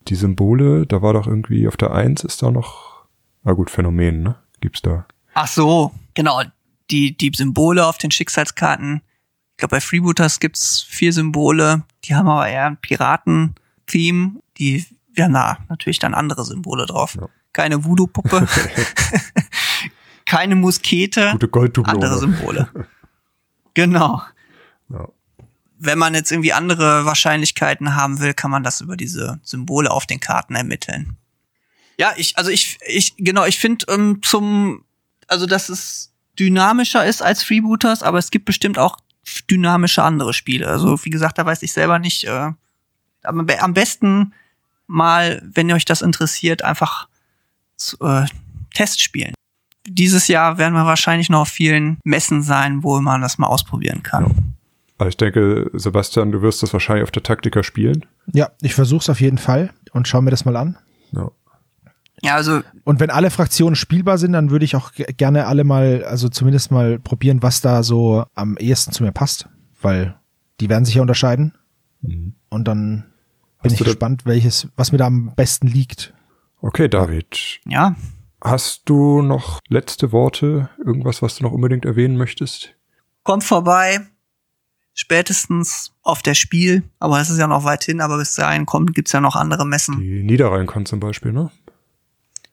[0.06, 3.06] Die Symbole, da war doch irgendwie auf der Eins ist da noch,
[3.42, 4.36] ah gut, Phänomen, ne?
[4.60, 5.04] Gibt's da.
[5.34, 6.42] Ach so, genau.
[6.90, 9.02] Die, die Symbole auf den Schicksalskarten.
[9.52, 11.84] Ich glaube, bei Freebooters gibt's vier Symbole.
[12.04, 14.42] Die haben aber eher ein Piraten-Theme.
[14.58, 14.84] Die,
[15.18, 17.16] haben da natürlich dann andere Symbole drauf.
[17.20, 17.28] Ja.
[17.52, 18.46] Keine Voodoo-Puppe.
[20.26, 21.30] Keine Muskete.
[21.32, 21.94] Gute Golddublone.
[21.94, 22.68] Andere Symbole.
[23.74, 24.22] genau.
[24.88, 25.08] Ja
[25.84, 30.06] wenn man jetzt irgendwie andere Wahrscheinlichkeiten haben will, kann man das über diese Symbole auf
[30.06, 31.16] den Karten ermitteln.
[31.98, 34.84] Ja, ich, also ich, ich, genau, ich finde ähm, zum,
[35.28, 38.96] also dass es dynamischer ist als Freebooters, aber es gibt bestimmt auch
[39.50, 40.66] dynamische andere Spiele.
[40.66, 42.24] Also wie gesagt, da weiß ich selber nicht.
[42.24, 42.52] Äh,
[43.22, 44.32] aber am besten
[44.86, 47.08] mal, wenn ihr euch das interessiert, einfach
[47.76, 48.26] zu, äh,
[48.74, 49.34] Test spielen.
[49.86, 54.02] Dieses Jahr werden wir wahrscheinlich noch auf vielen Messen sein, wo man das mal ausprobieren
[54.02, 54.24] kann.
[54.24, 54.30] Ja.
[54.98, 58.06] Aber ich denke, Sebastian, du wirst das wahrscheinlich auf der Taktika spielen.
[58.32, 60.78] Ja, ich versuche es auf jeden Fall und schau mir das mal an.
[61.10, 61.30] Ja.
[62.24, 62.62] Ja, also.
[62.84, 66.70] Und wenn alle Fraktionen spielbar sind, dann würde ich auch gerne alle mal, also zumindest
[66.70, 69.48] mal probieren, was da so am ehesten zu mir passt.
[69.80, 70.16] Weil
[70.60, 71.54] die werden sich ja unterscheiden.
[72.00, 72.34] Mhm.
[72.48, 73.06] Und dann
[73.62, 76.14] bin Hast ich gespannt, welches, was mir da am besten liegt.
[76.60, 77.60] Okay, David.
[77.66, 77.96] Ja.
[78.40, 80.68] Hast du noch letzte Worte?
[80.84, 82.74] Irgendwas, was du noch unbedingt erwähnen möchtest?
[83.24, 84.00] Kommt vorbei.
[84.94, 88.94] Spätestens auf der Spiel, aber es ist ja noch weit hin, aber bis dahin kommt,
[88.94, 89.98] gibt's ja noch andere Messen.
[90.00, 91.50] Die Niederrheinkon zum Beispiel, ne?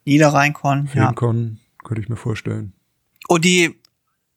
[0.09, 0.91] Niederrheinkon, ja.
[0.91, 2.73] Filmcon, könnte ich mir vorstellen.
[3.27, 3.79] Und die,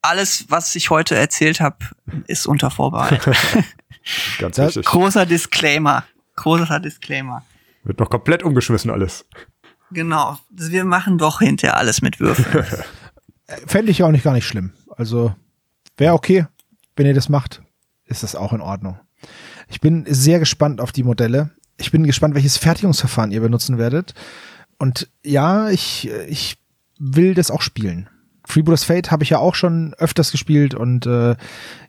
[0.03, 1.78] alles, was ich heute erzählt habe,
[2.27, 3.24] ist unter Vorbehalt.
[4.39, 4.85] Ganz wichtig.
[4.85, 6.05] Großer Disclaimer.
[6.36, 7.44] Großer Disclaimer.
[7.85, 9.24] Wird noch komplett umgeschmissen alles.
[9.90, 10.39] Genau.
[10.51, 12.65] Wir machen doch hinterher alles mit Würfeln.
[13.66, 14.73] Fände ich auch nicht gar nicht schlimm.
[14.97, 15.35] Also
[15.97, 16.47] wäre okay,
[16.97, 17.62] wenn ihr das macht,
[18.05, 18.99] ist das auch in Ordnung.
[19.69, 21.51] Ich bin sehr gespannt auf die Modelle.
[21.78, 24.15] Ich bin gespannt, welches Fertigungsverfahren ihr benutzen werdet.
[24.82, 26.56] Und ja, ich, ich
[26.98, 28.09] will das auch spielen.
[28.44, 31.36] Freebooters Fate habe ich ja auch schon öfters gespielt und äh,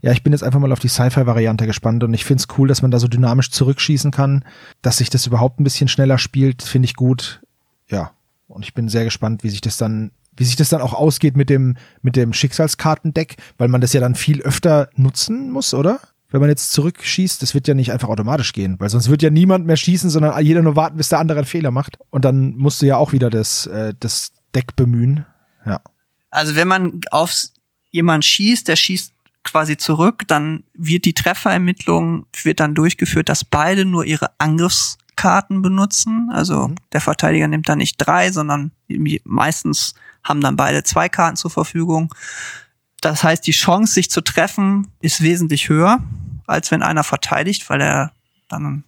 [0.04, 2.68] ja, ich bin jetzt einfach mal auf die Sci-Fi-Variante gespannt und ich finde es cool,
[2.68, 4.46] dass man da so dynamisch zurückschießen kann,
[4.84, 7.42] dass sich das überhaupt ein bisschen schneller spielt, finde ich gut.
[7.90, 8.12] Ja,
[8.48, 11.36] und ich bin sehr gespannt, wie sich das dann, wie sich das dann auch ausgeht
[11.36, 16.00] mit dem, mit dem Schicksalskartendeck, weil man das ja dann viel öfter nutzen muss, oder?
[16.34, 19.30] Wenn man jetzt zurückschießt, das wird ja nicht einfach automatisch gehen, weil sonst wird ja
[19.30, 22.00] niemand mehr schießen, sondern jeder nur warten, bis der andere einen Fehler macht.
[22.10, 25.28] Und dann musst du ja auch wieder das, äh, das Deck bemühen.
[25.64, 25.80] Ja.
[26.32, 27.36] Also wenn man auf
[27.92, 33.86] jemand schießt, der schießt quasi zurück, dann wird die Trefferermittlung wird dann durchgeführt, dass beide
[33.86, 36.32] nur ihre Angriffskarten benutzen.
[36.34, 38.72] Also der Verteidiger nimmt dann nicht drei, sondern
[39.24, 39.94] meistens
[40.24, 42.12] haben dann beide zwei Karten zur Verfügung.
[43.02, 46.00] Das heißt, die Chance, sich zu treffen, ist wesentlich höher,
[46.48, 48.12] als wenn einer verteidigt, weil er
[48.48, 48.84] dann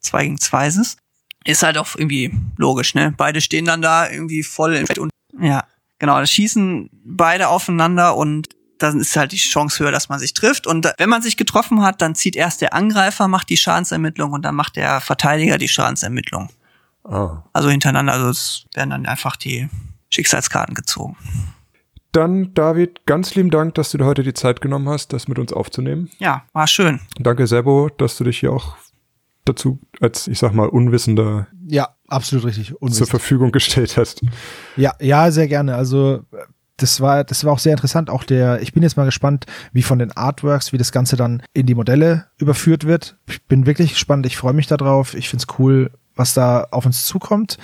[0.00, 0.98] zwei gegen zwei ist.
[1.44, 3.14] Ist halt auch irgendwie logisch, ne?
[3.16, 5.10] Beide stehen dann da irgendwie voll im Feld und
[5.40, 5.64] ja,
[5.98, 8.48] genau, das schießen beide aufeinander und
[8.78, 10.66] dann ist halt die Chance höher, dass man sich trifft.
[10.66, 14.42] Und wenn man sich getroffen hat, dann zieht erst der Angreifer, macht die Schadensermittlung und
[14.42, 16.50] dann macht der Verteidiger die Schadensermittlung.
[17.04, 17.42] Ah.
[17.52, 19.68] Also hintereinander, also es werden dann einfach die
[20.10, 21.16] Schicksalskarten gezogen.
[22.12, 25.38] Dann, David, ganz lieben Dank, dass du dir heute die Zeit genommen hast, das mit
[25.38, 26.10] uns aufzunehmen.
[26.18, 27.00] Ja, war schön.
[27.18, 28.76] Danke, Sebo, dass du dich hier auch
[29.44, 32.68] dazu als, ich sag mal, Unwissender Ja, absolut richtig.
[32.68, 33.10] zur Unwissend.
[33.10, 34.22] Verfügung gestellt hast.
[34.76, 35.74] Ja, ja, sehr gerne.
[35.74, 36.24] Also
[36.76, 38.08] das war, das war auch sehr interessant.
[38.08, 41.42] Auch der, ich bin jetzt mal gespannt, wie von den Artworks, wie das Ganze dann
[41.52, 43.16] in die Modelle überführt wird.
[43.28, 44.26] Ich bin wirklich gespannt.
[44.26, 45.14] Ich freue mich darauf.
[45.14, 47.58] Ich find's cool, was da auf uns zukommt.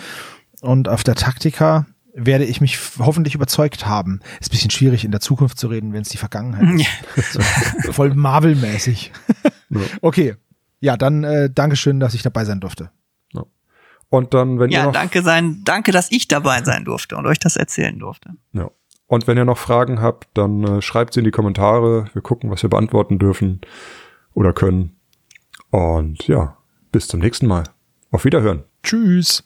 [0.61, 4.20] Und auf der Taktika werde ich mich hoffentlich überzeugt haben.
[4.41, 6.86] Ist ein bisschen schwierig in der Zukunft zu reden, wenn es die Vergangenheit
[7.16, 7.32] ist.
[7.32, 9.12] So, voll Marvel-mäßig.
[9.70, 9.81] Ja.
[10.01, 10.36] Okay.
[10.81, 12.91] Ja, dann äh, Dankeschön, dass ich dabei sein durfte.
[14.15, 17.27] Und dann, wenn ihr Ja, noch, danke sein, danke, dass ich dabei sein durfte und
[17.27, 18.31] euch das erzählen durfte.
[18.53, 18.70] Ja.
[19.07, 22.07] Und wenn ihr noch Fragen habt, dann äh, schreibt sie in die Kommentare.
[22.12, 23.61] Wir gucken, was wir beantworten dürfen
[24.32, 24.97] oder können.
[25.70, 26.57] Und ja,
[26.93, 27.65] bis zum nächsten Mal.
[28.12, 28.62] Auf Wiederhören.
[28.85, 29.43] Tschüss.